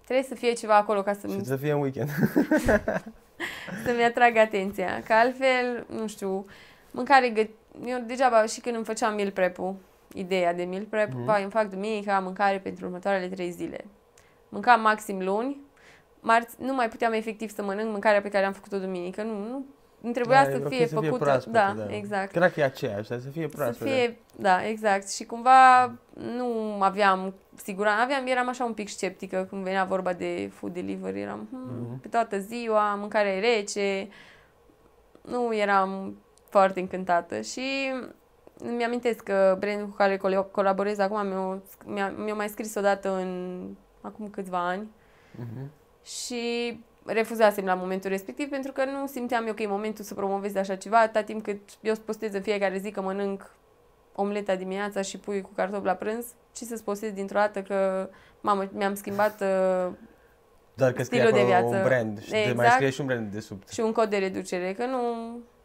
trebuie 0.04 0.26
să 0.28 0.34
fie 0.34 0.52
ceva 0.52 0.76
acolo 0.76 1.02
ca 1.02 1.12
Și 1.12 1.18
să-mi, 1.20 1.44
să 1.44 1.56
fie 1.56 1.72
în 1.72 1.80
weekend. 1.80 2.08
să-mi 3.84 4.04
atragă 4.04 4.38
atenția. 4.38 5.02
Că 5.06 5.12
altfel, 5.12 5.86
nu 5.88 6.06
știu, 6.06 6.46
mâncare 6.90 7.28
găt... 7.28 7.48
Eu 7.84 7.98
degeaba 8.06 8.46
și 8.46 8.60
când 8.60 8.74
îmi 8.76 8.84
făceam 8.84 9.14
meal 9.14 9.30
prep-ul, 9.30 9.74
ideea 10.14 10.54
de 10.54 10.64
meal 10.64 10.84
prep, 10.84 11.08
Mhm. 11.08 11.20
mm-hmm. 11.22 11.24
vai, 11.24 11.42
îmi 11.42 11.50
fac 11.50 11.68
duminica 11.70 12.18
mâncare 12.18 12.58
pentru 12.58 12.84
următoarele 12.86 13.28
trei 13.28 13.50
zile. 13.50 13.84
Mâncam 14.48 14.80
maxim 14.80 15.24
luni, 15.24 15.56
marți 16.20 16.54
nu 16.58 16.74
mai 16.74 16.88
puteam 16.88 17.12
efectiv 17.12 17.50
să 17.50 17.62
mănânc 17.62 17.90
mâncarea 17.90 18.20
pe 18.20 18.28
care 18.28 18.44
am 18.44 18.52
făcut-o 18.52 18.78
duminică. 18.78 19.22
Nu, 19.22 19.32
nu, 19.48 19.64
nu 20.00 20.10
trebuia 20.10 20.44
Da, 20.44 20.50
e 20.50 20.52
să 20.52 20.60
ok 20.64 20.68
fie 20.68 20.86
să 20.86 20.98
fie 20.98 21.08
făcută. 21.08 21.24
proaspătă, 21.24 21.74
da, 21.76 21.84
da. 21.84 21.94
exact. 21.94 22.30
Chiar 22.32 22.42
dacă 22.42 22.60
e 22.60 22.64
aceeași, 22.64 23.08
dar 23.08 23.18
să 23.18 23.28
fie 23.28 23.48
Să 23.50 23.56
proaspătă. 23.56 23.90
fie, 23.90 24.18
da, 24.36 24.66
exact. 24.66 25.10
Și 25.10 25.24
cumva 25.24 25.92
nu 26.36 26.76
aveam 26.82 27.34
siguranță, 27.54 28.02
aveam, 28.02 28.26
eram 28.26 28.48
așa 28.48 28.64
un 28.64 28.72
pic 28.72 28.88
sceptică 28.88 29.46
când 29.50 29.62
venea 29.62 29.84
vorba 29.84 30.12
de 30.12 30.50
food 30.54 30.72
delivery, 30.72 31.20
eram 31.20 31.48
hmm, 31.50 31.86
Mhm. 31.88 32.00
pe 32.00 32.08
toată 32.08 32.38
ziua, 32.38 32.94
mâncarea 32.94 33.32
e 33.36 33.40
rece, 33.40 34.08
nu 35.22 35.54
eram 35.56 36.16
foarte 36.50 36.80
încântată 36.80 37.40
și 37.40 37.62
îmi 38.58 38.84
amintesc 38.84 39.20
că 39.22 39.56
brandul 39.58 39.86
cu 39.88 39.96
care 39.96 40.16
colo- 40.16 40.50
colaborez 40.50 40.98
acum 40.98 41.26
mi-a, 41.26 41.60
mi-a, 41.86 42.08
mi-a 42.24 42.34
mai 42.34 42.48
scris 42.48 42.74
odată 42.74 43.10
în 43.14 43.60
acum 44.00 44.28
câțiva 44.30 44.68
ani 44.68 44.88
Mhm. 45.38 45.70
și 46.04 46.40
refuzasem 47.04 47.64
la 47.64 47.74
momentul 47.74 48.10
respectiv 48.10 48.48
pentru 48.48 48.72
că 48.72 48.84
nu 48.84 49.06
simțeam 49.06 49.46
eu 49.46 49.52
că 49.54 49.62
e 49.62 49.66
momentul 49.66 50.04
să 50.04 50.14
promovez 50.14 50.54
așa 50.54 50.76
ceva, 50.76 50.98
atâta 50.98 51.22
timp 51.22 51.42
cât 51.44 51.60
eu 51.80 51.92
îți 51.92 52.00
postez 52.00 52.34
în 52.34 52.42
fiecare 52.42 52.78
zi 52.78 52.90
că 52.90 53.00
mănânc 53.00 53.54
omleta 54.14 54.54
dimineața 54.54 55.02
și 55.02 55.18
pui 55.18 55.40
cu 55.40 55.50
cartofi 55.54 55.84
la 55.84 55.92
prânz 55.94 56.26
și 56.56 56.64
să-ți 56.64 56.84
postez 56.84 57.12
dintr-o 57.12 57.38
dată 57.38 57.62
că, 57.62 58.08
mamă, 58.40 58.68
mi-am 58.72 58.94
schimbat 58.94 59.40
uh, 59.40 59.92
Doar 60.74 60.92
că 60.92 61.02
scrie 61.02 61.20
Stilul 61.20 61.32
de 61.46 61.52
acolo 61.52 61.64
un 61.66 61.70
viață. 61.70 61.88
brand 61.88 62.22
și 62.22 62.30
te 62.30 62.36
mai 62.36 62.48
Exact. 62.50 62.72
scrie 62.72 62.90
și 62.90 63.00
un 63.00 63.06
brand 63.06 63.32
de 63.32 63.40
sub. 63.40 63.68
și 63.68 63.80
un 63.80 63.92
cod 63.92 64.10
de 64.10 64.16
reducere, 64.16 64.72
că 64.72 64.86
nu... 64.86 64.98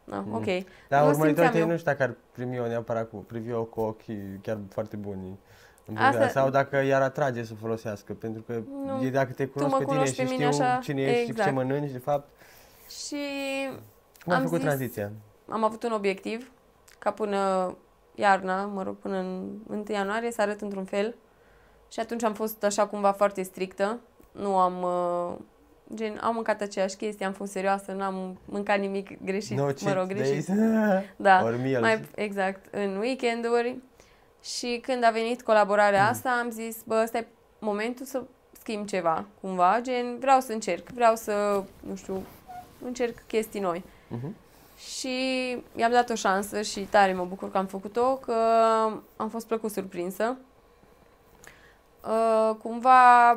Na, 0.05 0.19
Mm. 0.19 0.33
ok. 0.33 0.45
Dar 0.89 1.01
Nu 1.03 1.09
urmăritorii 1.09 1.25
simțeam 1.27 1.51
tăi 1.51 1.59
eu. 1.61 1.67
nu 1.67 1.77
știu 1.77 1.91
dacă 1.91 2.03
ar 2.03 2.15
primi-o 2.31 2.67
neapărat 2.67 3.09
cu, 3.09 3.15
privi-o 3.17 3.63
cu 3.63 3.79
ochii 3.81 4.39
chiar 4.41 4.57
foarte 4.69 4.95
buni. 4.95 5.39
în 5.87 5.97
Asta- 5.97 6.19
Asta... 6.23 6.39
Sau 6.39 6.49
dacă 6.49 6.77
i-ar 6.81 7.01
atrage 7.01 7.43
să 7.43 7.53
folosească, 7.53 8.13
pentru 8.13 8.41
că 8.41 8.61
Nu. 8.85 9.03
e 9.05 9.09
dacă 9.09 9.31
te 9.31 9.45
cunosc 9.47 9.71
mă 9.71 9.77
pe 9.77 9.83
tine 9.83 9.95
cunoști 9.97 10.15
și 10.15 10.21
pe 10.23 10.29
mine 10.31 10.51
știu 10.51 10.63
așa, 10.65 10.79
cine 10.81 11.01
ești 11.01 11.23
și 11.23 11.29
exact. 11.29 11.47
ce 11.49 11.53
mănânci, 11.55 11.91
de 11.91 11.97
fapt, 11.97 12.29
Și 12.89 13.15
cum 14.23 14.31
ai 14.33 14.37
Am 14.37 14.43
făcut 14.43 14.57
zis- 14.59 14.65
tranziția? 14.67 15.11
am 15.49 15.63
avut 15.63 15.83
un 15.83 15.91
obiectiv 15.91 16.51
ca 16.99 17.11
până 17.11 17.73
iarna, 18.15 18.65
mă 18.65 18.83
rog, 18.83 18.95
până 18.97 19.17
în 19.17 19.49
1 19.67 19.83
ianuarie 19.87 20.31
să 20.31 20.41
arăt 20.41 20.61
într-un 20.61 20.85
fel. 20.85 21.15
Și 21.91 21.99
atunci 21.99 22.23
am 22.23 22.33
fost 22.33 22.63
așa 22.63 22.87
cumva 22.87 23.11
foarte 23.11 23.41
strictă. 23.41 23.99
Nu 24.31 24.57
am... 24.57 24.81
Uh, 24.81 25.35
gen, 25.93 26.19
am 26.21 26.34
mâncat 26.34 26.62
aceeași 26.62 26.95
chestie, 26.95 27.26
am 27.26 27.32
fost 27.34 27.52
serioasă, 27.52 27.91
nu 27.91 28.04
am 28.04 28.38
mâncat 28.45 28.80
nimic 28.80 29.24
greșit, 29.24 29.58
No 29.58 29.63
mă 29.65 29.71
cheat 29.71 29.95
rog, 29.98 30.08
greșit. 30.08 30.45
days. 30.45 30.60
Da, 31.15 31.43
Or 31.43 31.56
meals. 31.62 31.82
mai 31.82 32.02
exact, 32.15 32.74
în 32.74 32.98
weekenduri. 32.98 33.76
Și 34.43 34.80
când 34.82 35.04
a 35.04 35.10
venit 35.10 35.41
colaborarea 35.41 36.04
Mm. 36.04 36.10
asta, 36.10 36.30
am 36.43 36.50
zis, 36.50 36.78
bă, 36.86 37.02
ăsta 37.04 37.17
e 37.17 37.28
momentul 37.60 38.06
să 38.06 38.21
schimb 38.60 38.88
ceva, 38.88 39.26
cumva, 39.41 39.80
gen, 39.82 40.19
vreau 40.19 40.39
să 40.39 40.52
încerc, 40.52 40.89
vreau 40.89 41.15
să, 41.15 41.63
nu 41.80 41.95
știu, 41.95 42.24
încerc 42.86 43.17
chestii 43.28 43.60
noi. 43.60 43.84
Mhm. 44.08 44.36
Și 44.78 45.17
i-am 45.76 45.91
dat 45.91 46.10
o 46.10 46.15
șansă 46.15 46.62
și 46.62 46.80
tare 46.80 47.13
mă 47.13 47.26
bucur 47.26 47.52
că 47.52 47.58
am 47.58 47.65
făcut-o, 47.65 48.15
că 48.15 48.34
am 49.15 49.30
fost 49.30 49.48
plăcut 49.48 49.71
surprinsă. 49.71 50.38
Uh, 52.08 52.56
cumva, 52.62 53.32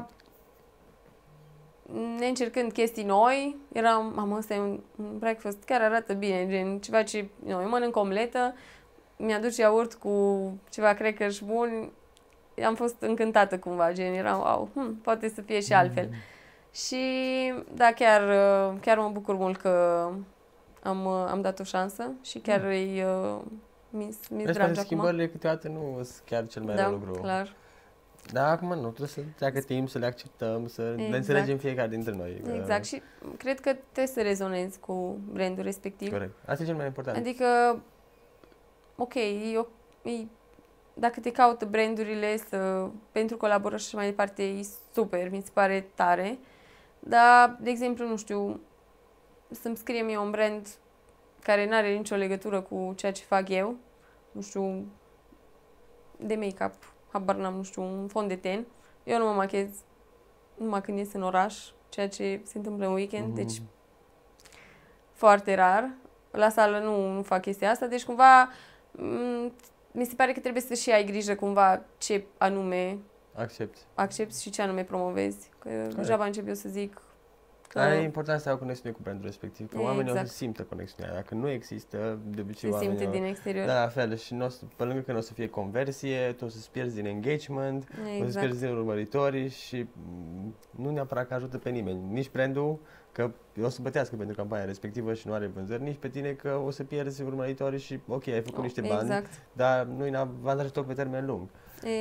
neîncercând 2.18 2.72
chestii 2.72 3.04
noi, 3.04 3.56
eram, 3.72 4.12
mamă, 4.14 4.36
ăsta 4.36 4.54
e 4.54 4.58
un, 4.60 4.80
un 4.96 5.18
breakfast, 5.18 5.62
chiar 5.64 5.80
arată 5.82 6.12
bine, 6.12 6.46
gen 6.48 6.78
ceva 6.78 7.02
ce, 7.02 7.28
nu, 7.44 7.50
eu 7.50 7.68
mănânc 7.68 7.96
omletă, 7.96 8.54
mi-aduce 9.16 9.60
iaurt 9.60 9.94
cu 9.94 10.52
ceva 10.70 10.92
crackers 10.94 11.38
buni, 11.38 11.92
am 12.66 12.74
fost 12.74 12.96
încântată 13.00 13.58
cumva, 13.58 13.92
gen, 13.92 14.12
eram, 14.12 14.38
wow, 14.38 14.68
hm, 14.74 14.94
poate 15.00 15.28
să 15.28 15.40
fie 15.40 15.60
și 15.60 15.72
altfel. 15.72 16.08
Și 16.72 16.96
da, 17.74 17.92
chiar, 17.94 18.22
uh, 18.22 18.78
chiar 18.80 18.98
mă 18.98 19.08
bucur 19.12 19.34
mult 19.34 19.56
că 19.56 20.08
am, 20.82 21.04
uh, 21.04 21.26
am 21.30 21.40
dat 21.40 21.58
o 21.60 21.62
șansă 21.64 22.10
și 22.22 22.38
chiar 22.38 22.60
Mm. 22.60 22.66
îi 22.68 23.02
uh, 23.02 23.36
mi-s, 23.90 24.16
mi-s 24.28 24.44
Vezi, 24.44 24.44
dragi 24.44 24.58
poate 24.58 24.70
acum. 24.70 24.82
schimbările 24.84 25.28
câteodată 25.28 25.68
nu 25.68 25.92
sunt 26.02 26.22
chiar 26.24 26.46
cel 26.46 26.62
mai 26.62 26.74
da, 26.74 26.82
rău 26.82 26.92
lucru. 26.92 27.20
clar. 27.20 27.54
Dar 28.32 28.52
acum 28.52 28.68
nu, 28.68 28.86
trebuie 28.88 29.08
să 29.08 29.20
treacă 29.36 29.60
timp, 29.60 29.88
să 29.88 29.98
le 29.98 30.06
acceptăm, 30.06 30.66
să 30.66 30.82
le 30.82 30.92
Exact. 30.92 31.14
înțelegem 31.14 31.56
fiecare 31.58 31.88
dintre 31.88 32.12
noi. 32.14 32.40
că- 32.44 32.50
Exact. 32.50 32.84
Și 32.84 33.02
cred 33.36 33.60
că 33.60 33.70
trebuie 33.72 34.06
să 34.14 34.22
rezonezi 34.22 34.78
cu 34.78 35.18
brandul 35.32 35.64
respectiv. 35.64 36.10
Corect. 36.10 36.34
Asta 36.46 36.62
e 36.62 36.66
cel 36.66 36.74
mai 36.76 36.86
important. 36.86 37.16
Adică, 37.16 37.44
ok, 38.96 39.14
e, 39.14 39.58
o- 39.58 40.08
e, 40.08 40.26
dacă 40.94 41.20
te 41.20 41.30
caută 41.32 41.64
brandurile 41.64 42.36
să, 42.36 42.88
pentru 43.12 43.36
colaborări 43.36 43.80
și 43.82 43.86
așa 43.88 43.96
mai 43.96 44.06
departe, 44.06 44.42
e 44.42 44.66
super, 44.92 45.30
mi 45.30 45.42
se 45.44 45.50
pare 45.52 45.86
tare. 45.94 46.38
Dar, 47.00 47.56
de 47.60 47.70
exemplu, 47.70 48.08
nu 48.08 48.16
știu, 48.16 48.60
să-mi 49.50 49.76
scrie 49.76 50.02
mie 50.02 50.18
un 50.18 50.30
brand 50.30 50.66
care 51.42 51.66
nu 51.66 51.74
are 51.74 51.92
nicio 51.96 52.14
legătură 52.14 52.60
cu 52.60 52.92
ceea 52.96 53.12
ce 53.12 53.22
fac 53.24 53.48
eu, 53.48 53.76
nu 54.32 54.40
știu, 54.40 54.84
de 56.16 56.34
make-up, 56.34 56.74
habar 57.12 57.36
n-am, 57.36 57.54
nu 57.54 57.62
știu, 57.62 57.82
un 57.82 58.08
fond 58.08 58.28
de 58.28 58.36
ten. 58.36 58.66
Eu 59.04 59.18
nu 59.18 59.24
mă 59.24 59.32
machez 59.32 59.68
numai 60.54 60.80
când 60.80 60.98
ies 60.98 61.12
în 61.12 61.22
oraș, 61.22 61.56
ceea 61.88 62.08
ce 62.08 62.40
se 62.44 62.58
întâmplă 62.58 62.86
în 62.86 62.92
weekend, 62.92 63.26
Mhm. 63.26 63.34
deci 63.34 63.62
foarte 65.12 65.54
rar. 65.54 65.90
La 66.30 66.48
sală 66.48 66.78
nu, 66.78 67.12
nu 67.12 67.22
fac 67.22 67.40
chestia 67.40 67.70
asta, 67.70 67.86
deci 67.86 68.04
cumva 68.04 68.50
m, 68.90 69.52
mi 69.92 70.04
se 70.04 70.14
pare 70.16 70.32
că 70.32 70.40
trebuie 70.40 70.62
să 70.62 70.74
și 70.74 70.90
ai 70.90 71.04
grijă 71.04 71.34
cumva 71.34 71.82
ce 71.98 72.24
anume 72.38 72.98
Accepti. 73.34 73.80
accepti 73.94 74.40
și 74.42 74.50
ce 74.50 74.62
anume 74.62 74.84
promovezi. 74.84 75.50
Că 75.58 75.70
degeaba 75.94 76.24
încep 76.24 76.48
eu 76.48 76.54
să 76.54 76.68
zic 76.68 77.00
că 77.68 77.78
Dar 77.78 77.92
e 77.92 78.02
important 78.02 78.40
să 78.40 78.48
ai 78.48 78.54
o 78.54 78.58
conexiune 78.58 78.94
cu 78.94 79.00
brandul 79.02 79.24
respectiv, 79.24 79.68
că 79.70 79.80
oamenii 79.80 80.06
o 80.10 80.10
Exact. 80.10 80.28
să 80.28 80.34
simtă 80.34 80.62
conexiunea. 80.62 81.14
Dacă 81.14 81.34
nu 81.34 81.48
există, 81.48 82.18
de 82.24 82.40
obicei 82.40 82.68
se 82.70 82.74
oamenii 82.74 82.96
simte 82.98 83.16
o- 83.16 83.18
din 83.18 83.24
exterior. 83.28 83.66
Da, 83.66 83.80
la 83.80 83.88
fel. 83.88 84.16
Și 84.16 84.34
n 84.34 84.40
o 84.40 84.48
să, 84.48 84.64
pe 84.76 84.84
lângă 84.84 85.00
că 85.00 85.12
nu 85.12 85.18
o 85.18 85.20
să 85.20 85.32
fie 85.32 85.48
conversie, 85.48 86.32
tu 86.38 86.44
o 86.44 86.48
să-ți 86.48 86.70
pierzi 86.70 86.94
din 86.94 87.06
engagement, 87.06 87.82
o 87.82 87.94
să-ți 88.04 88.16
Exact. 88.22 88.46
pierzi 88.46 88.64
din 88.64 88.74
urmăritori 88.74 89.48
și 89.48 89.86
mm, 89.92 90.54
nu 90.70 90.90
neapărat 90.90 91.28
că 91.28 91.34
ajută 91.34 91.58
pe 91.58 91.70
nimeni. 91.70 92.00
Nici 92.12 92.30
brandul, 92.30 92.78
că 93.12 93.30
o 93.62 93.68
să 93.68 93.78
bătească 93.82 94.16
pentru 94.16 94.36
campania 94.36 94.64
respectivă 94.64 95.14
și 95.14 95.26
nu 95.26 95.32
are 95.32 95.46
vânzări, 95.46 95.82
nici 95.82 95.96
pe 95.98 96.08
tine 96.08 96.30
că 96.32 96.60
o 96.66 96.70
să 96.70 96.84
pierzi 96.84 97.22
urmăritorii 97.22 97.78
și 97.78 98.00
ok, 98.08 98.26
ai 98.26 98.42
făcut 98.42 98.62
niște 98.62 98.80
bani, 98.80 99.00
Exact. 99.00 99.30
dar 99.52 99.84
nu 99.84 100.06
e 100.06 100.16
avantaj 100.16 100.70
tot 100.70 100.86
pe 100.86 100.92
termen 100.92 101.26
lung. 101.26 101.48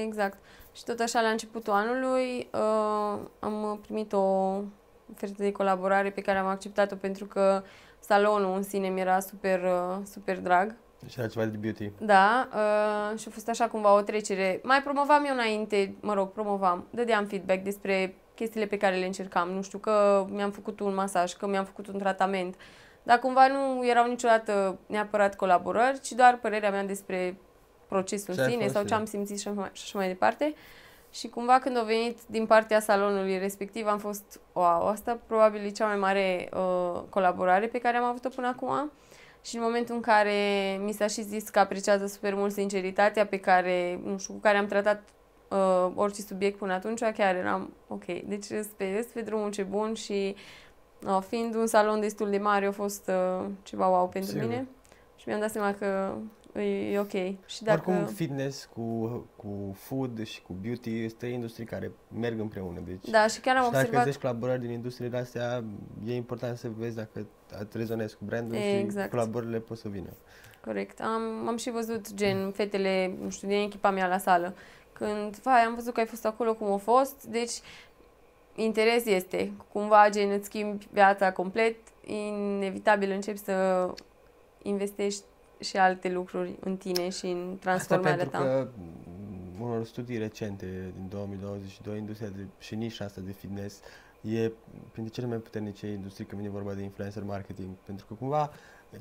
Exact. 0.05 0.37
Și 0.73 0.83
tot 0.83 0.99
așa, 0.99 1.21
la 1.21 1.27
începutul 1.29 1.73
anului, 1.73 2.49
uh, 2.53 3.19
am 3.39 3.79
primit 3.81 4.13
o 4.13 4.59
ofertă 5.13 5.43
de 5.43 5.51
colaborare 5.51 6.09
pe 6.09 6.21
care 6.21 6.37
am 6.37 6.47
acceptat-o 6.47 6.95
pentru 6.95 7.25
că 7.25 7.63
salonul 7.99 8.55
în 8.55 8.63
sine 8.63 8.87
mi 8.87 8.99
era 8.99 9.19
super, 9.19 9.63
uh, 9.63 9.97
super 10.11 10.39
drag. 10.39 10.75
Și 11.09 11.19
era 11.19 11.27
ceva 11.27 11.45
de 11.45 11.57
beauty. 11.57 11.91
Da, 11.97 12.47
uh, 12.53 13.19
și 13.19 13.27
a 13.27 13.31
fost 13.31 13.49
așa 13.49 13.67
cumva 13.67 13.93
o 13.93 14.01
trecere. 14.01 14.59
Mai 14.63 14.81
promovam 14.81 15.25
eu 15.25 15.33
înainte, 15.33 15.95
mă 15.99 16.13
rog, 16.13 16.31
promovam, 16.31 16.87
dădeam 16.89 17.25
feedback 17.25 17.63
despre 17.63 18.15
chestiile 18.35 18.65
pe 18.65 18.77
care 18.77 18.95
le 18.95 19.05
încercam. 19.05 19.49
Nu 19.49 19.61
știu, 19.61 19.77
că 19.77 20.25
mi-am 20.29 20.51
făcut 20.51 20.79
un 20.79 20.93
masaj, 20.93 21.33
că 21.33 21.47
mi-am 21.47 21.65
făcut 21.65 21.87
un 21.87 21.97
tratament. 21.99 22.55
Dar 23.03 23.19
cumva 23.19 23.47
nu 23.47 23.87
erau 23.87 24.07
niciodată 24.07 24.77
neapărat 24.85 25.35
colaborări, 25.35 26.01
ci 26.01 26.11
doar 26.11 26.37
părerea 26.41 26.71
mea 26.71 26.83
despre 26.83 27.37
procesul 27.87 28.33
Ce 28.33 28.39
în 28.39 28.45
ai 28.45 28.51
sine 28.51 28.63
fost, 28.63 28.73
sau 28.73 28.83
ce 28.83 28.89
da. 28.89 28.95
am 28.95 29.05
simțit 29.05 29.39
și 29.39 29.49
mai, 29.49 29.69
și 29.71 29.81
așa 29.85 29.97
mai 29.97 30.07
departe. 30.07 30.53
Și 31.11 31.27
cumva 31.27 31.59
când 31.59 31.77
a 31.77 31.83
venit 31.83 32.17
din 32.25 32.45
partea 32.45 32.79
salonului 32.79 33.37
respectiv 33.37 33.87
am 33.87 33.97
fost, 33.97 34.39
wow, 34.53 34.87
asta 34.87 35.19
probabil 35.27 35.65
e 35.65 35.69
cea 35.69 35.87
mai 35.87 35.97
mare 35.97 36.49
uh, 36.53 37.01
colaborare 37.09 37.67
pe 37.67 37.79
care 37.79 37.97
am 37.97 38.03
avut-o 38.03 38.29
până 38.29 38.47
acum. 38.47 38.91
Și 39.41 39.55
în 39.55 39.61
momentul 39.61 39.95
în 39.95 40.01
care 40.01 40.33
mi 40.83 40.91
s-a 40.91 41.07
și 41.07 41.21
zis 41.23 41.49
că 41.49 41.59
apreciază 41.59 42.07
super 42.07 42.33
mult 42.33 42.53
sinceritatea 42.53 43.25
pe 43.25 43.39
care, 43.39 43.99
nu 44.03 44.17
știu, 44.17 44.33
cu 44.33 44.39
care 44.39 44.57
am 44.57 44.65
tratat 44.65 45.03
uh, 45.47 45.91
orice 45.95 46.21
subiect 46.21 46.57
până 46.57 46.73
atunci, 46.73 46.99
chiar 46.99 47.35
eram 47.35 47.73
ok. 47.87 48.05
Deci 48.05 48.43
sunt 48.43 48.65
pe, 48.65 48.91
sunt 49.01 49.13
pe 49.13 49.21
drumul 49.21 49.51
ce 49.51 49.63
bun 49.63 49.93
și 49.93 50.35
uh, 51.05 51.19
fiind 51.27 51.55
un 51.55 51.67
salon 51.67 51.99
destul 51.99 52.29
de 52.29 52.37
mare 52.37 52.65
a 52.65 52.71
fost 52.71 53.07
uh, 53.07 53.45
ceva 53.63 53.87
wow 53.87 54.09
pentru 54.09 54.31
Sigur. 54.31 54.47
mine. 54.47 54.67
Și 55.15 55.27
mi-am 55.27 55.39
dat 55.39 55.51
seama 55.51 55.73
că 55.73 56.13
e, 56.53 56.91
e 56.91 56.99
ok. 56.99 57.11
Și 57.45 57.63
dacă... 57.63 57.89
Oricum, 57.89 58.05
fitness 58.05 58.69
cu, 58.73 59.07
cu 59.35 59.75
food 59.79 60.25
și 60.25 60.41
cu 60.41 60.53
beauty 60.61 61.03
este 61.03 61.17
trei 61.17 61.33
industrii 61.33 61.65
care 61.65 61.91
merg 62.19 62.39
împreună. 62.39 62.79
Deci, 62.85 63.09
Da, 63.09 63.27
și 63.27 63.39
chiar 63.39 63.55
am 63.55 63.63
și 63.63 63.71
dacă 63.71 63.85
observat... 63.85 64.05
zici 64.05 64.21
colaborări 64.21 64.61
din 64.61 64.69
industriile 64.69 65.17
astea, 65.17 65.63
e 66.05 66.15
important 66.15 66.57
să 66.57 66.69
vezi 66.77 66.95
dacă 66.95 67.25
rezonezi 67.73 68.17
cu 68.17 68.25
brandul 68.25 68.57
și 68.57 68.75
Exact. 68.75 69.09
colaborările 69.09 69.59
pot 69.59 69.77
să 69.77 69.89
vină. 69.89 70.09
Corect. 70.65 71.01
Am, 71.01 71.47
am 71.47 71.57
și 71.57 71.69
văzut 71.69 72.13
gen 72.13 72.51
fetele, 72.51 73.17
nu 73.21 73.29
știu, 73.29 73.47
din 73.47 73.57
echipa 73.57 73.91
mea 73.91 74.07
la 74.07 74.17
sală. 74.17 74.55
Când, 74.93 75.35
vai, 75.35 75.61
am 75.61 75.75
văzut 75.75 75.93
că 75.93 75.99
ai 75.99 76.05
fost 76.05 76.25
acolo 76.25 76.53
cum 76.53 76.71
a 76.71 76.77
fost, 76.77 77.23
deci 77.23 77.53
interes 78.55 79.05
este. 79.05 79.51
Cumva 79.71 80.09
gen 80.09 80.31
îți 80.31 80.45
schimbi 80.45 80.87
viața 80.91 81.31
complet, 81.31 81.75
inevitabil 82.05 83.11
începi 83.11 83.37
să 83.37 83.89
investești 84.61 85.23
și 85.59 85.77
alte 85.77 86.09
lucruri 86.09 86.55
în 86.59 86.77
tine 86.77 87.09
și 87.09 87.25
în 87.25 87.49
Asta 87.51 87.59
transformarea 87.61 88.15
pentru 88.15 88.37
ta. 88.39 88.43
că 88.43 88.67
m, 89.57 89.61
unor 89.61 89.85
studii 89.85 90.17
recente 90.17 90.65
din 90.95 91.05
2022, 91.09 91.97
industria 91.97 92.29
de, 92.35 92.41
și 92.59 92.75
nișa 92.75 93.05
asta 93.05 93.21
de 93.25 93.31
fitness 93.31 93.79
e 94.21 94.51
printre 94.91 95.13
cele 95.13 95.27
mai 95.27 95.37
puternice 95.37 95.87
industrii 95.87 96.25
când 96.25 96.41
vine 96.41 96.53
vorba 96.53 96.73
de 96.73 96.81
influencer 96.81 97.23
marketing. 97.23 97.67
Pentru 97.85 98.05
că 98.05 98.13
cumva 98.13 98.51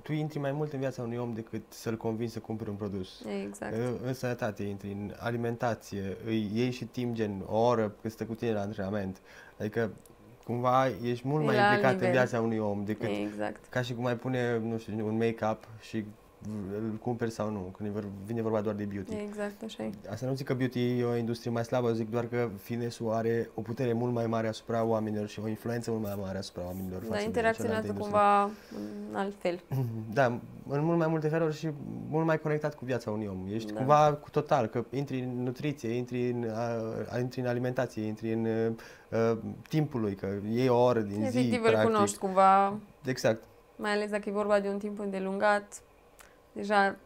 tu 0.02 0.12
intri 0.12 0.38
mai 0.38 0.52
mult 0.52 0.72
în 0.72 0.78
viața 0.78 1.02
unui 1.02 1.16
om 1.16 1.32
decât 1.34 1.62
să-l 1.68 1.96
convingi 1.96 2.32
să 2.32 2.38
cumpere 2.38 2.70
un 2.70 2.76
produs. 2.76 3.22
Exact. 3.46 3.74
În- 3.74 3.98
În 4.04 4.14
sănătate 4.14 4.62
intri, 4.62 4.88
în 4.92 5.12
alimentație, 5.18 6.16
îi 6.26 6.50
iei 6.54 6.70
și 6.70 6.84
timp 6.84 7.14
gen 7.14 7.42
o 7.46 7.58
oră 7.58 7.94
când 8.00 8.12
stă 8.12 8.24
cu 8.24 8.34
tine 8.34 8.52
la 8.52 8.60
antrenament. 8.60 9.20
Adică 9.60 9.90
cumva 10.44 10.86
ești 11.02 11.28
mult 11.28 11.42
E 11.42 11.46
mai 11.46 11.54
la 11.54 11.60
alt 11.62 11.68
implicat 11.70 11.92
în 11.92 11.96
nivel. 11.98 12.12
viața 12.12 12.40
unui 12.40 12.58
om 12.58 12.84
decât 12.84 13.08
Exact. 13.08 13.64
ca 13.68 13.82
și 13.82 13.94
cum 13.94 14.06
ai 14.06 14.16
pune, 14.16 14.58
nu 14.58 14.78
știu, 14.78 15.06
un 15.06 15.16
make-up 15.16 15.68
și 15.80 16.04
îl 16.74 16.90
cumperi 17.02 17.30
sau 17.30 17.50
nu, 17.50 17.58
când 17.76 17.88
e 17.88 17.92
vor- 17.92 18.04
vine 18.26 18.42
vorba 18.42 18.60
doar 18.60 18.74
de 18.74 18.84
beauty. 18.84 19.14
Exact, 19.28 19.62
așa 19.64 19.82
e. 19.82 19.90
Asta 20.10 20.26
nu 20.26 20.34
zic 20.34 20.46
că 20.46 20.54
beauty 20.54 20.98
e 20.98 21.04
o 21.04 21.16
industrie 21.16 21.52
mai 21.52 21.64
slabă, 21.64 21.92
zic 21.92 22.10
doar 22.10 22.24
că 22.26 22.48
fitness-ul 22.62 23.12
are 23.12 23.50
o 23.54 23.60
putere 23.60 23.92
mult 23.92 24.12
mai 24.12 24.26
mare 24.26 24.48
asupra 24.48 24.84
oamenilor 24.84 25.28
și 25.28 25.40
o 25.40 25.48
influență 25.48 25.90
mult 25.90 26.02
mai 26.02 26.14
mare 26.20 26.38
asupra 26.38 26.62
oamenilor. 26.64 27.00
Da, 27.00 27.06
față 27.06 27.18
de 27.20 27.24
interacționează 27.26 27.80
celelalte 27.80 28.02
cumva 28.02 28.42
în 29.08 29.14
alt 29.14 29.34
fel. 29.38 29.60
industrii. 29.70 30.12
Da, 30.12 30.24
în 30.68 30.84
mult 30.84 30.98
mai 30.98 31.06
multe 31.08 31.28
feluri 31.28 31.56
și 31.56 31.68
mult 32.08 32.26
mai 32.26 32.38
conectat 32.40 32.74
cu 32.74 32.84
viața 32.84 33.10
unui 33.10 33.26
om. 33.26 33.46
Ești 33.52 33.72
Da. 33.72 33.78
cumva 33.78 34.12
cu 34.22 34.30
total, 34.30 34.66
că 34.66 34.84
intri 34.90 35.20
în 35.20 35.42
nutriție, 35.42 35.88
intri 35.90 36.30
în, 36.30 36.50
a, 37.12 37.18
intri 37.18 37.40
în 37.40 37.46
alimentație, 37.46 38.02
intri 38.04 38.32
în 38.32 38.46
uh, 38.46 39.36
timpul 39.68 40.00
lui, 40.00 40.14
că 40.14 40.28
iei 40.50 40.68
o 40.68 40.82
oră 40.84 41.00
din 41.00 41.14
zi, 41.30 41.38
Efectiv 41.38 41.62
îl 41.64 41.70
practic. 41.70 41.92
cunoști 41.92 42.18
cumva, 42.18 42.78
Exact. 43.04 43.42
mai 43.76 43.92
ales 43.92 44.10
dacă 44.10 44.28
e 44.28 44.32
vorba 44.32 44.60
de 44.60 44.68
un 44.68 44.78
timp 44.78 44.98
îndelungat. 45.00 45.80
Deja 46.56 46.96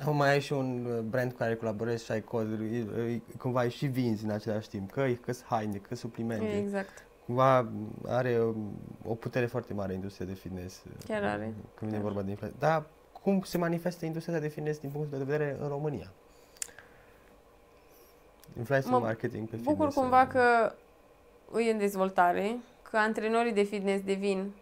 Acum 0.00 0.16
mai 0.16 0.30
ai 0.30 0.40
și 0.40 0.52
un 0.52 0.84
uh, 0.84 0.98
brand 1.00 1.30
cu 1.30 1.36
care 1.36 1.54
colaborezi 1.54 2.04
și 2.04 2.12
ai 2.12 2.20
cod, 2.20 2.46
îi- 2.60 2.88
îi- 2.96 3.22
cumva 3.38 3.62
îi 3.62 3.70
și 3.70 3.86
vinzi 3.86 4.24
în 4.24 4.30
același 4.30 4.68
timp, 4.68 4.90
că 4.90 5.06
că 5.20 5.32
haine, 5.48 5.76
că 5.76 5.94
suplimente. 5.94 6.56
Exact. 6.58 7.04
Cumva 7.26 7.68
are 8.06 8.38
o, 8.38 8.52
o 9.10 9.14
putere 9.14 9.46
foarte 9.46 9.74
mare 9.74 9.92
industria 9.94 10.26
de 10.26 10.32
fitness. 10.34 10.82
uh, 10.86 10.92
Chiar 11.06 11.22
are. 11.22 11.42
Când 11.74 11.90
vine 11.90 11.92
Chiar. 11.92 12.00
vorba 12.00 12.22
de 12.22 12.30
influență. 12.30 12.56
Dar 12.60 12.84
cum 13.22 13.40
se 13.42 13.58
manifestă 13.58 14.04
industria 14.04 14.38
de 14.38 14.48
fitness 14.48 14.78
din 14.78 14.90
punctul 14.90 15.18
de 15.18 15.24
vedere 15.24 15.56
în 15.60 15.68
România? 15.68 16.12
Influencer 18.58 18.90
Mă 18.90 18.98
marketing 18.98 19.48
pe 19.48 19.56
Bucur 19.56 19.72
fitness. 19.74 19.96
cumva 19.96 20.22
uh, 20.22 20.28
că 20.28 20.72
e 21.60 21.70
în 21.70 21.78
dezvoltare, 21.78 22.56
că 22.90 22.96
antrenorii 22.96 23.52
de 23.52 23.62
fitness 23.62 24.02
devin 24.04 24.52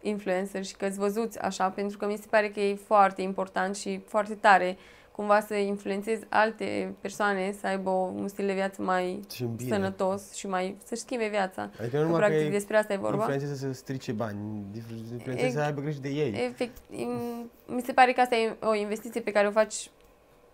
influencer 0.00 0.64
și 0.64 0.76
că-ți 0.76 0.98
văzuți 0.98 1.38
așa, 1.40 1.68
pentru 1.70 1.98
că 1.98 2.06
mi 2.06 2.16
se 2.16 2.26
pare 2.30 2.48
că 2.48 2.60
e 2.60 2.74
foarte 2.74 3.22
important 3.22 3.76
și 3.76 4.00
foarte 4.06 4.34
tare 4.34 4.76
cumva 5.12 5.40
să 5.40 5.54
influențezi 5.54 6.24
alte 6.28 6.94
persoane 7.00 7.54
să 7.60 7.66
aibă 7.66 7.90
un 7.90 8.28
stil 8.28 8.46
de 8.46 8.52
viață 8.52 8.82
mai 8.82 9.20
și 9.32 9.42
în 9.42 9.54
bine. 9.54 9.70
sănătos 9.70 10.34
și 10.34 10.46
mai 10.48 10.76
să-și 10.84 11.00
schimbe 11.00 11.28
viața. 11.28 11.70
Adică 11.80 11.96
nu 11.96 12.02
Că, 12.02 12.06
numai 12.06 12.20
că 12.20 12.26
practic 12.26 12.46
e 12.46 12.50
despre 12.50 12.76
asta 12.76 12.92
e 12.92 12.96
vorba. 12.96 13.16
influențează 13.16 13.54
să 13.54 13.72
strice 13.72 14.12
bani, 14.12 14.38
influențează 14.74 15.38
să 15.38 15.58
Ex- 15.58 15.66
aibă 15.66 15.80
grijă 15.80 16.00
de 16.00 16.08
ei. 16.08 16.32
Efect, 16.44 16.76
im- 16.92 17.50
mi 17.66 17.82
se 17.82 17.92
pare 17.92 18.12
că 18.12 18.20
asta 18.20 18.34
e 18.36 18.56
o 18.62 18.74
investiție 18.74 19.20
pe 19.20 19.30
care 19.32 19.46
o 19.46 19.50
faci 19.50 19.90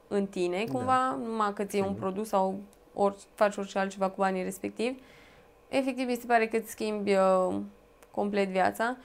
în 0.08 0.26
tine, 0.26 0.64
Da. 0.66 0.72
cumva, 0.72 1.18
numai 1.24 1.52
că 1.54 1.64
ți 1.64 1.76
iei 1.76 1.84
un 1.86 1.92
Sigur. 1.94 2.08
produs 2.10 2.28
sau 2.28 2.58
ori, 2.94 3.16
faci 3.34 3.56
orice 3.56 3.78
altceva 3.78 4.08
cu 4.08 4.14
banii 4.16 4.42
respectivi. 4.42 4.98
Efectiv, 5.68 6.06
mi 6.06 6.14
se 6.20 6.26
pare 6.26 6.46
că 6.46 6.56
îți 6.56 6.70
schimbi 6.70 7.12
uh, 7.14 7.54
complet 8.10 8.48
viața. 8.48 8.96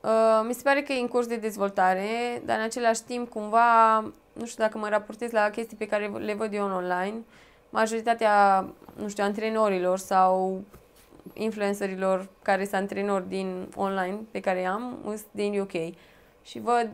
Uh, 0.00 0.44
mi 0.46 0.54
se 0.54 0.62
pare 0.62 0.82
că 0.82 0.92
e 0.92 1.00
în 1.00 1.08
curs 1.08 1.26
de 1.26 1.36
dezvoltare, 1.36 2.42
dar 2.44 2.58
în 2.58 2.64
același 2.64 3.02
timp, 3.02 3.28
cumva, 3.30 4.00
nu 4.32 4.46
știu 4.46 4.62
dacă 4.64 4.78
mă 4.78 4.88
raportez 4.88 5.30
la 5.30 5.50
chestii 5.50 5.76
pe 5.76 5.86
care 5.86 6.06
le 6.06 6.34
văd 6.34 6.52
eu 6.54 6.64
în 6.64 6.72
online, 6.72 7.14
majoritatea, 7.70 8.66
nu 8.96 9.08
știu, 9.08 9.24
antrenorilor 9.24 9.98
sau 9.98 10.62
influencerilor 11.32 12.28
care 12.42 12.62
sunt 12.62 12.74
antrenori 12.74 13.28
din 13.28 13.68
online 13.76 14.18
pe 14.30 14.40
care 14.40 14.64
am, 14.64 14.98
sunt 15.04 15.26
din 15.30 15.60
UK. 15.60 15.94
Și 16.42 16.58
văd, 16.60 16.90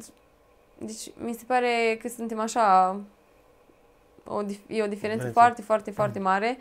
deci 0.79 1.11
mi 1.17 1.33
se 1.35 1.45
pare 1.47 1.99
că 2.03 2.09
suntem 2.09 2.41
așa, 2.41 3.01
o, 4.27 4.43
dif- 4.43 4.67
e 4.67 4.83
o 4.83 4.87
diferență 4.87 5.27
Diferență. 5.27 5.33
foarte, 5.33 5.63
foarte, 5.63 5.91
foarte 5.91 6.19
mare, 6.19 6.59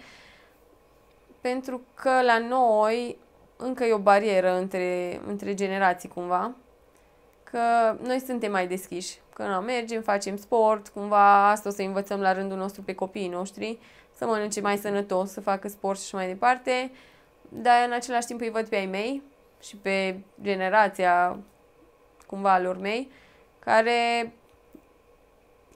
pentru 1.42 1.82
că 1.94 2.22
la 2.26 2.38
noi 2.38 3.18
încă 3.64 3.84
e 3.84 3.94
o 3.94 3.98
barieră 3.98 4.58
între, 4.58 5.22
între 5.28 5.54
generații 5.54 6.10
cumva, 6.10 6.52
că 7.44 7.96
noi 8.02 8.20
suntem 8.20 8.52
mai 8.52 8.68
deschiși, 8.68 9.20
că 9.34 9.44
nu, 9.44 9.60
mergem, 9.60 10.02
facem 10.02 10.38
sport, 10.38 10.88
cumva 10.88 11.50
asta 11.50 11.70
o 11.70 11.72
să 11.72 11.82
învățăm 11.82 12.22
la 12.22 12.34
rândul 12.34 12.58
nostru 12.58 12.82
pe 12.82 12.96
copiii 12.96 13.28
noștri, 13.28 13.78
să 14.16 14.26
mănânce 14.26 14.62
mai 14.62 14.78
sănătos, 14.78 15.32
să 15.32 15.42
facă 15.42 15.68
sport 15.68 16.00
și 16.00 16.04
așa 16.06 16.18
mai 16.18 16.28
departe, 16.28 16.92
dar 17.50 17.86
în 17.86 17.94
același 17.94 18.26
timp 18.26 18.42
îi 18.42 18.50
văd 18.50 18.68
pe 18.68 18.76
ai 18.76 18.86
mei 18.86 19.22
și 19.62 19.76
pe 19.76 20.20
generația 20.42 21.38
cumva 22.28 22.54
a 22.54 22.60
lor 22.60 22.78
mei, 22.78 23.12
care 23.60 24.34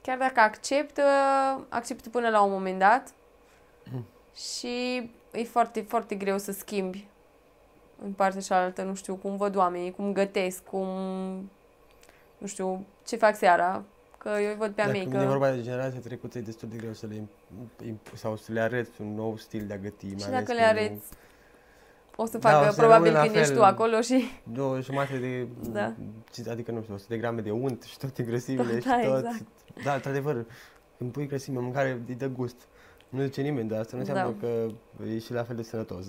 chiar 0.02 0.18
dacă 0.18 0.40
acceptă, 0.40 1.04
acceptă 1.70 2.10
până 2.10 2.30
la 2.30 2.42
un 2.42 2.52
moment 2.52 2.80
dat. 2.80 3.14
Și 4.36 4.98
e 5.32 5.44
foarte, 5.44 5.82
foarte 5.82 6.16
greu 6.16 6.38
să 6.38 6.52
schimbi 6.52 7.08
în 8.04 8.12
partea 8.12 8.42
cealaltă, 8.42 8.82
nu 8.84 8.96
știu, 8.96 9.16
cum 9.16 9.38
văd 9.38 9.56
oamenii, 9.56 9.92
cum 9.92 10.14
gătesc, 10.14 10.64
cum, 10.64 10.88
nu 12.38 12.48
știu, 12.48 12.86
ce 13.06 13.16
fac 13.16 13.36
seara, 13.36 13.84
că 14.18 14.30
eu 14.42 14.50
îi 14.50 14.56
văd 14.58 14.72
pe 14.72 14.82
a 14.82 14.86
Dacă 14.86 14.98
mei, 14.98 15.08
vine 15.08 15.24
că... 15.24 15.30
vorba 15.30 15.52
de 15.52 15.62
generația 15.62 16.00
trecută, 16.00 16.38
e 16.38 16.42
destul 16.42 16.70
de 16.70 16.76
greu 16.78 16.94
să 16.94 17.06
le 17.08 17.16
imp- 17.16 17.86
imp- 17.86 18.14
sau 18.14 18.36
să 18.36 18.52
le 18.52 18.60
arăți 18.60 19.02
un 19.02 19.16
nou 19.16 19.38
stil 19.38 19.66
de 19.68 19.74
a 19.74 19.78
găti. 19.78 20.08
Și 20.08 20.14
mai 20.30 20.32
dacă 20.32 20.36
ales 20.36 20.48
le 20.48 20.54
când 20.56 20.78
arăți, 20.78 21.06
o 22.16 22.26
să 22.26 22.38
Da, 22.38 22.50
facă 22.50 22.68
o 22.68 22.70
să 22.72 22.76
probabil 22.76 23.04
rămână 23.04 23.18
la 23.20 23.24
când 23.26 23.36
ești 23.36 23.48
fel. 23.48 23.58
tu 23.58 23.64
acolo 23.64 24.02
și... 24.02 24.24
Două 24.54 24.80
jumate 24.82 25.18
de, 25.18 25.48
Da. 25.72 25.94
adică 26.52 26.72
nu 26.72 26.82
știu, 26.82 26.94
100 26.94 27.14
de 27.14 27.20
grame 27.20 27.42
de 27.42 27.52
unt 27.52 27.84
și 27.84 27.98
toate 27.98 28.24
grăsimile 28.24 28.80
Da, 28.80 29.00
și 29.00 29.08
tot. 29.08 29.18
exact. 29.18 29.44
Da, 29.84 29.94
într-adevăr, 29.94 30.46
când 30.98 31.12
pui 31.12 31.28
grăsime 31.28 31.58
în 31.58 31.64
mâncare, 31.64 32.02
îi 32.08 32.16
dă 32.16 32.28
gust. 32.28 32.56
Nu 33.10 33.22
zice 33.24 33.42
nimeni, 33.42 33.70
dar 33.70 33.80
asta 33.80 33.92
nu 33.96 34.00
înseamnă 34.00 34.36
Da. 34.42 34.48
că 34.48 34.68
e 35.10 35.20
și 35.20 35.34
la 35.34 35.44
fel 35.44 35.56
de 35.56 35.64
sănătos. 35.64 36.06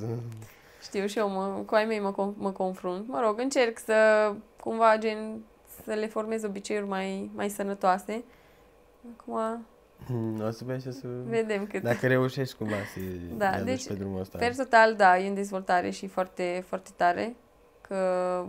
Știu 0.82 1.06
și 1.06 1.18
eu, 1.18 1.28
mă, 1.28 1.62
cu 1.66 1.74
ai 1.74 1.84
mei 1.84 2.00
mă, 2.00 2.12
con- 2.12 2.36
mă 2.36 2.50
confrunt. 2.50 3.08
Mă 3.08 3.20
rog, 3.20 3.40
încerc 3.40 3.78
să, 3.78 4.32
cumva, 4.60 4.96
gen, 4.98 5.42
să 5.84 5.92
le 5.92 6.06
formez 6.06 6.42
obiceiuri 6.42 6.86
mai, 6.86 7.30
mai 7.34 7.48
sănătoase. 7.48 8.24
Acum, 9.18 9.66
Hmm, 10.06 10.40
o 10.40 10.50
să 10.50 10.64
vezi 10.64 10.82
și 10.82 10.88
o 10.88 10.90
să... 10.90 11.06
vedem 11.24 11.66
cât. 11.66 11.82
Dacă 11.82 12.06
reușești 12.06 12.56
cumva 12.56 12.74
să 12.94 13.00
Da, 13.36 13.50
da, 13.50 13.56
deci, 13.56 13.64
deci, 13.64 13.86
pe 13.86 13.94
drumul 13.94 14.20
ăsta. 14.20 14.38
Per 14.38 14.56
total, 14.56 14.94
da, 14.94 15.18
e 15.18 15.28
în 15.28 15.34
dezvoltare 15.34 15.90
și 15.90 16.06
foarte, 16.06 16.64
foarte 16.66 16.90
tare. 16.96 17.36
Că 17.80 18.44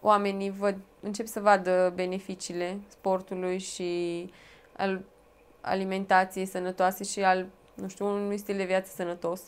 oamenii 0.00 0.50
văd, 0.50 0.76
încep 1.00 1.26
să 1.26 1.40
vadă 1.40 1.92
beneficiile 1.94 2.78
sportului 2.88 3.58
și 3.58 4.30
al 4.76 5.02
alimentației 5.60 6.46
sănătoase 6.46 7.04
și 7.04 7.20
al, 7.24 7.46
nu 7.74 7.88
știu, 7.88 8.06
unui 8.06 8.38
stil 8.38 8.56
de 8.56 8.64
viață 8.64 8.92
sănătos. 8.94 9.42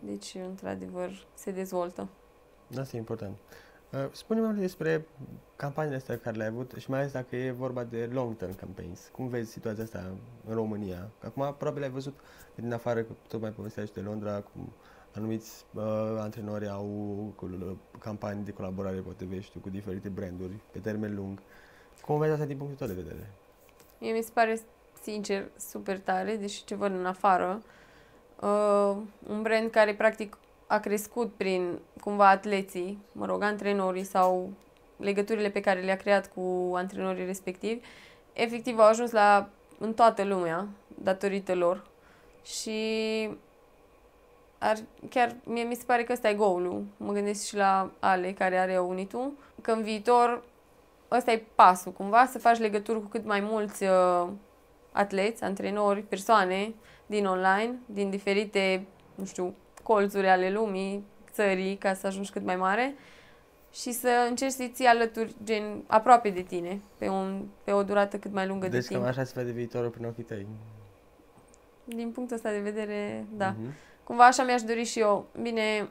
Deci, 0.00 0.36
într-adevăr, 0.48 1.26
se 1.34 1.50
dezvoltă. 1.50 2.08
Asta 2.78 2.96
e 2.96 2.98
important. 2.98 3.36
Uh, 3.92 4.06
Spune-mi 4.12 4.58
despre 4.58 5.06
campaniile 5.56 5.96
astea 5.96 6.18
care 6.18 6.36
le-ai 6.36 6.48
avut 6.48 6.72
și 6.78 6.90
mai 6.90 6.98
ales 6.98 7.12
dacă 7.12 7.36
e 7.36 7.50
vorba 7.50 7.84
de 7.84 8.10
long-term 8.12 8.56
campaigns. 8.56 9.08
Cum 9.12 9.28
vezi 9.28 9.50
situația 9.50 9.82
asta 9.82 10.12
în 10.48 10.54
România? 10.54 11.10
Acum 11.22 11.54
probabil 11.58 11.82
ai 11.82 11.90
văzut 11.90 12.18
din 12.54 12.72
afară, 12.72 13.02
că 13.02 13.12
tocmai 13.28 13.50
povesteai 13.50 13.86
și 13.86 13.92
de 13.92 14.00
Londra, 14.00 14.40
cum 14.40 14.72
anumiți 15.14 15.64
uh, 15.74 15.82
antrenori 16.18 16.68
au 16.68 16.88
uh, 17.40 17.76
campanii 17.98 18.44
de 18.44 18.52
colaborare, 18.52 18.96
poate 18.96 19.24
vezi 19.24 19.50
tu, 19.50 19.58
cu 19.58 19.68
diferite 19.68 20.08
branduri 20.08 20.58
pe 20.72 20.78
termen 20.78 21.14
lung. 21.14 21.38
Cum 22.00 22.18
vezi 22.18 22.32
asta 22.32 22.44
din 22.44 22.56
punctul 22.56 22.86
tău 22.86 22.96
de 22.96 23.02
vedere? 23.02 23.30
Mie 24.00 24.12
mi 24.12 24.22
se 24.22 24.30
pare, 24.32 24.60
sincer, 25.02 25.50
super 25.58 26.00
tare, 26.00 26.36
deși 26.36 26.64
ce 26.64 26.74
văd 26.74 26.92
în 26.92 27.06
afară. 27.06 27.62
Uh, 27.62 27.64
un 29.28 29.42
brand 29.42 29.70
care, 29.70 29.94
practic, 29.94 30.38
a 30.66 30.78
crescut 30.78 31.32
prin, 31.36 31.78
cumva, 32.00 32.28
atleții, 32.28 32.98
mă 33.12 33.26
rog, 33.26 33.42
antrenorii 33.42 34.04
sau 34.04 34.50
legăturile 34.96 35.50
pe 35.50 35.60
care 35.60 35.80
le-a 35.80 35.96
creat 35.96 36.32
cu 36.34 36.72
antrenorii 36.74 37.24
respectivi, 37.24 37.80
efectiv 38.32 38.78
au 38.78 38.86
ajuns 38.86 39.10
la, 39.10 39.48
în 39.78 39.94
toată 39.94 40.24
lumea, 40.24 40.66
datorită 41.02 41.54
lor. 41.54 41.86
Și 42.44 42.80
ar, 44.58 44.76
chiar 45.10 45.36
mie 45.44 45.62
mi 45.62 45.74
se 45.74 45.84
pare 45.86 46.04
că 46.04 46.12
ăsta 46.12 46.28
e 46.28 46.34
goal 46.34 46.82
Mă 46.96 47.12
gândesc 47.12 47.46
și 47.46 47.56
la 47.56 47.90
Ale, 47.98 48.32
care 48.32 48.58
are 48.58 48.78
Unitu, 48.78 49.32
că 49.62 49.70
în 49.70 49.82
viitor 49.82 50.42
ăsta 51.10 51.32
e 51.32 51.42
pasul, 51.54 51.92
cumva, 51.92 52.26
să 52.26 52.38
faci 52.38 52.58
legături 52.58 53.00
cu 53.02 53.06
cât 53.06 53.24
mai 53.24 53.40
mulți 53.40 53.84
uh, 53.84 54.28
atleți, 54.96 55.42
antrenori, 55.42 56.02
persoane 56.02 56.74
din 57.06 57.26
online, 57.26 57.74
din 57.86 58.10
diferite, 58.10 58.86
nu 59.14 59.24
știu, 59.24 59.54
colțuri 59.82 60.28
ale 60.28 60.50
lumii, 60.50 61.04
țării, 61.32 61.76
ca 61.76 61.94
să 61.94 62.06
ajungi 62.06 62.30
cât 62.30 62.44
mai 62.44 62.56
mare 62.56 62.94
și 63.72 63.92
să 63.92 64.26
încerci 64.28 64.52
să-i 64.52 64.70
ții 64.74 64.86
alături, 64.86 65.34
gen, 65.44 65.82
aproape 65.86 66.30
de 66.30 66.40
tine, 66.40 66.80
pe, 66.98 67.08
un, 67.08 67.44
pe 67.64 67.72
o 67.72 67.82
durată 67.82 68.16
cât 68.16 68.32
mai 68.32 68.46
lungă 68.46 68.68
deci 68.68 68.80
de 68.80 68.86
timp. 68.88 69.02
Deci 69.02 69.14
cam 69.14 69.20
așa 69.20 69.24
se 69.24 69.32
vede 69.36 69.50
viitorul 69.50 69.90
prin 69.90 70.04
ochii 70.04 70.22
tăi. 70.22 70.46
Din 71.84 72.10
punctul 72.10 72.36
ăsta 72.36 72.50
de 72.50 72.58
vedere, 72.58 73.26
da. 73.36 73.54
Uh-huh. 73.54 74.04
Cumva 74.04 74.26
așa 74.26 74.42
mi-aș 74.42 74.62
dori 74.62 74.84
și 74.84 75.00
eu. 75.00 75.26
Bine, 75.42 75.88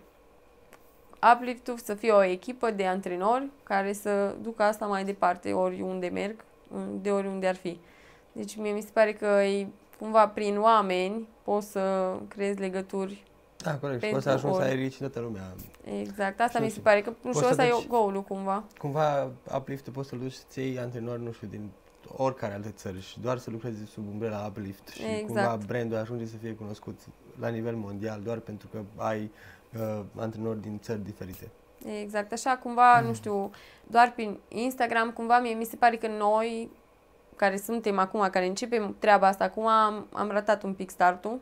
uplift 1.33 1.71
să 1.75 1.93
fie 1.93 2.11
o 2.11 2.23
echipă 2.23 2.71
de 2.71 2.85
antrenori 2.85 3.49
care 3.63 3.93
să 3.93 4.35
ducă 4.41 4.63
asta 4.63 4.85
mai 4.85 5.03
departe 5.03 5.53
oriunde 5.53 6.07
merg, 6.07 6.43
de 7.01 7.11
oriunde 7.11 7.47
ar 7.47 7.55
fi. 7.55 7.79
Deci 8.35 8.55
mie 8.55 8.71
mi 8.71 8.81
se 8.81 8.89
pare 8.93 9.13
că 9.13 9.25
e 9.25 9.67
cumva 9.99 10.27
prin 10.27 10.59
oameni 10.59 11.27
poți 11.43 11.71
să 11.71 12.15
creezi 12.27 12.59
legături 12.59 13.23
da, 13.65 13.77
corect. 13.77 14.03
Și 14.03 14.09
poți 14.09 14.23
să 14.23 14.29
ajungi 14.29 14.55
ori. 14.55 14.65
să 14.65 14.69
ai 14.69 14.75
rici 14.75 14.97
toată 14.97 15.19
lumea. 15.19 15.53
Exact. 15.99 16.39
Asta 16.39 16.59
mi 16.59 16.69
se 16.69 16.79
pare 16.79 17.01
că 17.01 17.13
nu 17.21 17.33
știu, 17.33 17.47
ăsta 17.49 17.65
e 17.65 17.71
goal 17.87 18.23
cumva. 18.23 18.63
Cumva 18.77 19.31
uplift 19.55 19.89
poți 19.89 20.09
să 20.09 20.15
duci 20.15 20.33
să 20.47 20.59
iei 20.59 20.79
antrenori, 20.79 21.21
nu 21.21 21.31
știu, 21.31 21.47
din 21.47 21.69
oricare 22.15 22.53
alte 22.53 22.69
țări 22.69 23.01
și 23.01 23.19
doar 23.19 23.37
să 23.37 23.49
lucrezi 23.49 23.85
sub 23.85 24.07
umbrela 24.07 24.45
Uplift 24.49 24.87
și 24.87 25.01
exact. 25.03 25.25
cumva 25.25 25.57
brandul 25.65 25.97
ajunge 25.97 26.25
să 26.25 26.35
fie 26.41 26.53
cunoscut 26.53 26.99
la 27.39 27.47
nivel 27.47 27.75
mondial 27.75 28.21
doar 28.21 28.37
pentru 28.37 28.67
că 28.71 28.81
ai 28.95 29.31
uh, 29.73 30.03
antrenori 30.15 30.61
din 30.61 30.79
țări 30.79 31.03
diferite. 31.03 31.49
Exact, 32.01 32.31
așa 32.31 32.57
cumva, 32.57 32.99
mm. 32.99 33.07
nu 33.07 33.13
știu, 33.19 33.51
doar 33.87 34.11
prin 34.15 34.39
Instagram, 34.47 35.11
cumva 35.11 35.39
mie 35.39 35.53
mi 35.53 35.65
se 35.65 35.75
pare 35.75 35.95
că 35.95 36.07
noi, 36.07 36.71
care 37.35 37.57
suntem 37.57 37.99
acum, 37.99 38.29
care 38.31 38.45
începem 38.45 38.95
treaba 38.99 39.27
asta 39.27 39.43
acum, 39.43 39.67
am, 39.67 40.07
am 40.13 40.29
ratat 40.29 40.63
un 40.63 40.73
pic 40.73 40.89
startul 40.89 41.39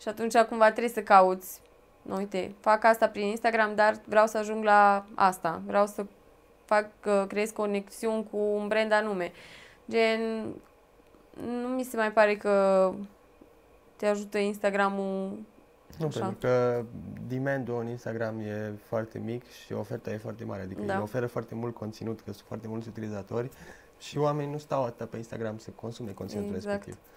și 0.00 0.08
atunci 0.08 0.36
cumva 0.36 0.70
trebuie 0.70 0.92
să 0.92 1.02
cauți, 1.02 1.60
nu, 2.02 2.16
uite, 2.16 2.54
fac 2.60 2.84
asta 2.84 3.08
prin 3.08 3.26
Instagram, 3.26 3.74
dar 3.74 4.00
vreau 4.04 4.26
să 4.26 4.38
ajung 4.38 4.64
la 4.64 5.06
asta, 5.14 5.62
vreau 5.66 5.86
să 5.86 6.04
fac, 6.64 6.86
uh, 7.06 7.24
creez 7.28 7.50
conexiuni 7.50 8.26
cu 8.30 8.36
un 8.36 8.68
brand 8.68 8.92
anume. 8.92 9.32
Gen, 9.90 10.20
nu 11.62 11.68
mi 11.68 11.82
se 11.82 11.96
mai 11.96 12.12
pare 12.12 12.36
că 12.36 12.92
te 13.96 14.06
ajută 14.06 14.38
Instagramul 14.38 15.38
nu, 15.98 16.06
așa. 16.06 16.20
pentru 16.20 16.38
că 16.38 16.84
demandul 17.28 17.80
în 17.80 17.88
Instagram 17.88 18.40
e 18.40 18.72
foarte 18.82 19.18
mic 19.18 19.48
și 19.50 19.72
oferta 19.72 20.10
e 20.10 20.16
foarte 20.16 20.44
mare. 20.44 20.62
Adică 20.62 20.82
da. 20.82 21.02
oferă 21.02 21.26
foarte 21.26 21.54
mult 21.54 21.74
conținut, 21.74 22.20
că 22.20 22.32
sunt 22.32 22.44
foarte 22.46 22.68
mulți 22.68 22.88
utilizatori 22.88 23.50
și 23.98 24.18
oamenii 24.18 24.52
nu 24.52 24.58
stau 24.58 24.84
atât 24.84 25.08
pe 25.08 25.16
Instagram 25.16 25.58
să 25.58 25.70
consume 25.70 26.10
conținutul 26.10 26.54
exact. 26.54 26.84
respectiv. 26.84 27.08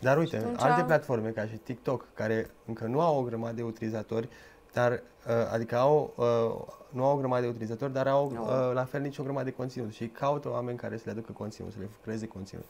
Dar 0.00 0.18
uite, 0.18 0.36
atunci... 0.36 0.60
alte 0.60 0.82
platforme 0.82 1.30
ca 1.30 1.46
și 1.46 1.56
TikTok, 1.56 2.06
care 2.14 2.50
încă 2.66 2.84
nu 2.84 3.00
au 3.00 3.18
o 3.18 3.22
grămadă 3.22 3.54
de 3.54 3.62
utilizatori, 3.62 4.28
dar, 4.72 4.92
uh, 4.92 5.52
adică 5.52 5.76
au, 5.76 6.14
uh, 6.16 6.74
nu 6.90 7.04
au 7.04 7.16
o 7.16 7.18
grămadă 7.18 7.42
de 7.42 7.48
utilizatori, 7.48 7.92
dar 7.92 8.06
au 8.06 8.30
no. 8.32 8.40
uh, 8.40 8.70
la 8.74 8.84
fel 8.84 9.00
nici 9.00 9.18
o 9.18 9.22
grămadă 9.22 9.44
de 9.44 9.50
conținut 9.50 9.92
și 9.92 10.06
caută 10.06 10.50
oameni 10.50 10.78
care 10.78 10.96
să 10.96 11.02
le 11.04 11.10
aducă 11.10 11.32
conținut, 11.32 11.72
să 11.72 11.78
le 11.80 11.88
creeze 12.02 12.26
conținut. 12.26 12.64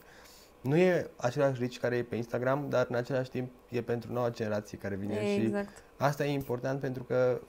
Nu 0.61 0.75
e 0.75 1.09
același 1.15 1.61
rici 1.61 1.79
care 1.79 1.95
e 1.95 2.03
pe 2.03 2.15
Instagram, 2.15 2.65
dar 2.69 2.85
în 2.89 2.95
același 2.95 3.29
timp 3.29 3.51
e 3.69 3.81
pentru 3.81 4.13
noua 4.13 4.29
generație 4.29 4.77
care 4.77 4.95
vine 4.95 5.15
exact. 5.15 5.67
și 5.67 5.83
asta 5.97 6.25
e 6.25 6.31
important 6.31 6.79
pentru 6.79 7.03
că 7.03 7.39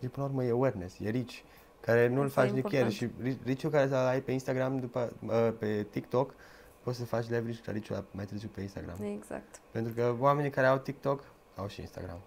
e 0.00 0.06
până 0.06 0.26
la 0.26 0.32
urmă 0.32 0.44
e 0.44 0.50
awareness, 0.50 0.98
e 0.98 1.08
rici 1.08 1.44
care 1.82 2.08
nu-l 2.08 2.28
faci 2.28 2.50
nicăieri 2.50 2.92
și 2.92 3.08
riciul 3.44 3.70
care 3.70 3.88
să 3.88 3.94
ai 3.94 4.20
pe 4.20 4.32
Instagram 4.32 4.78
după, 4.80 5.12
uh, 5.26 5.52
pe 5.58 5.86
TikTok 5.90 6.34
poți 6.82 6.98
să 6.98 7.04
faci 7.04 7.28
leverage 7.28 7.60
la 7.64 7.72
riciul 7.72 8.04
mai 8.10 8.24
târziu 8.24 8.48
pe 8.54 8.60
Instagram. 8.60 8.96
Exact. 9.02 9.60
Pentru 9.70 9.92
că 9.92 10.14
oamenii 10.18 10.50
care 10.50 10.66
au 10.66 10.78
TikTok 10.78 11.24
au 11.56 11.68
și 11.68 11.80
Instagram. 11.80 12.18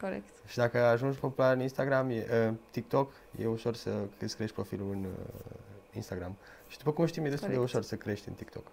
Corect. 0.00 0.28
Și 0.46 0.56
dacă 0.56 0.78
ajungi 0.78 1.18
popular 1.18 1.54
în 1.54 1.60
Instagram, 1.60 2.10
e, 2.10 2.26
uh, 2.48 2.54
TikTok, 2.70 3.12
e 3.38 3.46
ușor 3.46 3.74
să 3.74 3.90
îți 4.18 4.36
crești 4.36 4.54
profilul 4.54 4.90
în 4.90 5.04
uh, 5.04 5.10
Instagram. 5.92 6.36
Și 6.68 6.78
după 6.78 6.92
cum 6.92 7.06
știm, 7.06 7.24
e 7.24 7.28
destul 7.28 7.48
Corect. 7.48 7.66
de 7.66 7.70
ușor 7.72 7.82
să 7.82 7.96
crești 7.96 8.28
în 8.28 8.34
TikTok. 8.34 8.66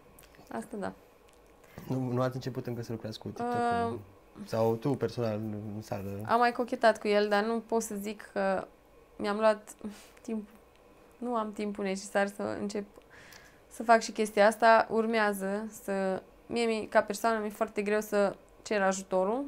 Asta 0.52 0.78
da. 0.78 0.94
Nu, 1.88 2.12
nu 2.12 2.22
ați 2.22 2.36
început 2.36 2.68
încă 2.68 2.82
să 2.82 2.92
lucrați 2.92 3.20
cu 3.20 3.28
TikTok? 3.28 3.92
Uh, 3.92 4.00
sau 4.46 4.76
tu 4.76 4.90
personal 4.90 5.36
în 5.36 5.82
sală? 5.82 6.22
Am 6.26 6.40
mai 6.40 6.52
cochetat 6.52 7.00
cu 7.00 7.08
el, 7.08 7.28
dar 7.30 7.44
nu 7.44 7.60
pot 7.60 7.82
să 7.82 7.96
zic 7.96 8.30
că 8.34 8.68
mi-am 9.22 9.38
luat 9.38 9.76
timp. 10.26 10.48
Nu 11.18 11.36
am 11.36 11.52
timpul 11.52 11.84
necesar 11.84 12.28
să 12.28 12.58
încep 12.60 12.86
să 13.68 13.84
fac 13.84 14.02
și 14.02 14.12
chestia 14.12 14.48
asta. 14.48 14.88
Urmează 14.90 15.68
să... 15.84 16.22
Mie, 16.46 16.88
ca 16.88 17.02
persoană, 17.02 17.40
mi-e 17.40 17.50
foarte 17.50 17.82
greu 17.82 18.02
să 18.02 18.36
cer 18.62 18.82
ajutorul 18.82 19.46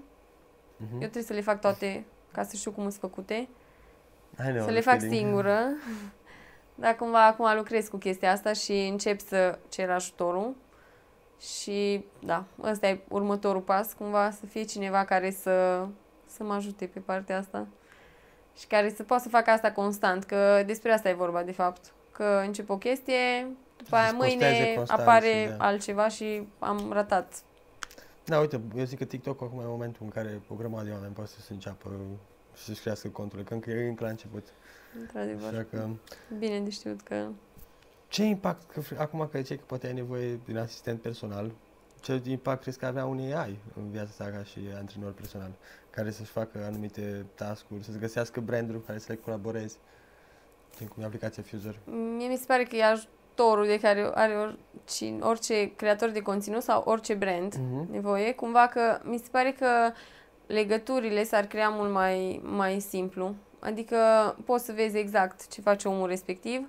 Uh-huh. 0.84 0.92
Eu 0.92 0.98
trebuie 0.98 1.24
să 1.24 1.34
le 1.34 1.42
fac 1.42 1.62
toate 1.62 2.06
ca 2.32 2.44
să 2.44 2.56
știu 2.56 2.72
cum 2.72 2.84
sunt 2.84 3.02
făcute. 3.02 3.48
know, 4.52 4.66
să 4.66 4.72
le 4.72 4.80
fac 4.80 5.00
feeling. 5.00 5.20
singură. 5.20 5.60
Dar 6.76 6.96
cumva 6.96 7.26
acum 7.26 7.56
lucrez 7.56 7.88
cu 7.88 7.98
chestia 7.98 8.32
asta 8.32 8.54
și 8.54 8.88
încep 8.92 9.20
să 9.20 9.60
cer 9.70 9.90
ajutorul. 9.90 10.56
Și 11.40 12.06
da, 12.20 12.44
ăsta 12.62 12.88
e 12.88 13.00
următorul 13.08 13.62
pas, 13.62 13.94
cumva 13.94 14.32
să 14.32 14.46
fie 14.46 14.64
cineva 14.64 15.06
care 15.06 15.32
să, 15.32 15.88
să 16.26 16.44
mă 16.44 16.54
ajute 16.54 16.86
pe 16.86 17.00
partea 17.00 17.38
asta. 17.38 17.68
Și 18.58 18.68
care 18.68 18.94
să 18.96 19.04
poată 19.04 19.24
să 19.24 19.30
facă 19.30 19.50
asta 19.50 19.72
constant, 19.72 20.24
că 20.24 20.64
despre 20.66 20.92
asta 20.92 21.10
e 21.10 21.14
vorba 21.14 21.44
de 21.44 21.52
fapt. 21.52 21.92
Că 22.12 22.42
încep 22.46 22.70
o 22.70 22.78
chestie, 22.78 23.48
după 23.78 23.96
aia 23.96 24.12
mâine 24.12 24.84
apare 24.88 25.56
da. 25.58 25.66
altceva 25.66 26.08
și 26.08 26.48
am 26.60 26.92
ratat 26.92 27.44
da, 28.26 28.40
uite, 28.40 28.62
eu 28.76 28.84
zic 28.84 28.98
că 28.98 29.06
TikTok 29.06 29.42
acum 29.42 29.60
e 29.60 29.66
momentul 29.66 30.02
în 30.04 30.10
care 30.10 30.42
o 30.48 30.56
grămadă 30.56 30.86
de 30.86 30.92
oameni 30.92 31.14
poate 31.14 31.30
să 31.30 31.42
se 31.42 31.54
înceapă 31.54 31.90
și 32.56 32.64
să-și 32.64 32.82
crească 32.82 33.08
conturile, 33.08 33.48
că 33.48 33.54
încă 33.54 33.70
e 33.70 33.88
încă 33.88 34.04
la 34.04 34.10
început. 34.10 34.46
Într-adevăr. 35.00 35.54
Așa 35.54 35.66
că... 35.72 35.88
Bine 36.38 36.60
de 36.60 36.70
știut 36.70 37.02
că... 37.02 37.28
Ce 38.08 38.24
impact, 38.24 38.72
că, 38.72 38.82
acum 38.98 39.28
că 39.32 39.40
ziceai 39.40 39.58
că 39.58 39.64
poate 39.68 39.88
ai 39.88 39.94
nevoie 39.94 40.34
de 40.34 40.52
un 40.52 40.58
asistent 40.58 41.02
personal, 41.02 41.52
ce 42.04 42.22
impact 42.28 42.62
crezi 42.62 42.80
că 42.80 42.86
avea 42.86 43.06
un 43.06 43.20
AI 43.20 43.58
în 43.76 43.92
viața 43.92 44.12
ta 44.24 44.30
ca 44.30 44.44
și 44.44 44.60
antrenor 44.78 45.12
personal, 45.12 45.52
care 45.90 46.12
să-și 46.12 46.32
facă 46.32 46.64
anumite 46.66 47.26
task-uri, 47.36 47.84
să-ți 47.84 48.00
găsească 48.00 48.40
branduri 48.40 48.80
cu 48.80 48.86
care 48.86 49.00
să 49.00 49.06
le 49.10 49.20
colaborezi, 49.24 49.78
cum 50.78 51.04
e 51.04 51.06
aplicația 51.06 51.44
Fuser? 51.44 51.76
Mie 52.16 52.28
mi 52.28 52.36
se 52.36 52.44
pare 52.48 52.64
că 52.64 52.76
ea 52.76 53.02
torul 53.34 53.66
de 53.66 53.80
care 53.80 54.12
are 54.14 54.34
oricine, 54.36 55.20
orice 55.22 55.72
creator 55.76 56.10
de 56.10 56.22
conținut 56.22 56.62
sau 56.62 56.84
orice 56.86 57.14
brand 57.14 57.54
uh-huh. 57.54 57.92
nevoie, 57.92 58.34
cumva 58.34 58.68
că 58.68 59.00
mi 59.04 59.18
se 59.18 59.28
pare 59.32 59.52
că 59.52 59.68
legăturile 60.48 61.24
s-ar 61.24 61.46
crea 61.46 61.70
mult 61.70 61.92
mai, 61.92 62.42
mai 62.44 62.80
simplu. 62.80 63.36
Adică 63.60 63.98
poți 64.46 64.66
să 64.66 64.72
vezi 64.72 64.98
exact 64.98 65.48
ce 65.48 65.62
face 65.62 65.88
omul 65.88 66.08
respectiv, 66.08 66.68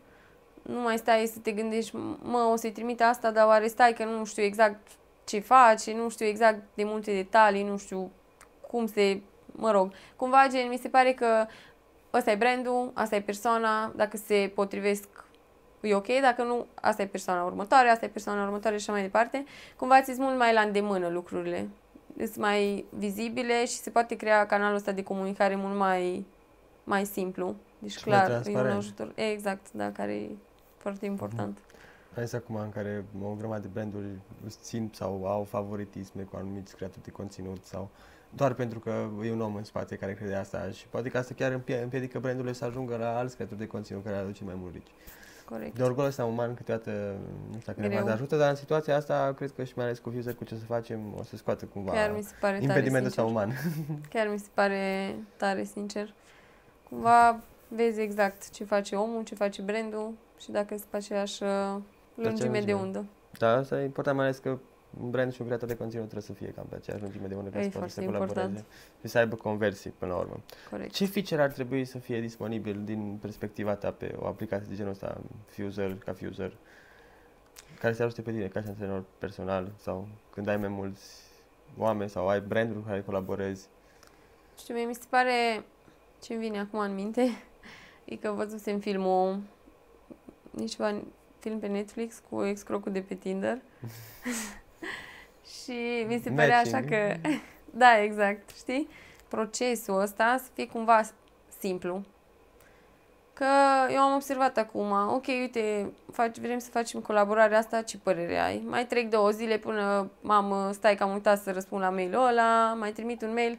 nu 0.62 0.80
mai 0.80 0.98
stai 0.98 1.30
să 1.32 1.38
te 1.38 1.52
gândești, 1.52 1.96
mă, 2.22 2.48
o 2.52 2.56
să-i 2.56 2.72
trimit 2.72 3.02
asta, 3.02 3.30
dar 3.30 3.46
oare 3.46 3.66
stai 3.66 3.92
că 3.92 4.04
nu 4.04 4.24
știu 4.24 4.42
exact 4.42 4.86
ce 5.24 5.38
face, 5.38 5.94
nu 5.94 6.08
știu 6.08 6.26
exact 6.26 6.62
de 6.74 6.84
multe 6.84 7.14
detalii, 7.14 7.62
nu 7.62 7.76
știu 7.76 8.10
cum 8.70 8.86
se, 8.86 9.20
mă 9.46 9.70
rog, 9.70 9.92
cumva 10.16 10.46
gen, 10.50 10.68
mi 10.68 10.78
se 10.78 10.88
pare 10.88 11.12
că 11.12 11.46
ăsta 12.12 12.30
e 12.30 12.34
brandul, 12.34 12.90
asta 12.94 13.16
e 13.16 13.20
persoana, 13.20 13.92
dacă 13.96 14.16
se 14.16 14.52
potrivesc 14.54 15.08
e 15.80 15.94
ok, 15.94 16.06
dacă 16.20 16.42
nu, 16.42 16.66
asta 16.74 17.02
e 17.02 17.06
persoana 17.06 17.44
următoare, 17.44 17.88
asta 17.88 18.04
e 18.04 18.08
persoana 18.08 18.44
următoare 18.44 18.76
și 18.76 18.82
așa 18.82 18.92
mai 18.92 19.02
departe. 19.02 19.44
Cumva 19.76 20.02
ți 20.02 20.20
mult 20.20 20.38
mai 20.38 20.52
la 20.52 20.60
îndemână 20.60 21.08
lucrurile. 21.08 21.68
Sunt 22.16 22.36
mai 22.36 22.84
vizibile 22.90 23.64
și 23.64 23.72
se 23.74 23.90
poate 23.90 24.16
crea 24.16 24.46
canalul 24.46 24.76
ăsta 24.76 24.92
de 24.92 25.02
comunicare 25.02 25.54
mult 25.54 25.76
mai, 25.76 26.26
mai 26.84 27.04
simplu 27.04 27.54
Deci 27.78 27.90
Și 27.90 28.08
mai 28.08 28.18
clar, 28.18 28.30
e 28.30 28.34
un 28.34 28.42
transparent. 28.42 28.76
ajutor. 28.76 29.12
Exact, 29.14 29.72
da, 29.72 29.92
care 29.92 30.12
e 30.12 30.30
foarte 30.76 31.06
important. 31.06 31.58
Mai 32.14 32.24
este 32.24 32.36
acum 32.36 32.56
în 32.56 32.70
care 32.70 33.04
o 33.22 33.34
grămadă 33.34 33.60
de 33.60 33.68
branduri 33.72 34.06
îți 34.46 34.58
țin 34.62 34.90
sau 34.94 35.26
au 35.26 35.44
favoritisme 35.44 36.22
cu 36.22 36.36
anumiți 36.36 36.76
creatori 36.76 37.02
de 37.04 37.10
conținut 37.10 37.64
sau 37.64 37.88
doar 38.30 38.52
pentru 38.54 38.78
că 38.78 39.08
e 39.24 39.32
un 39.32 39.40
om 39.40 39.54
în 39.54 39.64
spate 39.64 39.96
care 39.96 40.14
crede 40.14 40.34
asta 40.34 40.70
și 40.70 40.86
poate 40.88 41.08
că 41.08 41.18
asta 41.18 41.34
chiar 41.36 41.52
împie- 41.52 41.82
împiedică 41.82 42.18
brandurile 42.18 42.52
să 42.52 42.64
ajungă 42.64 42.96
la 42.96 43.16
alți 43.18 43.34
creatori 43.34 43.58
de 43.58 43.66
conținut 43.66 44.04
care 44.04 44.16
aduce 44.16 44.44
mai 44.44 44.54
mult 44.56 44.72
reach. 44.72 44.86
Corect. 45.48 45.76
De 45.76 45.82
orgolul 45.82 46.08
ăsta 46.08 46.24
uman 46.24 46.54
câteodată, 46.54 46.90
nu 47.50 47.58
știu 47.58 47.72
dacă 47.72 47.80
ne 47.80 47.88
Greu. 47.88 48.04
mai 48.04 48.12
ajută, 48.12 48.36
dar 48.36 48.50
în 48.50 48.56
situația 48.56 48.96
asta 48.96 49.32
cred 49.36 49.52
că 49.52 49.64
și 49.64 49.72
mai 49.76 49.84
ales 49.84 49.98
cu 49.98 50.10
Fuser, 50.10 50.34
cu 50.34 50.44
ce 50.44 50.54
o 50.54 50.58
să 50.58 50.64
facem, 50.64 51.00
o 51.18 51.22
să 51.22 51.36
scoată 51.36 51.64
cumva 51.64 51.92
Chiar 51.92 52.12
mi 52.16 52.22
se 52.22 52.34
pare 52.40 52.52
tare, 52.58 52.64
impedimentul 52.64 53.10
sincer. 53.10 53.24
ăsta 53.24 53.40
uman. 53.40 53.52
Chiar 54.12 54.28
mi 54.28 54.38
se 54.38 54.48
pare 54.54 55.14
tare, 55.36 55.64
sincer. 55.64 56.14
Cumva 56.88 57.40
vezi 57.68 58.00
exact 58.00 58.50
ce 58.50 58.64
face 58.64 58.96
omul, 58.96 59.22
ce 59.22 59.34
face 59.34 59.62
brandul 59.62 60.12
și 60.40 60.50
dacă 60.50 60.68
sunt 60.76 60.84
pe 60.90 60.96
aceeași 60.96 61.42
uh, 61.42 61.76
lungime 62.14 62.48
de 62.48 62.72
lungime. 62.72 62.72
undă. 62.72 63.04
Dar 63.38 63.58
asta 63.58 63.80
e 63.80 63.84
important, 63.84 64.16
mai 64.16 64.24
ales 64.26 64.38
că 64.38 64.58
un 65.02 65.10
brand 65.10 65.32
și 65.32 65.40
un 65.40 65.46
creator 65.46 65.68
de 65.68 65.76
conținut 65.76 66.08
trebuie 66.08 66.28
să 66.28 66.32
fie 66.32 66.52
cam 66.52 66.66
pe 66.68 66.74
aceeași 66.74 67.02
lungime 67.02 67.26
de 67.26 67.34
undă 67.34 67.50
ca 67.50 67.58
E 67.58 67.62
să 67.62 67.68
poată 67.68 67.88
să 67.88 68.00
foarte 68.00 68.12
colaboreze 68.12 68.48
important. 68.48 68.66
și 69.00 69.08
să 69.08 69.18
aibă 69.18 69.36
conversii 69.36 69.90
până 69.98 70.12
la 70.12 70.18
urmă. 70.18 70.40
Corect. 70.70 70.92
Ce 70.92 71.06
feature 71.06 71.42
ar 71.42 71.50
trebui 71.50 71.84
să 71.84 71.98
fie 71.98 72.20
disponibil 72.20 72.82
din 72.84 73.18
perspectiva 73.20 73.74
ta 73.74 73.90
pe 73.90 74.14
o 74.18 74.26
aplicație 74.26 74.66
de 74.68 74.74
genul 74.74 74.90
ăsta, 74.90 75.20
Fuser, 75.46 75.96
ca 76.04 76.12
Fuser, 76.12 76.56
care 77.80 77.94
să 77.94 78.02
ajute 78.02 78.22
pe 78.22 78.30
tine 78.30 78.46
ca 78.46 78.60
și 78.60 78.68
antrenor 78.68 79.04
personal 79.18 79.72
sau 79.76 80.08
când 80.30 80.48
ai 80.48 80.56
mai 80.56 80.68
mulți 80.68 81.22
oameni 81.78 82.10
sau 82.10 82.28
ai 82.28 82.40
branduri 82.40 82.78
cu 82.78 82.86
care 82.86 83.02
colaborezi? 83.02 83.68
Știu, 84.58 84.74
mie 84.74 84.84
mi 84.84 84.94
se 84.94 85.04
pare 85.08 85.64
ce 86.22 86.32
îmi 86.32 86.42
vine 86.42 86.58
acum 86.60 86.78
în 86.78 86.94
minte 86.94 87.28
e 88.04 88.16
că 88.16 88.30
văzusem 88.30 88.78
filmul 88.78 89.38
nici 90.50 90.70
ceva 90.70 90.94
film 91.44 91.58
pe 91.58 91.66
Netflix 91.66 92.22
cu 92.30 92.44
ex-crocul 92.44 92.92
de 92.92 93.00
pe 93.00 93.14
Tinder 93.14 93.58
și 95.62 96.04
mi 96.06 96.20
se 96.22 96.30
pare 96.30 96.52
așa 96.52 96.78
Matching. 96.78 96.88
că 96.88 97.28
da, 97.82 98.02
exact, 98.02 98.50
știi? 98.56 98.88
Procesul 99.28 100.00
ăsta 100.00 100.36
să 100.38 100.48
fie 100.54 100.66
cumva 100.66 101.00
simplu. 101.58 102.02
Că 103.32 103.44
eu 103.90 104.00
am 104.00 104.14
observat 104.14 104.56
acum, 104.58 104.90
ok, 104.90 105.26
uite, 105.26 105.92
faci, 106.12 106.38
vrem 106.38 106.58
să 106.58 106.70
facem 106.70 107.00
colaborarea 107.00 107.58
asta, 107.58 107.82
ce 107.82 107.98
părere 107.98 108.38
ai? 108.38 108.62
Mai 108.66 108.86
trec 108.86 109.08
două 109.08 109.30
zile 109.30 109.58
până, 109.58 110.10
mamă, 110.20 110.70
stai 110.72 110.96
că 110.96 111.02
am 111.02 111.12
uitat 111.12 111.42
să 111.42 111.52
răspund 111.52 111.82
la 111.82 111.90
mailul 111.90 112.26
ăla, 112.26 112.74
mai 112.78 112.92
trimit 112.92 113.22
un 113.22 113.32
mail, 113.32 113.58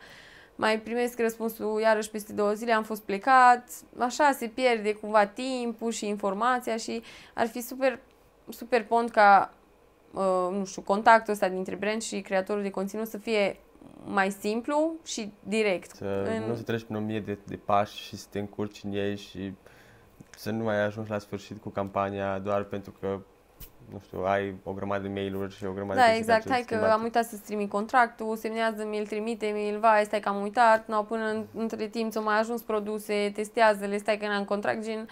mai 0.56 0.80
primesc 0.80 1.20
răspunsul 1.20 1.80
iarăși 1.82 2.10
peste 2.10 2.34
două 2.34 2.54
zile, 2.54 2.72
am 2.74 2.84
fost 2.84 3.02
plecat, 3.02 3.70
așa 3.98 4.32
se 4.32 4.48
pierde 4.48 4.94
cumva 4.94 5.26
timpul 5.26 5.92
și 5.92 6.08
informația 6.08 6.78
și 6.78 7.02
ar 7.34 7.48
fi 7.48 7.62
super, 7.62 8.00
super 8.50 8.84
pont 8.86 9.12
ca, 9.12 9.54
uh, 10.14 10.48
nu 10.52 10.66
știu, 10.66 10.82
contactul 10.82 11.34
ăsta 11.34 11.50
dintre 11.50 11.76
brand 11.76 12.02
și 12.02 12.22
creatorul 12.22 12.62
de 12.62 12.70
conținut 12.70 13.08
să 13.08 13.18
fie 13.18 13.60
mai 14.06 14.32
simplu 14.32 14.94
și 15.06 15.32
direct. 15.44 15.96
Să 15.96 16.06
În- 16.38 16.48
nu 16.48 16.56
să 16.56 16.62
treci 16.64 16.84
prin 16.84 16.96
o 16.96 17.00
mie 17.00 17.20
de, 17.20 17.38
de 17.46 17.56
pași 17.56 18.04
și 18.04 18.16
să 18.16 18.28
te 18.30 18.40
încurci 18.40 18.84
în 18.84 18.92
ei 18.92 19.18
și 19.18 19.54
să 20.38 20.52
nu 20.52 20.64
mai 20.64 20.82
ajungi 20.82 21.10
la 21.10 21.20
sfârșit 21.20 21.62
cu 21.62 21.70
campania 21.70 22.40
doar 22.40 22.64
pentru 22.64 22.94
că 23.00 23.20
nu 23.92 24.00
știu, 24.06 24.24
ai 24.24 24.56
o 24.64 24.72
grămadă 24.74 25.02
de 25.02 25.14
mail-uri 25.14 25.56
și 25.56 25.66
o 25.66 25.72
grămadă 25.72 25.94
de 25.94 26.00
Da, 26.00 26.06
chestii 26.06 26.22
exact. 26.22 26.42
care 26.42 26.54
Hai 26.54 26.62
că 26.62 26.66
schimbate. 26.68 26.94
am 26.94 27.04
uitat 27.04 27.26
să-ți 27.26 27.42
trimit 27.42 27.70
contractul, 27.70 28.36
semnează, 28.36 28.86
mi-l 28.86 29.06
trimite, 29.08 29.46
mi-l 29.46 29.80
vai, 29.80 30.04
stai 30.06 30.20
că 30.20 30.30
am 30.30 30.42
uitat, 30.42 30.88
no, 30.88 31.02
până 31.04 31.26
în, 31.26 31.46
între 31.56 31.88
timp 31.88 32.12
ți-au 32.12 32.24
mai 32.24 32.40
ajuns 32.40 32.62
produse, 32.62 33.32
testează-le, 33.34 33.98
stai 33.98 34.18
că 34.18 34.26
n-am 34.28 34.44
contract, 34.46 34.84
gen, 34.84 35.08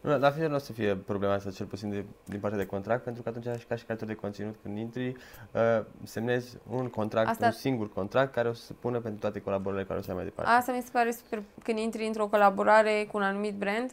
Nu, 0.00 0.18
la 0.18 0.30
final 0.30 0.48
nu 0.48 0.54
o 0.54 0.58
să 0.58 0.72
fie 0.72 0.96
problema 0.96 1.34
asta, 1.34 1.50
cel 1.50 1.66
puțin 1.66 1.90
de, 1.90 2.04
din 2.24 2.40
partea 2.40 2.58
de 2.58 2.66
contract, 2.66 3.02
pentru 3.04 3.22
că 3.22 3.28
atunci 3.28 3.58
și 3.60 3.66
ca 3.66 3.76
și 3.76 3.84
creator 3.84 4.06
de 4.06 4.14
conținut, 4.14 4.54
când 4.62 4.78
intri, 4.78 5.08
uh, 5.52 5.84
semnezi 6.02 6.56
un 6.70 6.88
contract, 6.88 7.28
Asta- 7.28 7.46
un 7.46 7.52
singur 7.52 7.92
contract 7.92 8.32
care 8.32 8.48
o 8.48 8.52
să 8.52 8.64
se 8.64 8.72
pună 8.72 9.00
pentru 9.00 9.20
toate 9.20 9.40
colaborările 9.40 9.86
care 9.86 9.98
o 9.98 10.02
să 10.02 10.08
ia 10.10 10.14
mai 10.16 10.24
departe. 10.24 10.50
asta 10.50 10.72
mi 10.72 10.80
se 10.82 10.88
pare 10.92 11.10
super, 11.10 11.42
când 11.62 11.78
intri 11.78 12.06
într-o 12.06 12.26
colaborare 12.26 13.08
cu 13.10 13.16
un 13.16 13.22
anumit 13.22 13.54
brand, 13.54 13.90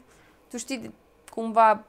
tu 0.49 0.57
știi 0.57 0.77
de- 0.77 0.91
cumva 1.33 1.83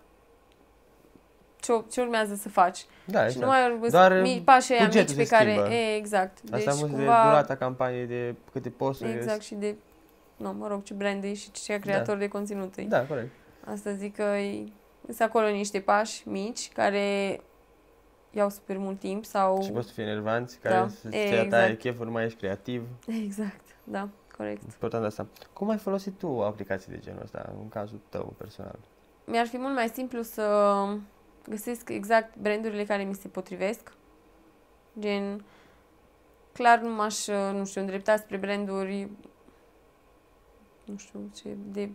ce, 1.60 1.82
ce 1.90 2.00
urmează 2.00 2.34
să 2.34 2.48
faci. 2.48 2.84
da, 3.04 3.28
Și 3.28 3.38
nu 3.38 3.44
exact. 3.44 3.80
mai 3.80 3.90
Doar 3.90 4.20
mi, 4.20 4.42
pașii 4.44 4.74
aia 4.74 4.84
bugetul 4.84 5.16
mici 5.16 5.16
pe 5.16 5.24
se 5.24 5.36
care... 5.36 5.50
schimbă. 5.50 5.68
E, 5.74 5.94
exact. 5.96 6.40
Deci 6.42 6.66
Asta 6.66 6.74
mult 6.78 6.90
de 6.90 6.96
cumva, 6.96 7.22
durata 7.22 7.56
campaniei, 7.56 8.06
de 8.06 8.34
câte 8.52 8.68
posturi. 8.68 9.12
Exact, 9.12 9.40
și 9.42 9.54
de, 9.54 9.74
nu, 10.36 10.52
mă 10.52 10.66
rog, 10.68 10.82
ce 10.82 10.94
brand 10.94 11.24
e 11.24 11.34
și 11.34 11.50
ce 11.50 11.78
creator 11.78 12.16
de 12.16 12.28
conținut 12.28 12.76
e. 12.76 12.82
Da, 12.82 13.06
corect. 13.06 13.30
Asta 13.64 13.92
zic 13.92 14.14
că 14.14 14.22
e, 14.22 14.64
sunt 15.06 15.20
acolo 15.20 15.48
niște 15.48 15.80
pași 15.80 16.28
mici 16.28 16.70
care 16.72 17.40
iau 18.30 18.50
super 18.50 18.76
mult 18.76 18.98
timp 18.98 19.24
sau... 19.24 19.62
Și 19.62 19.70
poți 19.70 19.86
să 19.86 19.92
fii 19.92 20.02
enervanți, 20.02 20.58
care 20.58 20.74
Da, 20.74 20.88
să-ți 20.88 21.16
e, 21.16 21.34
ia 21.34 21.48
taie 21.48 21.62
exact. 21.62 21.78
cheful, 21.78 22.04
nu 22.06 22.10
mai 22.12 22.24
ești 22.24 22.38
creativ. 22.38 22.82
Exact, 23.24 23.64
da, 23.84 24.08
corect. 24.36 24.62
Important 24.62 25.04
asta. 25.04 25.26
Cum 25.52 25.70
ai 25.70 25.76
folosit 25.78 26.18
tu 26.18 26.42
aplicații 26.42 26.92
de 26.92 26.98
genul 26.98 27.20
ăsta, 27.22 27.52
în 27.62 27.68
cazul 27.68 28.00
tău 28.08 28.34
personal? 28.38 28.78
Mi-ar 29.24 29.46
fi 29.46 29.58
mult 29.58 29.74
mai 29.74 29.88
simplu 29.88 30.22
să 30.22 30.42
găsesc 31.48 31.88
exact 31.88 32.36
brandurile 32.36 32.84
care 32.84 33.02
mi 33.02 33.14
se 33.14 33.28
potrivesc. 33.28 33.92
Gen, 34.98 35.44
clar 36.52 36.78
nu 36.78 36.94
m-aș, 36.94 37.26
nu 37.52 37.64
știu, 37.64 37.80
îndrepta 37.80 38.16
spre 38.16 38.36
branduri, 38.36 39.08
nu 40.84 40.96
știu 40.96 41.30
ce, 41.36 41.48
de, 41.72 41.90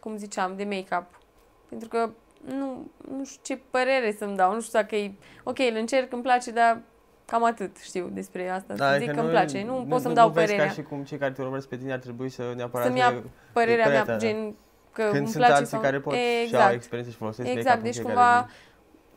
cum 0.00 0.16
ziceam, 0.16 0.56
de 0.56 0.64
make-up. 0.64 1.20
Pentru 1.68 1.88
că 1.88 2.10
nu, 2.44 2.90
nu 3.10 3.24
știu 3.24 3.40
ce 3.42 3.62
părere 3.70 4.14
să-mi 4.18 4.36
dau, 4.36 4.54
nu 4.54 4.60
știu 4.60 4.78
dacă 4.78 4.96
e, 4.96 5.12
ok, 5.42 5.58
îl 5.58 5.76
încerc, 5.76 6.12
îmi 6.12 6.22
place, 6.22 6.50
dar 6.50 6.80
cam 7.24 7.44
atât 7.44 7.76
știu 7.76 8.08
despre 8.12 8.48
asta, 8.48 8.74
să 8.76 8.96
zic 8.98 9.10
că 9.10 9.20
îmi 9.20 9.30
place. 9.30 9.62
Nu, 9.62 9.86
pot 9.88 10.00
să-mi 10.00 10.14
dau 10.14 10.26
nu 10.26 10.32
vezi 10.32 10.46
părerea, 10.46 10.66
ca 10.66 10.72
și 10.72 10.82
cum 10.82 11.04
cei 11.04 11.18
care 11.18 11.32
te 11.32 11.42
urmăresc 11.42 11.68
pe 11.68 11.76
tine 11.76 11.92
ar 11.92 11.98
trebui 11.98 12.28
să 12.28 12.52
neapărat 12.56 12.86
Să-mi 12.86 12.98
ia 12.98 13.22
părerea 13.52 13.88
mea, 13.88 14.02
părerea 14.02 14.04
ta, 14.04 14.12
da. 14.12 14.16
gen, 14.16 14.54
că 14.92 15.02
Când 15.02 15.16
îmi 15.16 15.26
sunt 15.26 15.36
place 15.36 15.52
alții 15.52 15.66
sau... 15.66 15.80
care 15.80 16.00
pot 16.00 16.12
și 16.14 16.20
au 16.20 16.42
exact. 16.44 16.72
experiență 16.72 17.10
și 17.12 17.16
folosesc 17.16 17.48
Exact, 17.48 17.64
make-up-ul 17.64 17.90
deci 17.90 17.96
în 17.96 18.04
fiecare 18.04 18.14
cumva, 18.14 18.46
zi. 18.48 18.72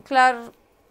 Clar, 0.08 0.50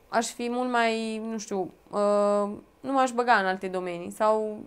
aș 0.09 0.27
fi 0.27 0.49
mult 0.49 0.69
mai, 0.69 1.17
nu 1.17 1.37
știu, 1.37 1.73
uh, 1.89 2.49
nu 2.79 2.91
m-aș 2.91 3.11
băga 3.11 3.33
în 3.33 3.45
alte 3.45 3.67
domenii 3.67 4.11
sau 4.11 4.63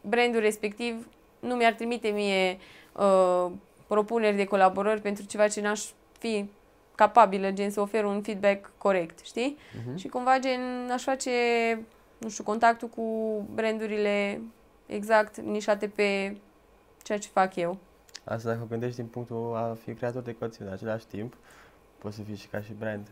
brandul 0.00 0.40
respectiv 0.40 1.08
nu 1.40 1.54
mi-ar 1.54 1.72
trimite 1.72 2.08
mie 2.08 2.58
uh, 2.92 3.52
propuneri 3.86 4.36
de 4.36 4.44
colaborări 4.44 5.00
pentru 5.00 5.24
ceva 5.24 5.48
ce 5.48 5.60
n-aș 5.60 5.84
fi 6.18 6.50
capabilă, 6.94 7.50
gen 7.50 7.70
să 7.70 7.80
ofer 7.80 8.04
un 8.04 8.22
feedback 8.22 8.70
corect, 8.78 9.24
știi? 9.24 9.58
Mhm. 9.84 9.96
Și 9.96 10.08
cumva, 10.08 10.38
gen, 10.38 10.60
aș 10.92 11.02
face, 11.02 11.30
nu 12.18 12.28
știu, 12.28 12.44
contactul 12.44 12.88
cu 12.88 13.02
brandurile 13.54 14.40
exact 14.86 15.40
nișate 15.40 15.88
pe 15.88 16.36
ceea 17.02 17.18
ce 17.18 17.28
fac 17.28 17.56
eu. 17.56 17.78
Asta 18.24 18.48
dacă 18.48 18.62
o 18.62 18.66
gândești 18.66 18.96
din 18.96 19.06
punctul 19.06 19.54
a 19.56 19.76
fi 19.84 19.94
creator 19.94 20.22
de 20.22 20.34
conținut 20.34 20.68
în 20.68 20.74
același 20.74 21.06
timp, 21.06 21.36
poți 21.98 22.16
să 22.16 22.22
fii 22.22 22.36
și 22.36 22.46
ca 22.46 22.60
și 22.60 22.72
brand. 22.78 23.06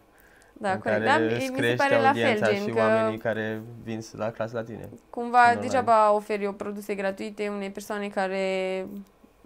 Da, 0.52 0.72
în 0.72 0.78
corect. 0.78 1.04
care 1.04 1.18
Da, 1.18 1.24
mi 1.24 1.32
îți 1.32 1.34
mi 1.50 1.56
se 1.56 1.60
crești 1.60 1.76
pare 1.76 1.94
la 1.94 2.00
fel, 2.00 2.06
audiența 2.06 2.46
gen, 2.52 2.62
și 2.62 2.70
că... 2.70 2.78
oamenii 2.78 3.18
care 3.18 3.62
vin 3.82 4.00
să- 4.00 4.16
la 4.16 4.30
clasă 4.30 4.56
la 4.56 4.62
tine. 4.64 4.88
Cumva 5.10 5.44
Online. 5.46 5.60
degeaba 5.60 6.12
oferi 6.12 6.42
eu 6.44 6.52
produse 6.52 6.94
gratuite 6.94 7.48
unei 7.48 7.70
persoane 7.70 8.08
care, 8.08 8.86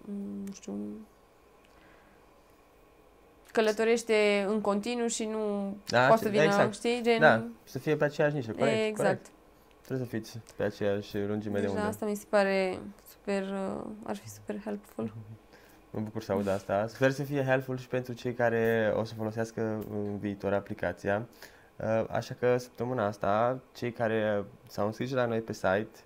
m, 0.05 0.45
nu 0.47 0.53
știu, 0.53 0.73
călătorește 3.53 4.45
în 4.49 4.61
continuu 4.61 5.07
și 5.07 5.25
nu 5.25 5.77
Da, 5.87 6.07
poate 6.07 6.23
să 6.23 6.29
da, 6.29 6.31
vină, 6.31 6.45
exact. 6.45 6.75
știi, 6.75 7.01
gen... 7.03 7.19
Da, 7.21 7.45
să 7.65 7.79
fie 7.79 7.97
pe 7.97 8.05
aceeași 8.05 8.35
nișă, 8.35 8.51
corect, 8.53 8.77
exact. 8.87 8.97
corect. 8.97 9.27
Trebuie 9.83 10.07
să 10.07 10.13
fiți 10.17 10.39
pe 10.57 10.63
aceeași 10.63 11.19
lungime 11.19 11.55
de 11.55 11.61
Deci 11.61 11.71
da, 11.75 11.77
undă. 11.77 11.89
asta 11.89 12.07
mi 12.07 12.15
se 12.15 12.25
pare 12.29 12.79
super, 13.11 13.43
uh, 13.43 13.85
ar 14.05 14.17
fi 14.17 14.29
super 14.29 14.61
helpful. 14.65 15.13
Mă 15.95 16.01
bucur 16.01 16.23
să 16.23 16.33
aud 16.33 16.47
asta. 16.49 16.87
Sper 16.87 17.11
să 17.11 17.23
fie 17.23 17.45
helpful 17.45 17.77
și 17.77 17.87
pentru 17.87 18.13
cei 18.13 18.33
care 18.33 18.93
o 18.97 19.05
să 19.05 19.15
folosească 19.15 19.85
în 19.91 20.19
viitor 20.19 20.53
aplicația. 20.53 21.27
Uh, 21.77 22.05
Așa 22.11 22.35
că 22.35 22.57
săptămâna 22.57 23.07
asta, 23.07 23.61
cei 23.75 23.93
care 23.93 24.45
s-au 24.69 24.87
înscris 24.87 25.13
la 25.13 25.27
noi 25.27 25.41
pe 25.41 25.53
site 25.53 25.99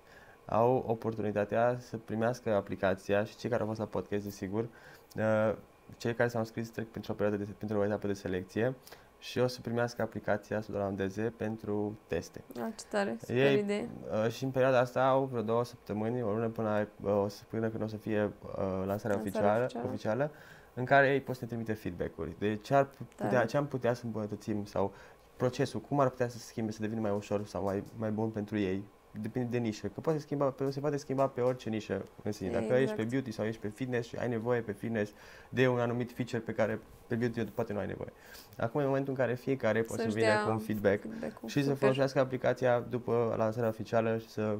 au 0.45 0.83
oportunitatea 0.87 1.77
să 1.79 1.97
primească 1.97 2.55
aplicația 2.55 3.23
și 3.23 3.35
cei 3.35 3.49
care 3.49 3.61
au 3.61 3.67
fost 3.67 3.79
la 3.79 3.85
podcast, 3.85 4.23
desigur, 4.23 4.67
uh, 5.15 5.55
cei 5.97 6.13
care 6.13 6.29
s-au 6.29 6.39
înscris 6.39 6.69
trec 6.69 6.87
pentru 6.87 7.11
o 7.11 7.15
perioadă 7.15 7.43
de, 7.43 7.51
pentru 7.57 7.77
o 7.77 7.85
etapă 7.85 8.07
de 8.07 8.13
selecție 8.13 8.75
și 9.19 9.39
o 9.39 9.47
să 9.47 9.61
primească 9.61 10.01
aplicația 10.01 10.61
să 10.61 10.71
la 10.71 10.89
DZ 10.89 11.17
pentru 11.37 11.97
teste. 12.07 12.43
Ah, 12.55 12.73
ce 12.75 12.85
tare, 12.89 13.17
super 13.19 13.35
Ei, 13.35 13.59
idee. 13.59 13.89
Uh, 14.25 14.31
și 14.31 14.43
în 14.43 14.49
perioada 14.49 14.79
asta 14.79 15.07
au 15.07 15.25
vreo 15.25 15.41
două 15.41 15.65
săptămâni, 15.65 16.21
o 16.21 16.31
lună 16.31 16.47
până, 16.47 16.87
uh, 17.01 17.11
o 17.11 17.27
să, 17.27 17.43
până 17.49 17.69
când 17.69 17.83
o 17.83 17.87
să 17.87 17.97
fie 17.97 18.23
uh, 18.23 18.31
lansarea 18.55 18.85
Lansarea 18.85 19.17
oficială, 19.17 19.63
oficială. 19.63 19.87
oficială, 19.87 20.31
în 20.73 20.85
care 20.85 21.11
ei 21.11 21.21
pot 21.21 21.35
să 21.35 21.41
ne 21.41 21.47
trimite 21.47 21.73
feedback-uri. 21.73 22.35
De 22.39 22.55
ce, 22.55 22.73
ar 22.73 22.85
putea, 22.85 23.29
Tare. 23.29 23.45
ce 23.45 23.57
am 23.57 23.67
putea 23.67 23.93
să 23.93 24.01
îmbunătățim 24.05 24.65
sau 24.65 24.93
procesul, 25.35 25.79
cum 25.79 25.99
ar 25.99 26.09
putea 26.09 26.27
să 26.27 26.37
se 26.37 26.45
schimbe, 26.45 26.71
să 26.71 26.81
devină 26.81 27.01
mai 27.01 27.11
ușor 27.11 27.45
sau 27.45 27.63
mai, 27.63 27.83
mai 27.97 28.11
bun 28.11 28.29
pentru 28.29 28.57
ei 28.57 28.83
depinde 29.21 29.47
de 29.47 29.57
nișă, 29.57 29.87
că 29.87 29.99
poate 29.99 30.19
schimba, 30.19 30.45
pe, 30.45 30.71
se 30.71 30.79
poate 30.79 30.97
schimba 30.97 31.27
pe 31.27 31.41
orice 31.41 31.69
nișă 31.69 32.05
în 32.23 32.31
sine. 32.31 32.49
Dacă 32.49 32.63
Exact. 32.63 32.81
ești 32.81 32.95
pe 32.95 33.03
beauty 33.03 33.31
sau 33.31 33.45
ești 33.45 33.61
pe 33.61 33.67
fitness 33.67 34.07
și 34.07 34.15
ai 34.15 34.27
nevoie 34.27 34.61
pe 34.61 34.71
fitness 34.71 35.11
de 35.49 35.67
un 35.67 35.79
anumit 35.79 36.11
feature 36.11 36.39
pe 36.39 36.51
care 36.51 36.79
pe 37.09 37.15
beauty 37.15 37.43
poate 37.43 37.73
nu 37.73 37.79
ai 37.79 37.85
nevoie. 37.87 38.13
Acum 38.57 38.81
e 38.81 38.85
momentul 38.85 39.13
în 39.13 39.19
care 39.19 39.33
fiecare 39.35 39.81
poate 39.81 40.01
să 40.01 40.09
Să-și 40.09 40.15
vină 40.23 40.27
dea 40.33 40.43
cu 40.43 40.49
un 40.51 40.59
feedback 40.59 41.01
feedback-ul. 41.01 41.49
și 41.49 41.57
să 41.59 41.63
Super. 41.63 41.77
folosească 41.77 42.19
aplicația 42.19 42.79
după 42.79 43.33
lansarea 43.37 43.69
oficială 43.69 44.17
și 44.17 44.29
să 44.29 44.57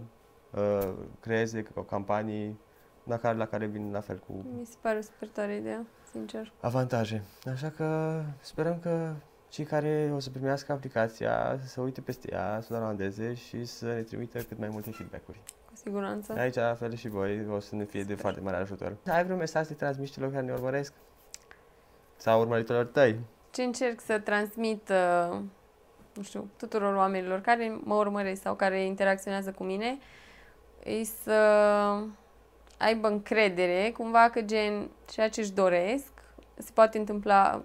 uh, 0.55 0.93
creeze 1.19 1.63
o 1.73 1.81
campanii 1.81 2.59
la 3.03 3.17
care, 3.17 3.37
la 3.37 3.45
care 3.45 3.65
vin 3.65 3.91
la 3.91 3.99
fel 3.99 4.17
cu 4.27 4.45
Mi 4.57 4.65
se 4.65 4.75
pare 4.81 4.97
o 4.97 5.01
super 5.01 5.27
tare 5.27 5.55
ideea, 5.55 5.85
sincer. 6.11 6.51
avantaje. 6.59 7.23
Așa 7.51 7.69
că 7.69 8.19
sperăm 8.41 8.79
că 8.81 9.13
cei 9.49 9.65
care 9.65 10.11
o 10.15 10.19
să 10.19 10.29
primească 10.29 10.71
aplicația 10.71 11.57
să 11.61 11.67
se 11.67 11.81
uite 11.81 12.01
peste 12.01 12.31
ea, 12.33 12.59
să 12.61 12.67
o 12.69 12.75
downloadeze 12.75 13.33
și 13.33 13.65
să 13.65 13.85
ne 13.85 14.01
trimită 14.01 14.37
cât 14.39 14.57
mai 14.59 14.69
multe 14.71 14.91
feedback-uri. 14.91 15.39
Cu 15.65 15.75
siguranță. 15.75 16.33
Aici, 16.37 16.55
la 16.55 16.73
fel 16.75 16.93
și 16.95 17.07
voi, 17.07 17.47
o 17.51 17.59
să 17.59 17.75
ne 17.75 17.83
fie 17.83 17.99
de 17.99 18.05
Sper. 18.05 18.19
foarte 18.19 18.41
mare 18.41 18.57
ajutor. 18.57 18.95
Ai 19.07 19.23
vreun 19.23 19.37
mesaj 19.39 19.65
să 19.65 19.73
transmiți 19.73 20.11
celor 20.11 20.31
care 20.31 20.45
ne 20.45 20.51
urmăresc? 20.51 20.93
Sau 22.19 22.39
urmăritorilor 22.39 22.85
tăi? 22.85 23.19
Ce 23.51 23.63
încerc 23.63 24.01
să 24.01 24.19
transmit, 24.19 24.89
uh, 24.89 25.39
nu 26.13 26.21
știu, 26.23 26.49
tuturor 26.57 26.95
oamenilor 26.95 27.41
care 27.41 27.79
mă 27.83 27.95
urmăresc 27.95 28.41
sau 28.41 28.55
care 28.55 28.83
interacționează 28.83 29.51
cu 29.51 29.63
mine, 29.63 29.97
e 30.83 31.03
să 31.03 31.33
aibă 32.77 33.07
încredere, 33.07 33.91
cumva 33.97 34.29
că 34.29 34.41
gen 34.41 34.89
ceea 35.05 35.29
ce 35.29 35.39
își 35.39 35.51
doresc 35.51 36.11
se 36.57 36.71
poate 36.73 36.97
întâmpla 36.97 37.63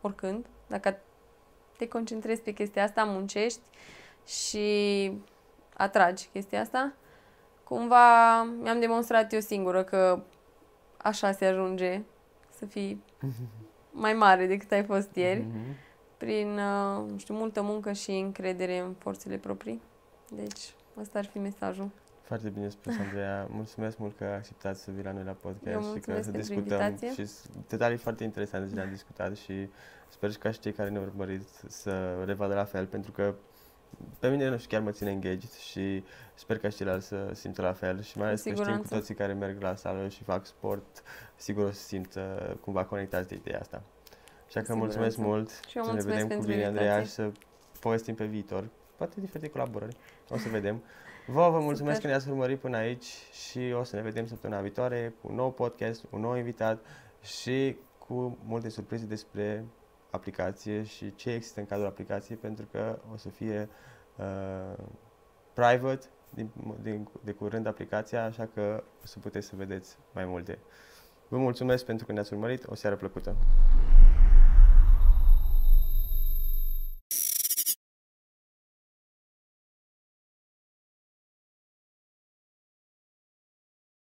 oricând, 0.00 0.46
dacă 0.66 0.98
te 1.76 1.88
concentrezi 1.88 2.40
pe 2.40 2.52
chestia 2.52 2.84
asta, 2.84 3.04
muncești 3.04 3.60
și 4.26 5.12
atragi 5.76 6.28
chestia 6.32 6.60
asta. 6.60 6.92
Cumva 7.64 8.42
mi-am 8.42 8.80
demonstrat 8.80 9.32
eu 9.32 9.40
singură 9.40 9.82
că 9.84 10.22
așa 10.96 11.32
se 11.32 11.44
ajunge 11.44 12.02
să 12.58 12.66
fii 12.66 13.02
mai 13.90 14.12
mare 14.12 14.46
decât 14.46 14.70
ai 14.72 14.84
fost 14.84 15.14
ieri, 15.14 15.40
Mhm. 15.40 15.58
prin, 16.16 16.48
uh, 16.58 17.10
nu 17.10 17.18
știu, 17.18 17.34
multă 17.34 17.62
muncă 17.62 17.92
și 17.92 18.10
încredere 18.10 18.78
în 18.78 18.92
forțele 18.98 19.36
proprii. 19.36 19.82
Deci, 20.30 20.74
ăsta 21.00 21.18
ar 21.18 21.24
fi 21.24 21.38
mesajul. 21.38 21.90
Foarte 22.22 22.48
bine 22.48 22.68
spus, 22.68 22.98
Andreea. 22.98 23.46
Mulțumesc 23.50 23.98
mult 23.98 24.16
că 24.16 24.24
ai 24.24 24.34
acceptat 24.34 24.76
să 24.76 24.90
vii 24.90 25.04
la 25.04 25.12
noi 25.12 25.22
la 25.24 25.32
podcast 25.32 25.66
Eu 25.66 25.80
și 25.80 25.84
că 25.86 25.90
mulțumesc 25.90 26.24
să 26.24 26.30
pentru 26.30 26.54
discutăm. 26.54 26.80
invitație. 26.80 27.12
Și 27.24 27.30
s- 27.30 27.44
detalii 27.68 27.96
foarte 27.96 28.24
interesante 28.24 28.68
ce 28.68 28.74
le-am 28.74 28.90
discutat 28.90 29.36
și 29.36 29.68
sper 30.08 30.30
și 30.30 30.38
ca 30.38 30.50
și 30.50 30.58
cei 30.60 30.72
care 30.72 30.88
ne 30.90 30.98
urmărit 30.98 31.42
să 31.66 32.22
le 32.26 32.32
vadă 32.32 32.54
la 32.54 32.64
fel, 32.64 32.86
pentru 32.86 33.12
că 33.12 33.34
pe 34.18 34.28
mine, 34.28 34.48
nu 34.48 34.56
știu, 34.56 34.68
chiar 34.70 34.80
mă 34.80 34.90
ține 34.90 35.10
engaged 35.10 35.50
și 35.52 36.04
sper 36.34 36.58
ca 36.58 36.68
și 36.68 36.76
ceilalți 36.76 37.06
să 37.06 37.30
simtă 37.32 37.62
la 37.62 37.72
fel 37.72 38.02
și 38.02 38.18
mai 38.18 38.26
ales 38.26 38.42
că 38.42 38.48
știm 38.48 38.58
cu 38.62 38.64
siguranță. 38.64 38.94
toții 38.94 39.14
care 39.14 39.32
merg 39.32 39.62
la 39.62 39.74
sală 39.74 40.08
și 40.08 40.22
fac 40.22 40.46
sport, 40.46 41.02
sigur 41.36 41.64
o 41.64 41.70
să 41.70 41.82
simtă 41.82 42.56
cumva 42.60 42.84
conectați 42.84 43.28
de 43.28 43.34
ideea 43.34 43.58
asta. 43.60 43.82
Așa 44.46 44.60
că 44.62 44.72
Cu 44.72 44.78
mulțumesc 44.78 45.14
siguranță. 45.14 45.36
mult 45.38 45.64
Și 45.68 45.76
eu 45.76 45.82
să 45.84 45.88
ne 45.88 45.94
mulțumesc 45.94 46.20
vedem 46.22 46.22
cu 46.22 46.28
pentru 46.28 46.50
bine, 46.52 46.64
Andreea, 46.66 46.92
și 46.92 46.98
invitație. 46.98 47.32
să 47.32 47.78
povestim 47.80 48.14
pe 48.14 48.24
viitor. 48.24 48.68
Poate 48.96 49.20
diferite 49.20 49.48
colaborări. 49.48 49.96
O 50.28 50.36
să 50.36 50.48
vedem. 50.48 50.82
Vă, 51.26 51.48
vă 51.50 51.58
mulțumesc 51.60 51.94
Super. 51.94 52.00
că 52.00 52.06
ne-ați 52.06 52.28
urmărit 52.28 52.58
până 52.58 52.76
aici 52.76 53.06
și 53.32 53.74
o 53.78 53.82
să 53.82 53.96
ne 53.96 54.02
vedem 54.02 54.26
săptămâna 54.26 54.60
viitoare 54.60 55.14
cu 55.20 55.28
un 55.28 55.34
nou 55.34 55.50
podcast, 55.52 56.04
un 56.10 56.20
nou 56.20 56.36
invitat 56.36 56.84
și 57.22 57.76
cu 57.98 58.38
multe 58.44 58.68
surprize 58.68 59.04
despre 59.06 59.64
aplicație 60.10 60.82
și 60.82 61.14
ce 61.14 61.30
există 61.30 61.60
în 61.60 61.66
cadrul 61.66 61.86
aplicației 61.86 62.36
pentru 62.36 62.66
că 62.72 62.98
o 63.12 63.16
să 63.16 63.28
fie 63.28 63.68
uh, 64.16 64.84
private 65.52 66.06
din, 66.34 66.50
din, 66.82 67.08
de 67.24 67.32
curând 67.32 67.66
aplicația, 67.66 68.24
așa 68.24 68.48
că 68.54 68.82
o 69.02 69.06
să 69.06 69.18
puteți 69.18 69.46
să 69.46 69.56
vedeți 69.56 69.96
mai 70.12 70.24
multe. 70.24 70.58
Vă 71.28 71.38
mulțumesc 71.38 71.84
pentru 71.84 72.06
că 72.06 72.12
ne-ați 72.12 72.32
urmărit, 72.32 72.66
o 72.66 72.74
seară 72.74 72.96
plăcută! 72.96 73.36